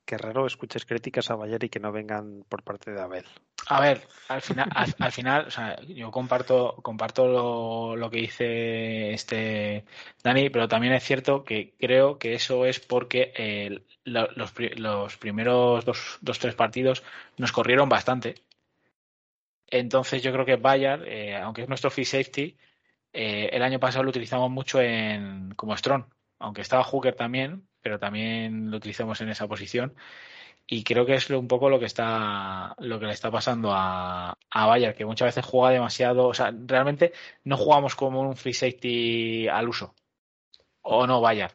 [0.05, 3.25] Qué raro escuches críticas a Bayer y que no vengan por parte de Abel.
[3.65, 8.17] A ver, al final, al, al final, o sea, yo comparto, comparto lo, lo que
[8.17, 9.85] dice este
[10.23, 15.17] Dani, pero también es cierto que creo que eso es porque eh, lo- los, los
[15.17, 17.03] primeros dos, dos, tres partidos
[17.37, 18.35] nos corrieron bastante.
[19.67, 22.57] Entonces yo creo que Bayard, eh, aunque es nuestro free safety,
[23.13, 26.05] eh, el año pasado lo utilizamos mucho en como strong,
[26.39, 29.95] aunque estaba Hooker también, pero también lo utilizamos en esa posición.
[30.65, 34.37] Y creo que es un poco lo que está lo que le está pasando a,
[34.49, 37.13] a Bayern, que muchas veces juega demasiado, o sea, realmente
[37.43, 39.93] no jugamos como un free safety al uso.
[40.81, 41.53] O no, Bayern.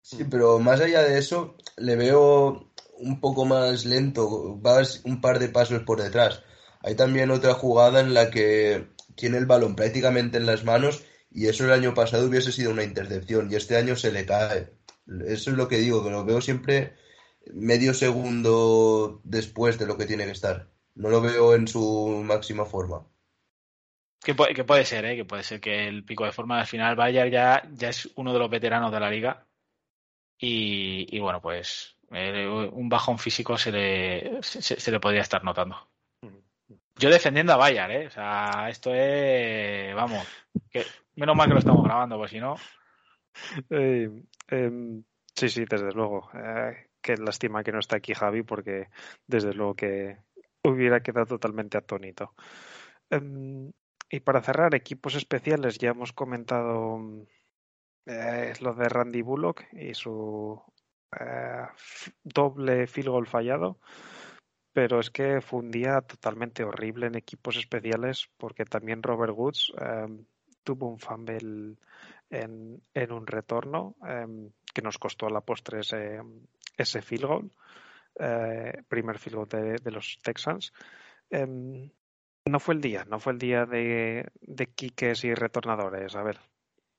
[0.00, 5.38] Sí, pero más allá de eso, le veo un poco más lento, vas un par
[5.38, 6.42] de pasos por detrás.
[6.80, 11.46] Hay también otra jugada en la que tiene el balón prácticamente en las manos y
[11.46, 14.72] eso el año pasado hubiese sido una intercepción y este año se le cae.
[15.26, 16.94] Eso es lo que digo, que lo veo siempre
[17.52, 20.68] medio segundo después de lo que tiene que estar.
[20.94, 23.06] No lo veo en su máxima forma.
[24.20, 25.16] Que puede, que puede ser, ¿eh?
[25.16, 28.32] que puede ser que el pico de forma al final Bayern ya, ya es uno
[28.32, 29.46] de los veteranos de la liga.
[30.38, 35.42] Y, y bueno, pues eh, un bajón físico se le, se, se le podría estar
[35.42, 35.88] notando.
[36.96, 38.06] Yo defendiendo a Bayern, ¿eh?
[38.06, 39.94] O sea, esto es.
[39.94, 40.26] Vamos.
[40.70, 40.84] Que,
[41.16, 42.56] menos mal que lo estamos grabando, pues si no.
[43.70, 44.10] Eh,
[44.48, 45.02] em,
[45.34, 46.30] sí, sí, desde luego.
[46.34, 48.88] Eh, qué lástima que no está aquí Javi porque
[49.26, 50.18] desde luego que
[50.64, 52.34] hubiera quedado totalmente atónito.
[53.10, 53.72] Em,
[54.10, 56.98] y para cerrar, equipos especiales, ya hemos comentado
[58.06, 60.60] eh, lo de Randy Bullock y su
[61.18, 61.66] eh,
[62.22, 63.78] doble field goal fallado.
[64.72, 69.72] pero es que fue un día totalmente horrible en equipos especiales porque también Robert Woods
[69.78, 70.24] em,
[70.64, 71.76] tuvo un fumble
[72.30, 76.20] en, en un retorno em, que nos costó a la postre ese,
[76.76, 77.50] ese field goal,
[78.18, 80.72] eh, primer field goal de, de los Texans.
[81.30, 81.90] Em,
[82.44, 86.38] no fue el día, no fue el día de, de quiques y retornadores, a ver.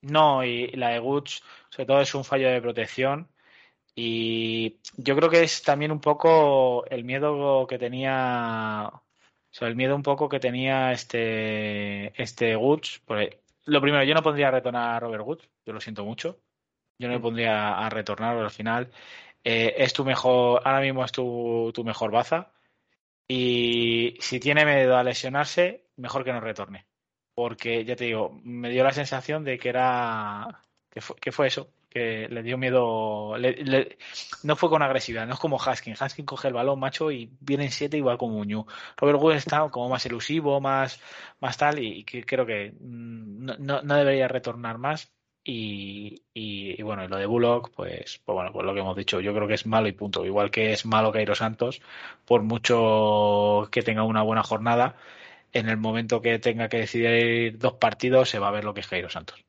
[0.02, 3.28] No, y la de sobre todo, es un fallo de protección.
[3.94, 8.90] Y yo creo que es también un poco el miedo que tenía.
[8.92, 13.02] O sea, el miedo un poco que tenía este, este Woods.
[13.66, 16.40] Lo primero, yo no pondría a retornar a Robert Woods, yo lo siento mucho.
[16.98, 18.90] Yo no le pondría a retornar, pero al final
[19.44, 22.52] eh, es tu mejor, ahora mismo es tu, tu mejor baza.
[23.28, 26.86] Y si tiene miedo a lesionarse, mejor que no retorne.
[27.34, 30.62] Porque ya te digo, me dio la sensación de que era.
[30.90, 33.36] que fue, que fue eso, que le dio miedo.
[33.38, 33.98] le-
[34.42, 36.00] no fue con agresividad, no es como Haskins.
[36.02, 38.66] Haskins coge el balón, macho, y viene en siete igual como Muñoz.
[38.96, 41.00] Robert Woods está como más elusivo, más,
[41.40, 45.13] más tal, y, creo que mm, no, no debería retornar más.
[45.46, 49.34] Y, bueno, y lo de Bullock, pues, pues bueno, pues lo que hemos dicho, yo
[49.34, 50.24] creo que es malo y punto.
[50.24, 51.82] Igual que es malo Cairo Santos,
[52.24, 54.96] por mucho que tenga una buena jornada,
[55.52, 58.80] en el momento que tenga que decidir dos partidos, se va a ver lo que
[58.80, 59.44] es Cairo Santos.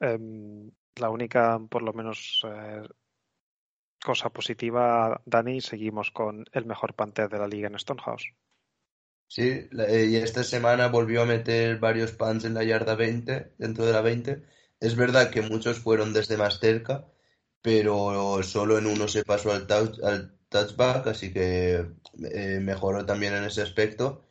[0.00, 2.82] Em, la única, por lo menos, eh,
[4.04, 8.34] cosa positiva, Dani, seguimos con el mejor panther de la liga en Stonehouse.
[9.28, 9.42] Sí,
[9.88, 13.92] eh, y esta semana volvió a meter varios punts en la yarda 20, dentro de
[13.92, 14.44] la 20.
[14.80, 17.06] Es verdad que muchos fueron desde más cerca,
[17.62, 21.86] pero solo en uno se pasó al, touch- al touchback, así que
[22.32, 24.24] eh, mejoró también en ese aspecto.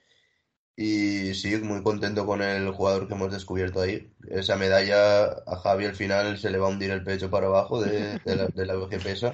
[0.77, 4.13] Y sí, muy contento con el jugador que hemos descubierto ahí.
[4.29, 7.81] Esa medalla a Javi al final se le va a hundir el pecho para abajo
[7.81, 9.33] de, de la, de la pesa.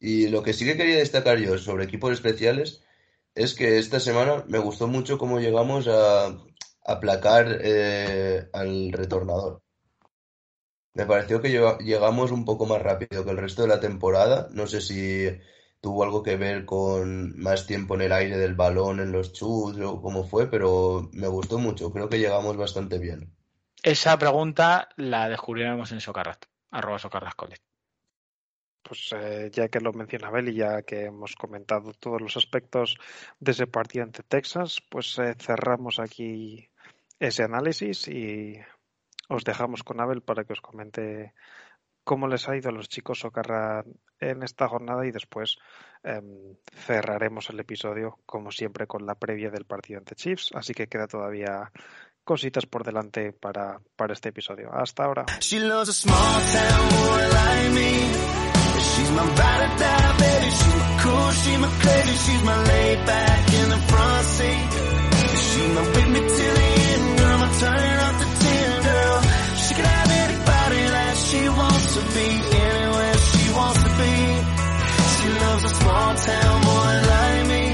[0.00, 2.81] Y lo que sí que quería destacar yo sobre equipos especiales
[3.34, 6.36] es que esta semana me gustó mucho cómo llegamos a
[6.84, 9.62] aplacar eh, al retornador.
[10.94, 14.48] Me pareció que llega- llegamos un poco más rápido que el resto de la temporada.
[14.52, 15.26] No sé si
[15.80, 19.82] tuvo algo que ver con más tiempo en el aire del balón, en los chutes
[19.84, 21.92] o cómo fue, pero me gustó mucho.
[21.92, 23.34] Creo que llegamos bastante bien.
[23.82, 27.62] Esa pregunta la descubriremos en Socarrat, arroba Socarrat College.
[28.82, 32.96] Pues eh, ya que lo menciona Abel y ya que hemos comentado todos los aspectos
[33.38, 36.68] de ese partido ante Texas, pues eh, cerramos aquí
[37.20, 38.58] ese análisis y
[39.28, 41.32] os dejamos con Abel para que os comente
[42.04, 43.84] cómo les ha ido a los chicos Socarra
[44.18, 45.58] en esta jornada y después
[46.02, 50.50] em, cerraremos el episodio, como siempre, con la previa del partido ante Chiefs.
[50.54, 51.70] Así que queda todavía
[52.24, 54.70] cositas por delante para, para este episodio.
[54.72, 55.26] Hasta ahora.
[58.92, 60.50] She's my ride die, baby.
[60.58, 64.68] She's my cool, she's my crazy, she's my laid back in the front seat.
[65.46, 67.38] She's my with me till the end, girl.
[67.44, 69.18] I'm turning up the ten, girl.
[69.62, 72.28] She can have anybody that she wants to be,
[72.68, 74.14] anywhere she wants to be.
[75.14, 77.64] She loves a small town boy like me.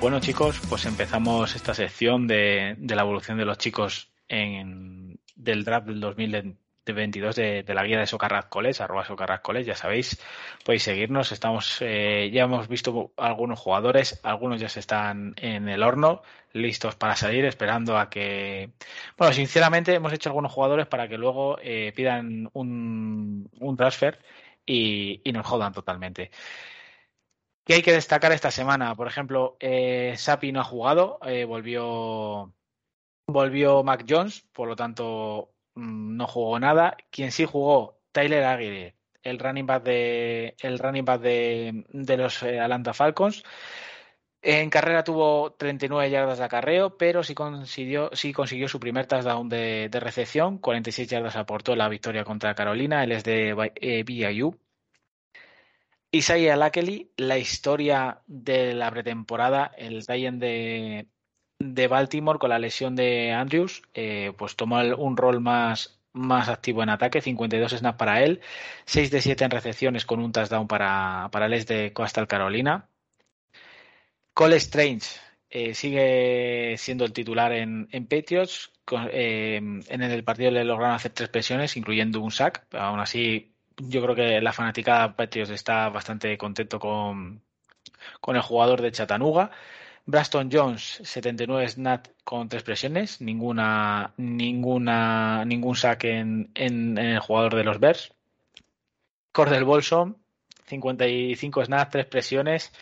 [0.00, 5.64] Bueno chicos, pues empezamos esta sección de, de la evolución de los chicos en, del
[5.64, 6.00] draft del
[6.90, 10.20] 2022 de, la guía de Socarrat College, arroba Socarrat College, ya sabéis,
[10.64, 15.82] podéis seguirnos, estamos, eh, ya hemos visto algunos jugadores, algunos ya se están en el
[15.82, 16.22] horno,
[16.52, 18.72] listos para salir, esperando a que,
[19.16, 24.18] bueno, sinceramente hemos hecho algunos jugadores para que luego eh, pidan un, un transfer
[24.66, 26.30] y, nos jodan totalmente.
[27.64, 28.96] ¿Qué hay que destacar esta semana?
[28.96, 32.52] Por ejemplo, eh, Sapi no ha jugado, volvió,
[33.28, 36.96] volvió Mac Jones, por lo tanto no jugó nada.
[37.10, 42.42] Quien sí jugó, Tyler Aguirre, el running back de, el running back de, de los
[42.42, 43.42] eh, Atlanta Falcons.
[44.42, 49.48] En carrera tuvo 39 yardas de acarreo, pero sí consiguió, sí consiguió su primer touchdown
[49.50, 50.58] de, recepción.
[50.58, 53.04] 46 yardas aportó la victoria contra Carolina.
[53.04, 54.58] Él es de eh, BYU.
[56.12, 61.06] Isaiah Lakely, la historia de la pretemporada, el Titan de,
[61.60, 66.48] de Baltimore con la lesión de Andrews, eh, pues tomó el- un rol más, más
[66.48, 68.40] activo en ataque, 52 snaps para él,
[68.86, 72.88] 6 de 7 en recepciones con un touchdown para, para el ex de Coastal Carolina.
[74.34, 75.06] Cole Strange
[75.50, 78.72] eh, sigue siendo el titular en, en Patriots.
[79.12, 82.66] Eh, en el partido le lograron hacer tres presiones, incluyendo un sack.
[82.74, 87.42] Aún así, yo creo que la fanaticada Patriots está bastante contento con,
[88.20, 89.50] con el jugador de Chattanooga.
[90.06, 97.64] Braston Jones, 79 snaps con tres presiones, ninguna, ninguna, ningún sack en, el jugador de
[97.64, 98.12] los Bears.
[99.32, 100.16] Cordell Bolson,
[100.66, 102.72] 55 snaps, 3 presiones,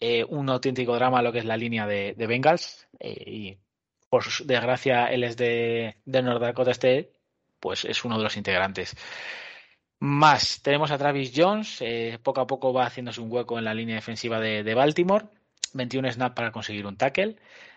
[0.00, 2.88] eh, un auténtico drama lo que es la línea de, Bengals.
[2.98, 3.58] eh, y
[4.12, 7.12] por desgracia, él es de, de North Dakota State,
[7.58, 8.94] pues es uno de los integrantes.
[10.00, 13.72] Más, tenemos a Travis Jones, eh, poco a poco va haciéndose un hueco en la
[13.72, 15.26] línea defensiva de, de Baltimore,
[15.74, 17.36] 21 snaps para conseguir un tackle.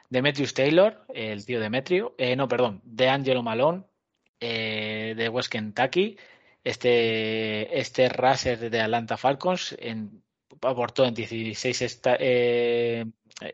[0.09, 3.83] Demetrius Taylor, el tío Demetrio, eh, no, perdón, de Angelo Malone,
[4.39, 6.17] eh, de West Kentucky,
[6.63, 10.21] este, este Racer de Atlanta Falcons, en-
[10.61, 13.05] aportó en 16, esta- eh,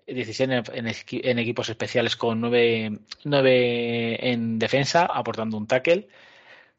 [0.07, 6.07] 16 en, en esqui- en equipos especiales con 9, 9 en defensa, aportando un tackle.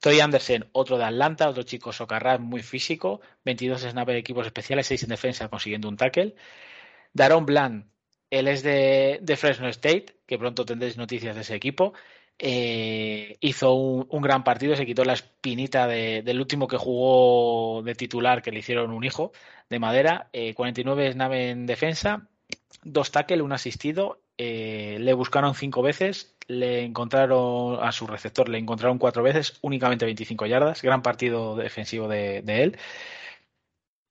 [0.01, 4.86] Troy Anderson, otro de Atlanta, otro chico socarrat muy físico, 22 snaps en equipos especiales,
[4.86, 6.34] 6 en defensa, consiguiendo un tackle.
[7.12, 7.86] Daron Bland,
[8.30, 11.93] él es de, Fresno State, que pronto tendréis noticias de ese equipo.
[12.39, 17.94] Eh, hizo un, gran partido, se quitó la espinita de- del último que jugó de
[17.94, 19.32] titular, que le hicieron un hijo
[19.68, 20.28] de madera.
[20.32, 22.28] Eh, 49 snaps en defensa,
[22.82, 24.20] dos tackles, un asistido.
[24.39, 30.05] eh, le buscaron cinco veces, le encontraron a su receptor, le encontraron cuatro veces, únicamente
[30.06, 30.82] 25 yardas.
[30.82, 32.78] Gran partido defensivo de, de él.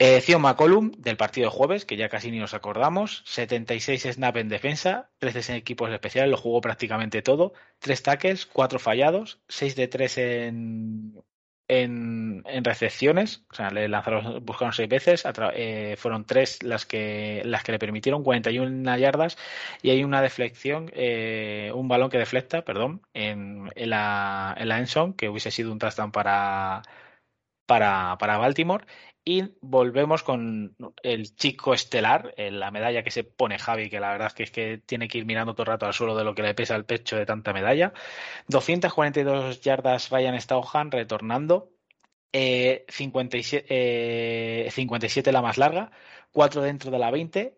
[0.04, 4.36] Eh, Theo McCollum, del partido de jueves, que ya casi ni nos acordamos, 76 snap
[4.38, 9.76] en defensa, 13 en equipos especiales, lo jugó prácticamente todo, 3 tackles, 4 fallados, 6
[9.76, 11.24] de 3 en,
[11.68, 15.24] en, en recepciones, o sea, le lanzaron, buscaron 6 veces,
[15.54, 19.38] eh, fueron 3 las que, las que le permitieron, 41 yardas,
[19.84, 24.80] y hay una deflexión, eh, un balón que deflecta, perdón, en, en la, en la
[24.80, 26.82] endzone, que hubiese sido un touchdown para,
[27.68, 28.86] para, para Baltimore.
[29.24, 34.12] Y volvemos con el chico estelar, eh, la medalla que se pone Javi, que la
[34.12, 36.42] verdad es que, tiene que ir mirando todo el rato al suelo de lo que
[36.42, 37.94] le pesa el pecho de tanta medalla.
[38.48, 41.72] 242 yardas Ryan Stauhan retornando.
[42.34, 45.92] Eh, 57, eh, 57 la más larga,
[46.32, 47.58] 4 dentro de la 20.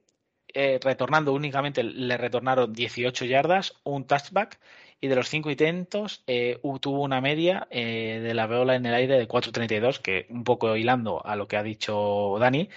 [0.55, 4.59] eh, retornando únicamente le retornaron 18 yardas, un touchback
[5.03, 8.93] y de los cinco intentos eh, tuvo una media eh, de la bola en el
[8.93, 12.69] aire de 4.32, que un poco hilando a lo que ha dicho Dani,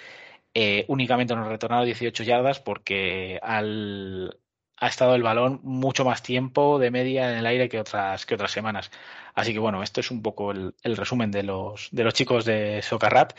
[0.53, 4.41] eh, únicamente nos retornaron 18 yardas porque al,
[4.77, 8.35] ha estado el balón mucho más tiempo de media en el aire que otras, que
[8.35, 8.91] otras semanas.
[9.33, 12.83] Así que bueno, esto es un poco el, resumen de los, de los chicos de
[12.83, 13.39] Socarrat.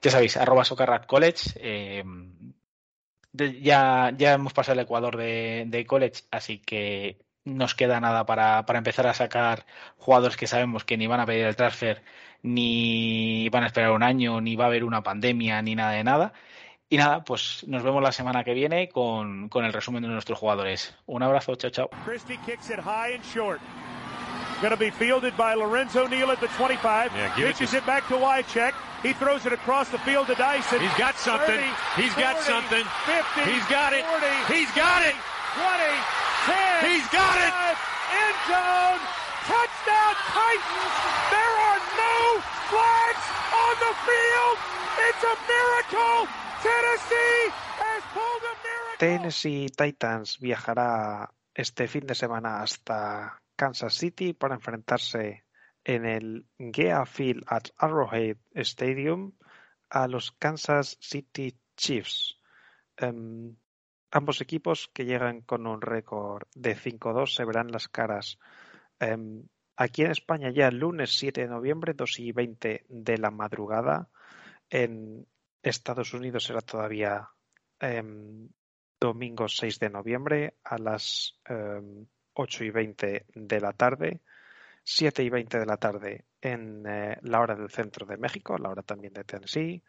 [0.00, 2.04] Ya sabéis, arroba Socarrat College.
[3.32, 7.18] ya, ya hemos pasado el Ecuador de, de college, así que
[7.56, 9.64] nos queda nada para, para empezar a sacar
[9.96, 12.02] jugadores que sabemos que ni van a pedir el transfer,
[12.42, 16.04] ni van a esperar un año, ni va a haber una pandemia, ni nada de
[16.04, 16.32] nada.
[16.90, 20.38] Y nada, pues nos vemos la semana que viene con, con el resumen de nuestros
[20.38, 20.94] jugadores.
[21.06, 21.90] Un abrazo, chao, chao.
[22.04, 23.60] Christie kicks it high and short.
[24.62, 27.12] Going to be fielded by Lorenzo Neal at the 25.
[27.14, 28.72] Yeah, it Pitches to- it back to Wycheck.
[29.02, 30.80] He throws it across the field to Dyson.
[30.80, 31.54] He's got something.
[31.94, 32.84] 30, He's got 40, something.
[33.06, 34.04] 50, He's got it.
[34.04, 34.26] 40,
[34.58, 35.14] He's got it.
[35.14, 36.90] 20, 10.
[36.90, 37.50] He's got it.
[37.50, 37.78] five,
[38.22, 39.02] End zone.
[39.48, 40.94] Touchdown Titans.
[41.32, 42.16] There are no
[42.70, 43.24] flags
[43.62, 44.56] on the field.
[45.08, 46.18] It's a miracle.
[46.62, 47.42] Tennessee
[47.82, 48.98] has pulled a miracle.
[48.98, 55.44] Tennessee Titans viajará este fin de semana hasta Kansas City para enfrentarse
[55.84, 59.32] en el Gea Field at Arrowhead Stadium
[59.90, 62.36] a los Kansas City Chiefs.
[62.96, 63.56] Em,
[64.10, 68.38] ambos equipos que llegan con un récord de 5-2 se verán las caras.
[68.98, 69.44] Em,
[69.76, 74.08] aquí en España ya el lunes 7 de noviembre, 2 y 20 de la madrugada.
[74.70, 75.26] En
[75.62, 77.28] Estados Unidos será todavía
[77.80, 78.48] em,
[79.00, 84.20] domingo 6 de noviembre a las em, 8 y 20 de la tarde,
[84.84, 88.70] 7 y 20 de la tarde en eh, la hora del centro de México, la
[88.70, 89.82] hora también de Tennessee,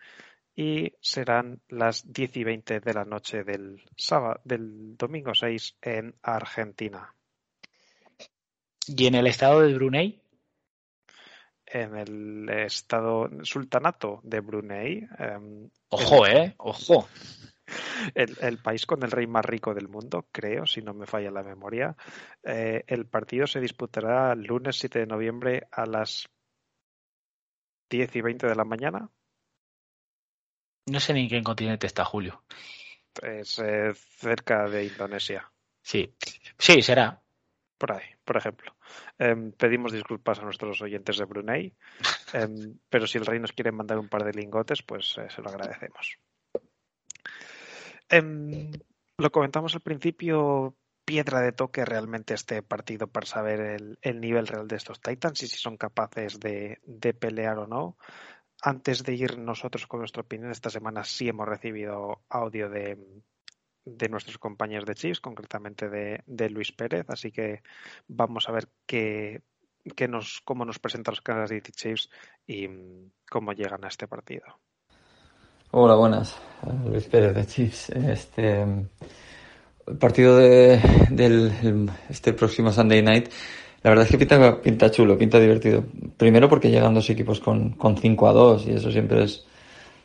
[0.60, 6.16] y serán las 10 y 20 de la noche del, sábado, del domingo 6 en
[6.22, 7.16] Argentina.
[8.86, 10.22] Y en el estado de Brunei,
[11.66, 17.08] En el estado sultanato de Brunei, em, ojo, eh, ojo.
[18.14, 21.32] el, el país con el rey más rico del mundo, creo, si no me falla
[21.32, 21.96] la memoria.
[22.44, 26.28] Eh, el partido se disputará el lunes 7 de noviembre a las
[27.90, 29.10] 10 y 20 de la mañana.
[30.90, 32.44] No sé ni en qué continente está Julio.
[33.22, 35.52] Es eh, cerca de Indonesia,
[35.82, 36.14] Sí,
[36.58, 37.22] sí, será.
[37.78, 38.76] por ahí, por ejemplo.
[39.18, 41.74] Em, pedimos disculpas a nuestros oyentes de Brunei,
[42.34, 45.42] em, pero si el rey nos quiere mandar un par de lingotes, pues eh, se
[45.42, 46.18] lo agradecemos.
[48.10, 48.72] Em,
[49.18, 50.76] lo comentamos al principio,
[51.06, 55.42] piedra de toque realmente este partido para saber el, el nivel real de estos Titans
[55.44, 57.98] y si son capaces de, de pelear o no.
[58.62, 62.98] Antes de ir nosotros con nuestra opinión, esta semana sí hemos recibido audio de,
[63.86, 67.62] de nuestros compañeros de Chiefs, concretamente de, de Luis Pérez, así que
[68.08, 69.42] vamos a ver qué,
[69.96, 72.10] qué nos, cómo nos presentan los Kansas City Chiefs
[72.46, 74.60] y mm, cómo llegan a este partido.
[75.72, 76.42] Hola, buenas.
[76.86, 77.90] Luis Pérez de Chiefs.
[77.92, 78.66] Este
[79.90, 80.80] el partido de,
[81.10, 83.30] del este próximo Sunday Night,
[83.84, 85.86] la verdad es que pinta, pinta chulo, pinta divertido.
[86.18, 89.46] Primero porque llegan dos equipos con, con 5 a 2 y eso siempre es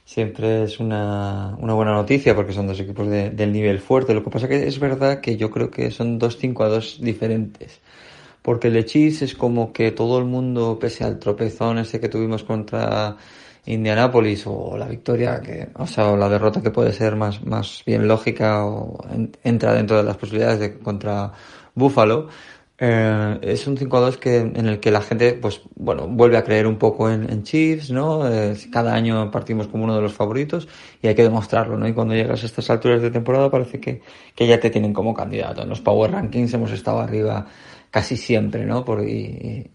[0.05, 4.15] siempre es una, una buena noticia porque son dos equipos de, del nivel fuerte.
[4.15, 6.99] Lo que pasa que es verdad que yo creo que son dos 5 a 2
[7.01, 7.81] diferentes.
[8.43, 12.11] Porque el de Chiefs es como que todo el mundo, pese al tropezón ese que
[12.11, 13.17] tuvimos contra
[13.65, 18.07] Indianapolis o la victoria que, o sea, la derrota que puede ser más, más bien
[18.07, 18.99] lógica o
[19.43, 21.33] entra dentro de las posibilidades de contra
[21.75, 22.29] Buffalo.
[22.77, 26.67] Eh, es un 5-2 que, en el que la gente, pues, bueno, vuelve a creer
[26.67, 28.29] un poco en, Chiefs, ¿no?
[28.29, 30.67] Eh, cada año partimos como uno de los favoritos
[31.01, 31.87] y hay que demostrarlo, ¿no?
[31.87, 34.03] Y cuando llegas a estas alturas de temporada parece que,
[34.35, 35.63] que ya te tienen como candidato.
[35.63, 37.47] En los Power Rankings hemos estado arriba
[37.95, 38.85] casi siempre, ¿no?
[38.85, 39.71] Por, y,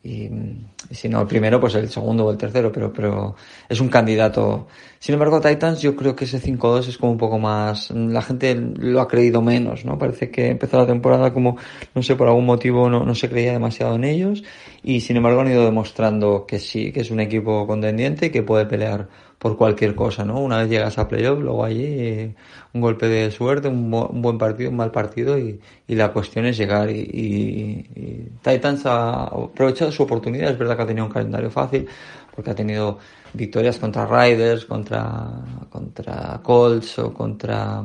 [0.91, 3.37] si no el primero, pues el segundo o el tercero, pero, pero
[3.69, 4.67] es un candidato.
[4.99, 8.55] Sin embargo, Titans, yo creo que ese 5-2 es como un poco más, la gente
[8.55, 9.97] lo ha creído menos, ¿no?
[9.97, 11.55] Parece que empezó la temporada como,
[11.95, 14.43] no sé, por algún motivo no, no se creía demasiado en ellos
[14.83, 18.43] y sin embargo han ido demostrando que sí, que es un equipo contendiente y que
[18.43, 19.07] puede pelear
[19.39, 20.39] por cualquier cosa, ¿no?
[20.39, 22.35] Una vez llegas a playoff, luego allí eh,
[22.73, 26.57] un golpe de suerte, un, un, buen partido, un mal partido y, la cuestión es
[26.57, 31.87] llegar y, Titans ha aprovechado su oportunidad, es verdad que ha tenido un calendario fácil
[32.35, 32.99] porque ha tenido
[33.33, 35.27] victorias contra Riders, contra,
[35.69, 37.81] contra Colts o contra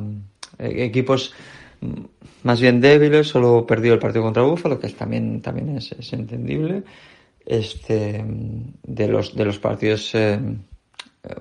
[0.59, 1.33] eh, equipos
[2.43, 6.13] más bien débiles, solo perdió el partido contra Buffalo, que es, también, también es, es
[6.13, 6.83] entendible.
[7.45, 8.25] Este,
[8.83, 10.39] de los, de los partidos eh,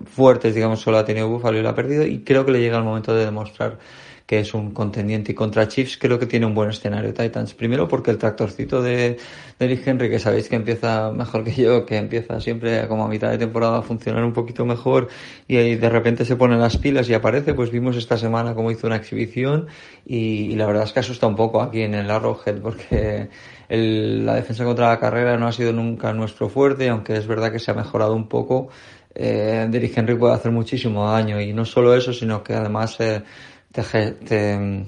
[0.06, 2.78] fuertes, digamos, solo ha tenido Buffalo y lo ha perdido y creo que le llega
[2.78, 3.78] el momento de demostrar
[4.26, 7.52] que es un contendiente y contra Chiefs creo que tiene un buen escenario Titans.
[7.52, 9.18] Primero porque el tractorcito de,
[9.58, 13.30] de Henry, que sabéis que empieza mejor que yo, que empieza siempre como a mitad
[13.30, 15.08] de temporada a funcionar un poquito mejor
[15.46, 18.70] y ahí de repente se pone las pilas y aparece, pues vimos esta semana cómo
[18.70, 19.66] hizo una exhibición
[20.06, 23.28] y, y la verdad es que asusta un poco aquí en el Arrowhead porque
[23.68, 27.52] el, la defensa contra la carrera no ha sido nunca nuestro fuerte, aunque es verdad
[27.52, 28.68] que se ha mejorado un poco
[29.14, 33.22] eh, Derrick Henry puede hacer muchísimo daño y no solo eso, sino que además eh,
[33.70, 33.82] te,
[34.12, 34.86] te, mm,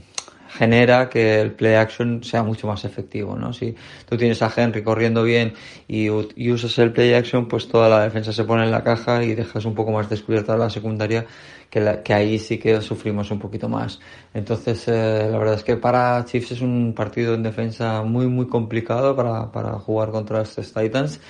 [0.49, 3.53] genera que el play action sea mucho más efectivo, ¿no?
[3.53, 3.75] Si
[4.09, 5.55] tú tienes a Henry corriendo bien
[5.89, 9.35] y, usas el play action, pues toda la defensa se pone en la caja y
[9.35, 11.27] dejas un poco más descubierta la secundaria,
[11.71, 14.01] que, ahí sí que sufrimos un poquito más.
[14.33, 18.47] Entonces, eh, la verdad es que para Chiefs es un partido en defensa muy, muy
[18.47, 21.21] complicado para, para jugar contra estos Titans.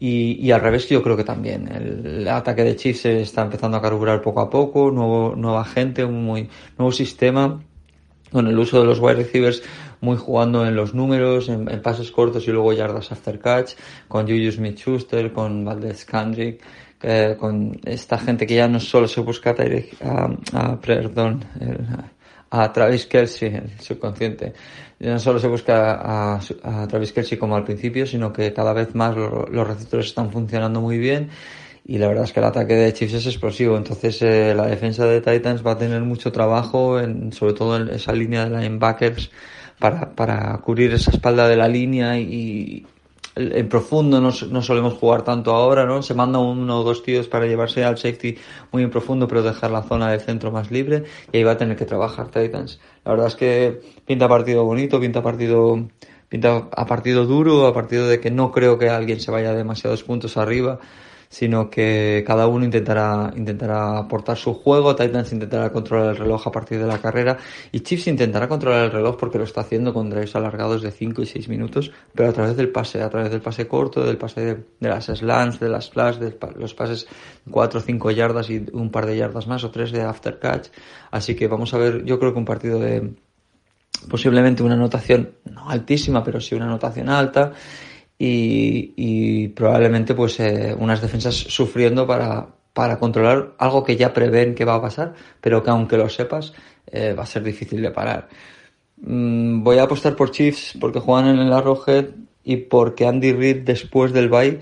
[0.00, 1.68] Y, al revés, yo creo que también.
[1.68, 6.04] El, el ataque de Chiefs está empezando a carburar poco a poco, nuevo, nueva gente,
[6.04, 7.60] un muy, nuevo sistema
[8.32, 9.62] con el uso de los wide receivers
[10.00, 13.72] muy jugando en los números, en, en pases cortos y luego yardas after catch,
[14.06, 16.62] con Juju Smith-Schuster, con Valdez Kendrick,
[17.02, 19.54] eh, con esta gente que ya no solo se busca
[20.02, 21.44] a, a perdón,
[22.50, 24.52] a Travis Kelsey, el subconsciente,
[24.98, 28.72] ya no solo se busca a, a Travis Kelsey como al principio, sino que cada
[28.72, 31.30] vez más lo, los receptores están funcionando muy bien
[31.88, 35.06] y la verdad es que el ataque de Chiefs es explosivo, entonces eh, la defensa
[35.06, 39.30] de Titans va a tener mucho trabajo, en, sobre todo en esa línea de linebackers,
[39.78, 42.84] para, para cubrir esa espalda de la línea y
[43.36, 46.02] en profundo no, no solemos jugar tanto ahora, ¿no?
[46.02, 48.36] Se manda uno o dos tíos para llevarse al safety
[48.70, 51.56] muy en profundo, pero dejar la zona del centro más libre y ahí va a
[51.56, 52.80] tener que trabajar Titans.
[53.02, 55.88] La verdad es que pinta partido bonito, pinta partido
[56.28, 60.02] pinta a partido duro, a partido de que no creo que alguien se vaya demasiados
[60.02, 60.80] puntos arriba
[61.28, 66.52] sino que cada uno intentará, intentará aportar su juego, Titans intentará controlar el reloj a
[66.52, 67.36] partir de la carrera
[67.70, 71.22] y Chiefs intentará controlar el reloj porque lo está haciendo con drives alargados de 5
[71.22, 74.64] y 6 minutos, pero a través del pase, a través del pase corto, del pase
[74.80, 77.06] de, las slants, de las flash, de los pases
[77.50, 80.68] 4 o 5 yardas y un par de yardas más o 3 de after catch.
[81.10, 83.14] Así que vamos a ver, yo creo que un partido de
[84.08, 87.52] posiblemente una anotación no altísima, pero sí una anotación alta
[88.18, 94.54] y, y probablemente pues eh, unas defensas sufriendo para, para controlar algo que ya prevén
[94.54, 96.52] que va a pasar, pero que aunque lo sepas
[96.86, 98.28] eh, va a ser difícil de parar.
[99.00, 102.06] Mm, voy a apostar por Chiefs porque juegan en el Arrowhead
[102.44, 104.58] y porque Andy Reid después del bye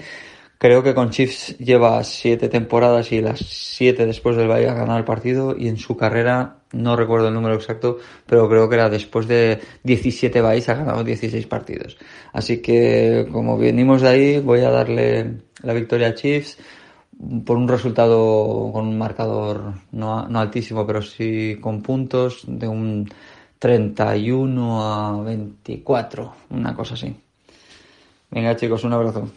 [0.59, 4.99] Creo que con Chiefs lleva siete temporadas y las siete después del Valle ha ganado
[4.99, 8.89] el partido y en su carrera, no recuerdo el número exacto, pero creo que era
[8.89, 11.97] después de 17 Valles ha ganado 16 partidos.
[12.33, 16.59] Así que como venimos de ahí, voy a darle la victoria a Chiefs.
[17.47, 23.09] por un resultado con un marcador no, no altísimo, pero sí con puntos de un
[23.59, 27.15] 31 a 24, una cosa así.
[28.31, 29.31] Venga chicos, un abrazo.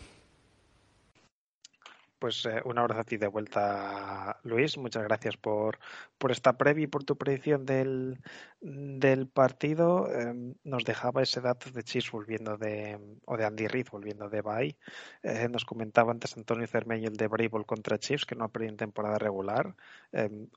[2.20, 4.78] Pues eh, un abrazo a ti de vuelta, Luis.
[4.78, 5.80] Muchas gracias por,
[6.18, 8.20] por esta previa y por tu predicción del,
[8.60, 10.12] del partido.
[10.12, 14.41] Eh, nos dejaba ese dato de Chis volviendo de, o de Andy Reid volviendo de
[14.41, 14.78] Bay.
[15.24, 18.72] Eh, nos comentaba antes Antonio Cermeño el de Brable contra Chiefs, que no ha perdido
[18.72, 19.76] en temporada regular.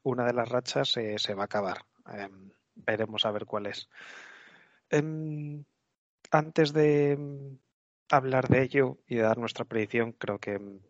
[0.03, 1.85] una de las rachas se va a acabar.
[2.75, 3.89] veremos a ver cuál es.
[6.31, 7.19] antes de
[8.11, 10.81] hablar de ello y de dar nuestra predicción, creo que Em,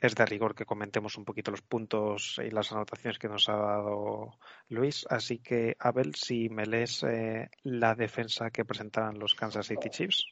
[0.00, 3.56] es de rigor que comentemos un poquito los puntos y las anotaciones que nos ha
[3.56, 4.38] dado
[4.68, 5.06] Luis.
[5.10, 10.26] Así que, Abel, si me lees eh, la defensa que presentarán los Kansas City Chiefs.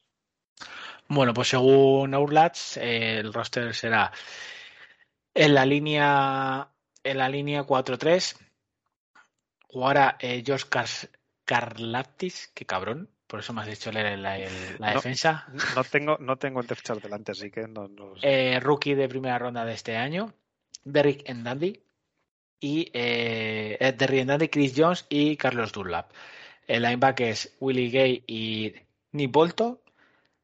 [1.09, 4.13] Bueno, pues según Outlats, eh, el roster será
[5.35, 6.71] en la línea
[7.03, 8.37] en la línea 4-3
[9.75, 10.65] jugará eh, Josh
[12.55, 14.35] qué cabrón, por eso me has dicho leer la,
[14.93, 15.45] defensa.
[15.75, 17.91] No tengo, no tengo el depth delante, así que no,
[18.23, 20.33] eh, rookie de primera ronda de este año.
[20.85, 21.83] Derrick Endandi.
[22.61, 26.13] Y eh, eh, Derrick Endandi, Chris Jones y Carlos Dunlap.
[26.69, 28.73] El linebacker es Willie Gay y
[29.11, 29.83] Nick Bolto.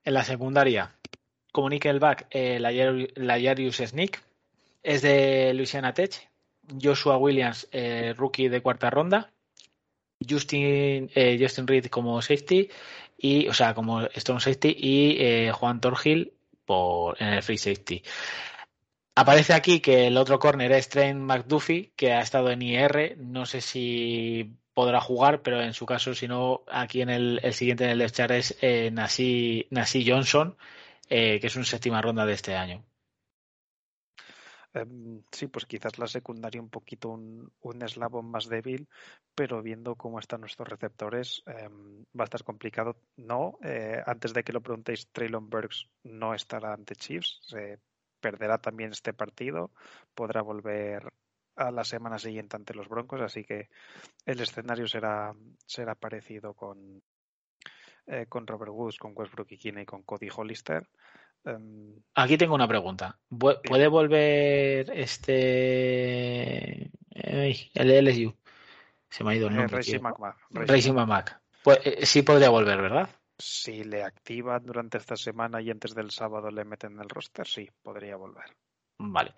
[0.04, 0.92] En la secundaria,
[1.52, 4.20] como nickelback, eh, la, Yarius Sneak.
[4.82, 6.28] Es de Louisiana Tech.
[6.82, 7.68] Joshua Williams,
[8.16, 9.30] rookie de cuarta ronda.
[10.28, 12.68] Justin, eh, Justin Reed como safety
[13.18, 16.32] y, o sea, como strong safety y eh, Juan Torgil
[16.64, 18.02] por, en el free safety.
[19.14, 23.16] Aparece aquí que el otro corner es Trent McDuffie, que ha estado en IR.
[23.18, 27.84] No sé si podrá jugar, pero en su caso, si no, aquí en el, siguiente
[27.84, 28.90] en el left es eh,
[30.06, 30.56] Johnson,
[31.08, 32.82] eh, que es un séptima ronda de este año.
[34.72, 38.88] Em, sí, pues quizás la secundaria un poquito un, eslabón más débil,
[39.34, 42.96] pero viendo cómo están nuestros receptores em, va a estar complicado.
[43.16, 47.80] No, eh, antes de que lo preguntéis, Traylon Burks no estará ante Chiefs, se
[48.20, 49.72] perderá también este partido,
[50.14, 51.12] podrá volver
[51.56, 53.68] a la semana siguiente ante los Broncos, así que
[54.24, 55.34] el escenario será,
[55.66, 57.02] será parecido con,
[58.06, 60.88] eh, con Robert Woods, con Westbrook y Kinney y con Cody Hollister.
[61.44, 63.18] Em, Aquí tengo una pregunta.
[63.28, 68.34] ¿Puede volver este el LSU?
[69.08, 69.76] Se me ha ido el eh, nombre.
[69.76, 71.24] Racing McMahon.
[71.62, 73.08] Pues, eh, sí podría volver, ¿verdad?
[73.38, 77.70] Si le activan durante esta semana y antes del sábado le meten el roster, sí,
[77.82, 78.44] podría volver.
[78.98, 79.34] Vale.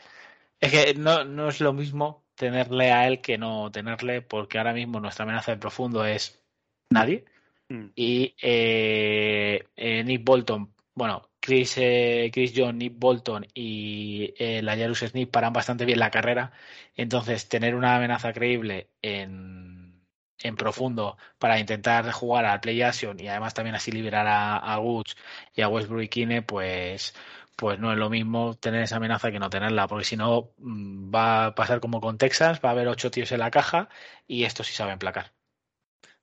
[0.59, 4.73] Es que no, no es lo mismo tenerle a él que no tenerle, porque ahora
[4.73, 6.43] mismo nuestra amenaza de profundo es
[6.91, 7.25] nadie.
[7.69, 7.87] Mm.
[7.95, 9.65] Y eh,
[10.05, 15.53] Nick Bolton, bueno, Chris, eh, Chris John, Nick Bolton y eh, la Jarus Smith paran
[15.53, 16.53] bastante bien la carrera.
[16.97, 20.07] Entonces, tener una amenaza creíble en,
[20.39, 25.17] en profundo para intentar jugar al play action y además también así liberar a, Woods
[25.55, 27.15] y a Westbrook y Kine, pues,
[27.57, 31.13] pues no es lo mismo tener esa amenaza que no tenerla, porque si no mm,
[31.15, 33.89] va a pasar como con Texas, va a haber ocho tíos en la caja
[34.27, 35.33] y esto sí saben placar.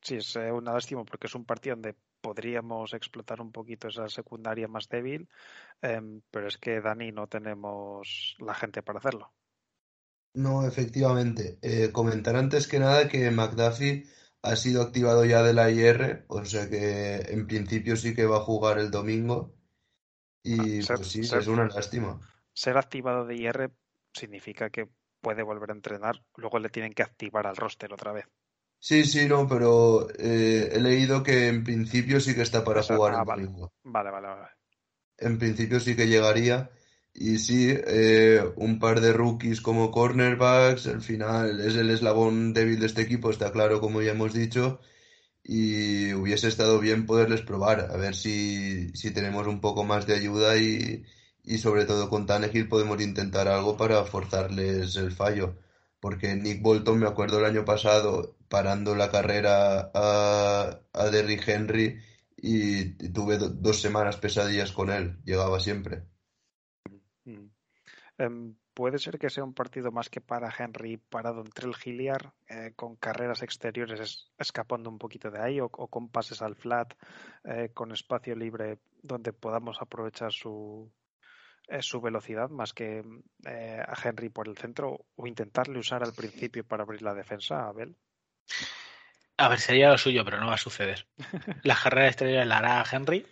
[0.02, 4.10] Sí, es eh, una lástima porque es un partido donde podríamos explotar un poquito esa
[4.10, 5.28] secundaria más débil,
[5.82, 9.34] em, pero es que Dani no tenemos la gente para hacerlo.
[10.34, 11.58] No, efectivamente.
[11.62, 14.06] Eh, comentar antes que nada que McDuffie
[14.42, 18.38] ha sido activado ya de la IR, o sea que en principio sí que va
[18.38, 19.54] a jugar el domingo.
[20.44, 22.20] Y ah, pues sí, es una lástima.
[22.54, 23.72] Ser activado de IR
[24.14, 24.88] significa que
[25.22, 28.26] puede volver a entrenar, luego le tienen que activar al roster otra vez.
[28.80, 33.14] Sí, sí, no, pero eh, he leído que en principio sí que está para jugar
[33.16, 33.50] ah, el vale.
[33.84, 34.48] Vale, vale, vale.
[35.18, 36.72] En principio sí que llegaría.
[37.14, 42.80] Y sí, eh, un par de rookies como cornerbacks, al final es el eslabón débil
[42.80, 44.80] de este equipo, está claro, como ya hemos dicho.
[45.44, 50.16] Y hubiese estado bien poderles probar, a ver si, si tenemos un poco más de
[50.16, 51.04] ayuda y,
[51.44, 55.58] y sobre todo con Tannehill podemos intentar algo para forzarles el fallo
[56.00, 62.00] porque Nick Bolton, me acuerdo el año pasado, parando la carrera a, a Derrick Henry
[62.38, 66.04] y, tuve dos semanas pesadillas con él, llegaba siempre.
[67.26, 67.48] Mm.
[68.18, 72.34] Em, puede ser que sea un partido más que para Henry parado entre el Giliar,
[72.48, 76.94] eh, con carreras exteriores escapando un poquito de ahí, o, con pases al flat,
[77.44, 80.92] eh, con espacio libre donde podamos aprovechar su,
[81.82, 83.04] su velocidad más que
[83.46, 87.62] eh, a Henry por el centro o intentarle usar al principio para abrir la defensa
[87.64, 87.96] a Abel?
[89.38, 91.08] A ver, sería lo suyo, pero no va a suceder.
[91.64, 93.26] La carrera exterior la hará Henry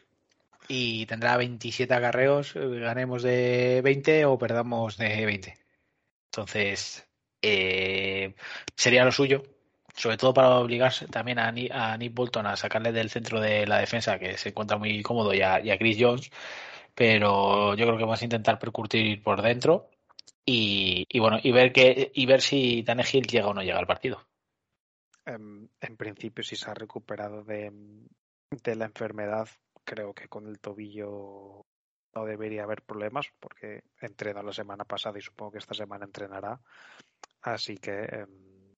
[0.69, 5.57] y tendrá 27 acarreos, eh, ganemos de 20 o perdamos de 20.
[6.31, 7.07] Entonces,
[7.41, 8.35] eh,
[8.75, 9.43] sería lo suyo,
[9.95, 13.65] sobre todo para obligarse también a, Ni- a Nick Bolton a sacarle del centro de
[13.67, 16.29] la defensa, que se encuentra muy cómodo, y a, y a Chris Jones,
[16.97, 19.91] pero yo creo que vamos a intentar percutir por dentro
[20.43, 24.25] y, bueno, y ver que y ver si llega o no llega al partido.
[25.23, 27.71] Em, en principio, si se ha recuperado de,
[28.49, 29.47] de la enfermedad,
[29.83, 31.67] creo que con el tobillo
[32.15, 36.59] no debería haber problemas, porque entrenó la semana pasada y supongo que esta semana entrenará.
[37.43, 38.73] Así que em,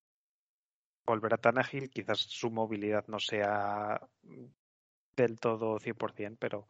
[1.06, 3.98] volver a Tannehill, quizás su movilidad no sea
[5.16, 6.68] del todo 100%, pero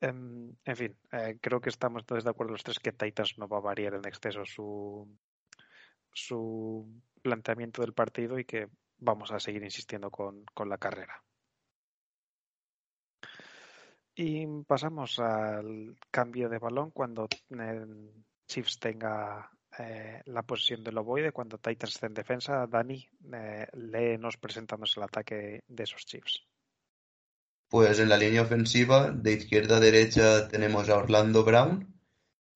[0.00, 3.48] em, en fin, eh, creo que estamos todos de acuerdo los tres que Titans no
[3.48, 5.08] va a variar en exceso su,
[6.12, 6.86] su
[7.22, 8.68] planteamiento del partido y que
[8.98, 11.22] vamos a seguir insistiendo con, con la carrera.
[14.14, 17.86] Y pasamos al cambio de balón cuando eh,
[18.48, 19.48] Chiefs tenga
[19.78, 22.66] eh, la posesión del ovoide, cuando Titans esté en defensa.
[22.66, 26.44] Dani, eh, léenos presentándose el ataque de esos Chiefs.
[27.68, 31.94] Pues en la línea ofensiva, de izquierda a derecha, tenemos a Orlando Brown,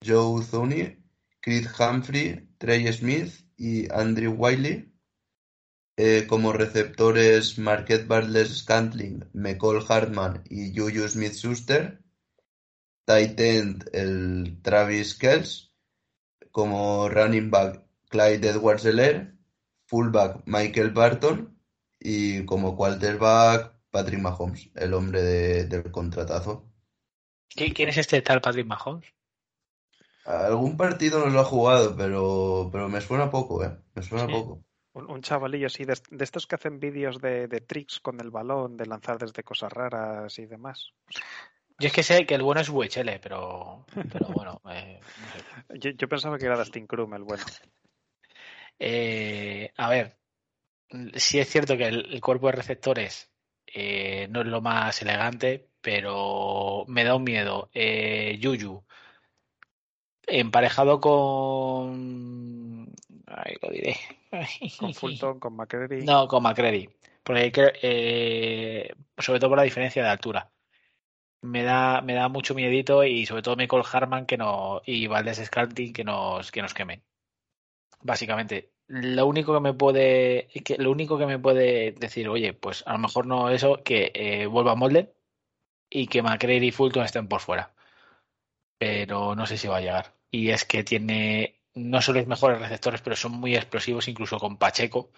[0.02, 1.04] Joe Thuney,
[1.40, 4.90] Creed Humphrey, Trey Smith y Andrew Wiley.
[5.98, 12.02] Eh, como receptores, Marquette Bartlett Scantling, McCall Hartman y Juju Smith Schuster.
[13.04, 15.74] Tight end, el Travis Kells.
[16.50, 19.34] Como running back, Clyde Edwards Helaire.
[19.86, 21.58] Fullback, Michael Barton.
[22.00, 26.66] Y como quarterback, Patrick Mahomes, el hombre de- del contratazo.
[27.54, 29.06] ¿Qui- ¿Quién es este tal Patrick Mahomes?
[30.24, 33.76] Algún partido nos lo ha jugado, pero, pero me suena poco, ¿eh?
[33.94, 34.32] Me suena Sí.
[34.32, 34.64] poco.
[34.94, 38.30] Un, un chavalillo así, de, de estos que hacen vídeos de, de tricks con el
[38.30, 40.90] balón, de lanzar desde cosas raras y demás.
[41.78, 45.78] Yo es que sé que el bueno es Buechele, pero, pero bueno, eh, no sé.
[45.78, 47.44] Yo, yo pensaba que era Dustin Krum el bueno.
[48.78, 50.16] Eh, a ver,
[51.16, 53.31] sí es cierto que el, el cuerpo de receptores
[53.74, 57.70] eh, no es lo más elegante, pero me da un miedo.
[57.74, 58.84] Eh, Yuyu,
[60.26, 62.92] emparejado con...
[63.26, 63.96] Ay, lo diré.
[64.78, 66.04] Con Fulton, con McCreary.
[66.06, 66.88] No, con McCready.
[67.22, 70.50] Porque eh, sobre todo por la diferencia de altura.
[71.42, 75.44] Me da, me da mucho miedito y sobre todo Michael Harman que no, y Valdés
[75.44, 77.02] Scantling que nos, que nos quemen.
[78.00, 82.82] Básicamente, lo único que me puede, que, lo único que me puede decir, oye, pues
[82.86, 85.10] a lo mejor no eso, que eh, vuelva Molden
[85.90, 87.74] y que McCreary y Fulton estén por fuera.
[88.78, 90.14] Pero no sé si va a llegar.
[90.30, 94.58] Y es que tiene no solo los mejores receptores, pero son muy explosivos, incluso con
[94.58, 95.10] Pacheco.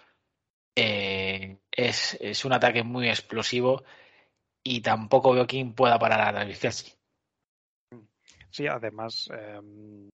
[0.75, 3.83] Eh, es, es un ataque muy explosivo
[4.63, 6.97] y tampoco veo quién pueda parar a Travis Kelce.
[8.49, 10.09] Sí, además, em,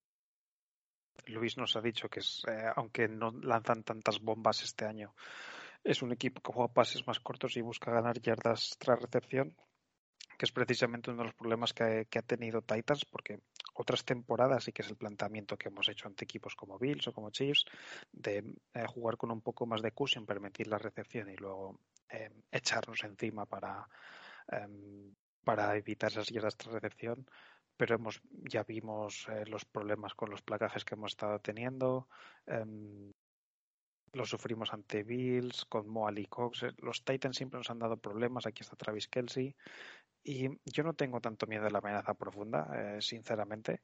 [1.32, 5.14] Luis nos ha dicho que es, eh, aunque no lanzan tantas bombas este año,
[5.84, 9.56] es un equipo que juega pases más cortos y busca ganar yardas tras recepción,
[10.38, 13.40] que es precisamente uno de los problemas que, ha tenido Titans, porque
[13.74, 17.14] otras temporadas y que es el planteamiento que hemos hecho ante equipos como Bills o
[17.14, 17.66] como Chiefs,
[18.12, 18.44] de
[18.74, 21.80] eh, jugar con un poco más de cushion, permitir la recepción y luego
[22.10, 23.88] eh, echarnos encima para,
[24.48, 25.14] em,
[25.44, 27.26] para evitar esas yardas tras recepción
[27.82, 32.08] pero hemos ya vimos eh, los problemas con los placajes que hemos estado teniendo.
[34.14, 36.62] lo sufrimos ante Bills, con Mo Ali Cox.
[36.62, 38.46] eh, Los Titans siempre nos han dado problemas.
[38.46, 39.56] Aquí está Travis Kelsey.
[40.24, 43.82] Y yo no tengo tanto miedo de la amenaza profunda, eh, sinceramente,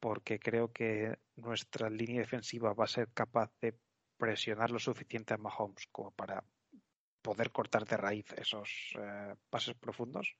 [0.00, 3.76] porque creo que nuestra línea defensiva va a ser capaz de
[4.16, 6.42] presionar lo suficiente a Mahomes como para
[7.20, 10.34] poder cortar de raíz esos eh, pases profundos.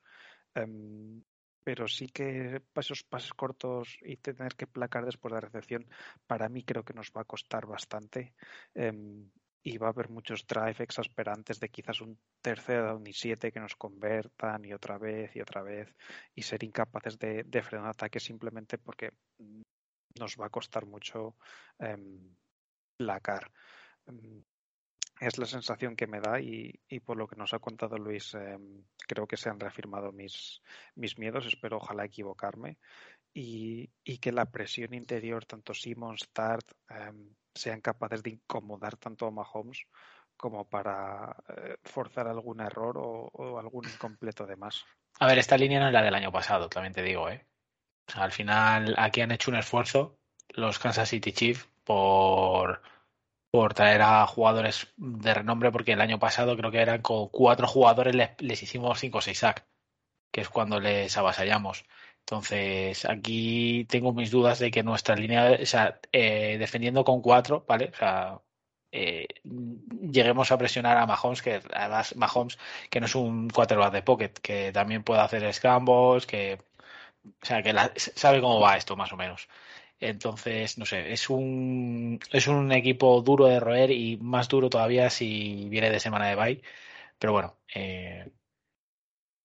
[0.54, 1.22] Em,
[1.64, 5.86] pero sí que esos pases cortos y tener que placar después de la recepción,
[6.26, 8.34] para mí creo que nos va a costar bastante.
[8.74, 9.30] em,
[9.66, 13.60] y va a haber muchos drive exasperantes de quizás un tercer down y siete que
[13.60, 15.88] nos convertan y otra vez y otra vez
[16.34, 19.12] y ser incapaces de, de frenar ataques simplemente porque
[20.20, 21.36] nos va a costar mucho
[21.78, 22.36] em,
[22.96, 23.50] placar.
[25.20, 28.34] Es la sensación que me da y, y por lo que nos ha contado Luis,
[28.34, 30.60] em, creo que se han reafirmado mis,
[30.96, 32.78] mis miedos, espero ojalá equivocarme
[33.32, 39.26] y, y que la presión interior, tanto Simon, Start, em, sean capaces de incomodar tanto
[39.26, 39.86] a Mahomes
[40.36, 44.84] como para eh, forzar algún error o, algún incompleto de más.
[45.20, 47.46] A ver, esta línea no es la del año pasado, también te digo, ¿eh?
[48.14, 50.18] Al final aquí han hecho un esfuerzo
[50.50, 52.82] los Kansas City Chiefs por,
[53.54, 57.66] por traer a jugadores de renombre, porque el año pasado creo que eran con cuatro
[57.68, 59.64] jugadores les, hicimos cinco o seis sacks.
[60.32, 61.84] que es cuando les avasallamos.
[62.20, 67.64] Entonces, aquí tengo mis dudas de que nuestra línea, o sea, eh, defendiendo con cuatro,
[67.68, 67.90] ¿vale?
[67.94, 68.40] O sea,
[68.92, 69.26] eh,
[70.12, 72.58] lleguemos a presionar a Mahomes, que además Mahomes,
[72.90, 76.58] que no es un quarterback de pocket, que también puede hacer scrambles, que,
[77.42, 79.48] o sea, que la- sabe cómo va esto, más o menos.
[80.08, 85.10] Entonces, no sé, es un, es un equipo duro de roer y más duro todavía
[85.10, 86.62] si viene de semana de bye.
[87.18, 88.30] Pero bueno, eh,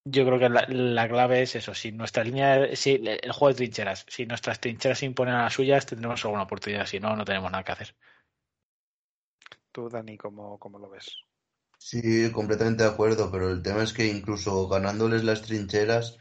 [0.04, 1.74] yo creo que la, la clave es eso.
[1.74, 5.54] Si nuestra línea, si el juego de trincheras, si nuestras trincheras se imponen a las
[5.54, 6.86] suyas, tendremos alguna oportunidad.
[6.86, 7.94] Si no, no tenemos nada que hacer.
[9.72, 11.24] Tú, Dani, ¿cómo, cómo lo ves?
[11.78, 16.18] Sí, completamente de acuerdo, pero el tema es que incluso ganándoles las trincheras,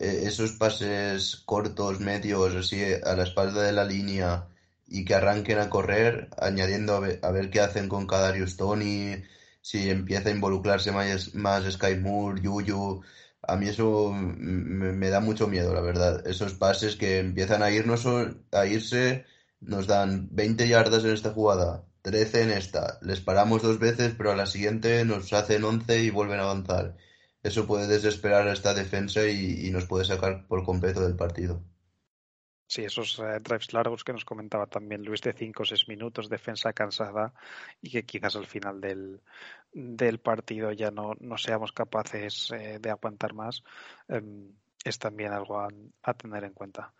[0.00, 4.48] esos pases cortos, medios, así a la espalda de la línea
[4.86, 9.24] y que arranquen a correr, añadiendo a ver, a ver qué hacen con Kadarius Toney,
[9.60, 13.02] si empieza a involucrarse más, más Sky Moore, Yuyu,
[13.42, 16.26] a mí eso me, me da mucho miedo, la verdad.
[16.26, 18.06] Esos pases que empiezan a irnos,
[18.52, 19.24] a irse,
[19.60, 24.32] nos dan 20 yardas en esta jugada, 13 en esta, les paramos dos veces, pero
[24.32, 26.96] a la siguiente nos hacen 11 y vuelven a avanzar.
[27.46, 31.62] Eso puede desesperar a esta defensa y, y nos puede sacar por completo del partido.
[32.68, 36.28] Sí, esos eh, drives largos que nos comentaba también Luis de 5 o 6 minutos,
[36.28, 37.32] defensa cansada
[37.80, 39.22] y que quizás al final del,
[39.72, 43.62] del partido ya no, no seamos capaces eh, de aguantar más,
[44.08, 44.52] em,
[44.84, 45.68] es también algo a,
[46.02, 46.92] a tener en cuenta.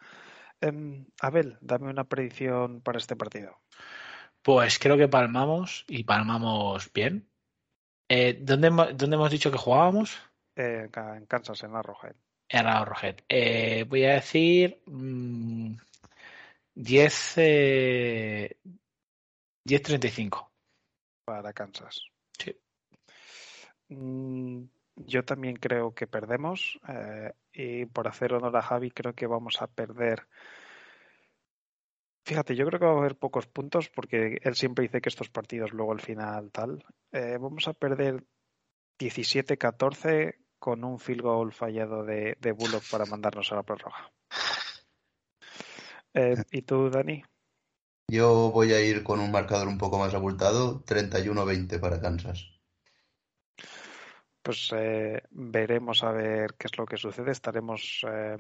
[0.61, 3.59] Em, Abel, dame una predicción para este partido.
[4.43, 7.29] Pues creo que palmamos y palmamos bien.
[8.09, 10.17] Eh, ¿dónde, dónde hemos dicho que jugábamos?
[10.57, 12.17] Eh, en Kansas, en Arrowhead.
[12.49, 13.17] En Arrowhead.
[13.29, 15.75] Eh, voy a decir mm,
[16.75, 18.57] 10, eh,
[19.65, 20.51] 10-35.
[21.25, 22.01] para Kansas.
[22.39, 22.57] Sí.
[23.89, 24.65] Mm,
[24.97, 29.61] Yo también creo que perdemos eh, y por hacer honor a Javi creo que vamos
[29.61, 30.27] a perder.
[32.25, 35.29] Fíjate, yo creo que va a haber pocos puntos porque él siempre dice que estos
[35.29, 36.85] partidos luego al final tal.
[37.13, 38.25] Eh, vamos a perder
[38.99, 44.11] 17-14 con un field goal fallado de, de Bullock para mandarnos a la prórroga.
[46.15, 47.23] Eh, ¿Y tú, Dani?
[48.09, 52.53] Yo voy a ir con un marcador un poco más abultado, 31-20 para Kansas.
[54.43, 57.33] Pues eh, veremos a ver qué es lo que sucede.
[57.33, 58.37] Estaremos eh,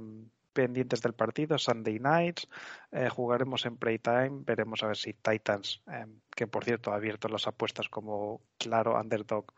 [0.52, 2.48] pendientes del partido, Sunday Nights.
[2.92, 4.42] eh, jugaremos en Playtime.
[4.44, 8.98] Veremos a ver si Titans, eh, que por cierto ha abierto las apuestas como claro
[8.98, 9.52] underdog,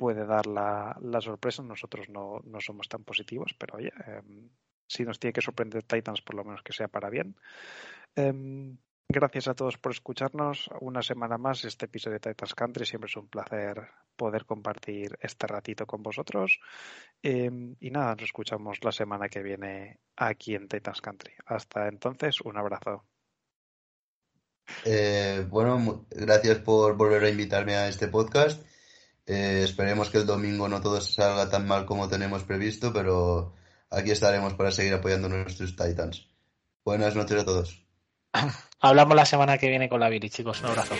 [0.00, 1.62] puede dar la, la sorpresa.
[1.62, 4.22] Nosotros no, no somos tan positivos, pero oye, eh,
[4.86, 7.36] si nos tiene que sorprender Titans, por lo menos que sea para bien.
[8.16, 8.78] Em,
[9.12, 11.64] Gracias a todos por escucharnos una semana más.
[11.64, 16.60] Este episodio de Titans Country siempre es un placer poder compartir este ratito con vosotros.
[17.20, 17.50] Eh,
[17.80, 21.32] y nada, nos escuchamos la semana que viene aquí en Titans Country.
[21.44, 23.04] Hasta entonces, un abrazo.
[24.84, 28.64] Eh, bueno, gracias por volver a invitarme a este podcast.
[29.32, 33.54] Eh, esperemos que el domingo no todo salga tan mal como tenemos previsto, pero
[33.88, 36.26] aquí estaremos para seguir apoyando a nuestros Titans.
[36.84, 37.86] Buenas noches a todos.
[38.80, 40.60] Hablamos la semana que viene con la Billy, chicos.
[40.62, 40.96] Un abrazo.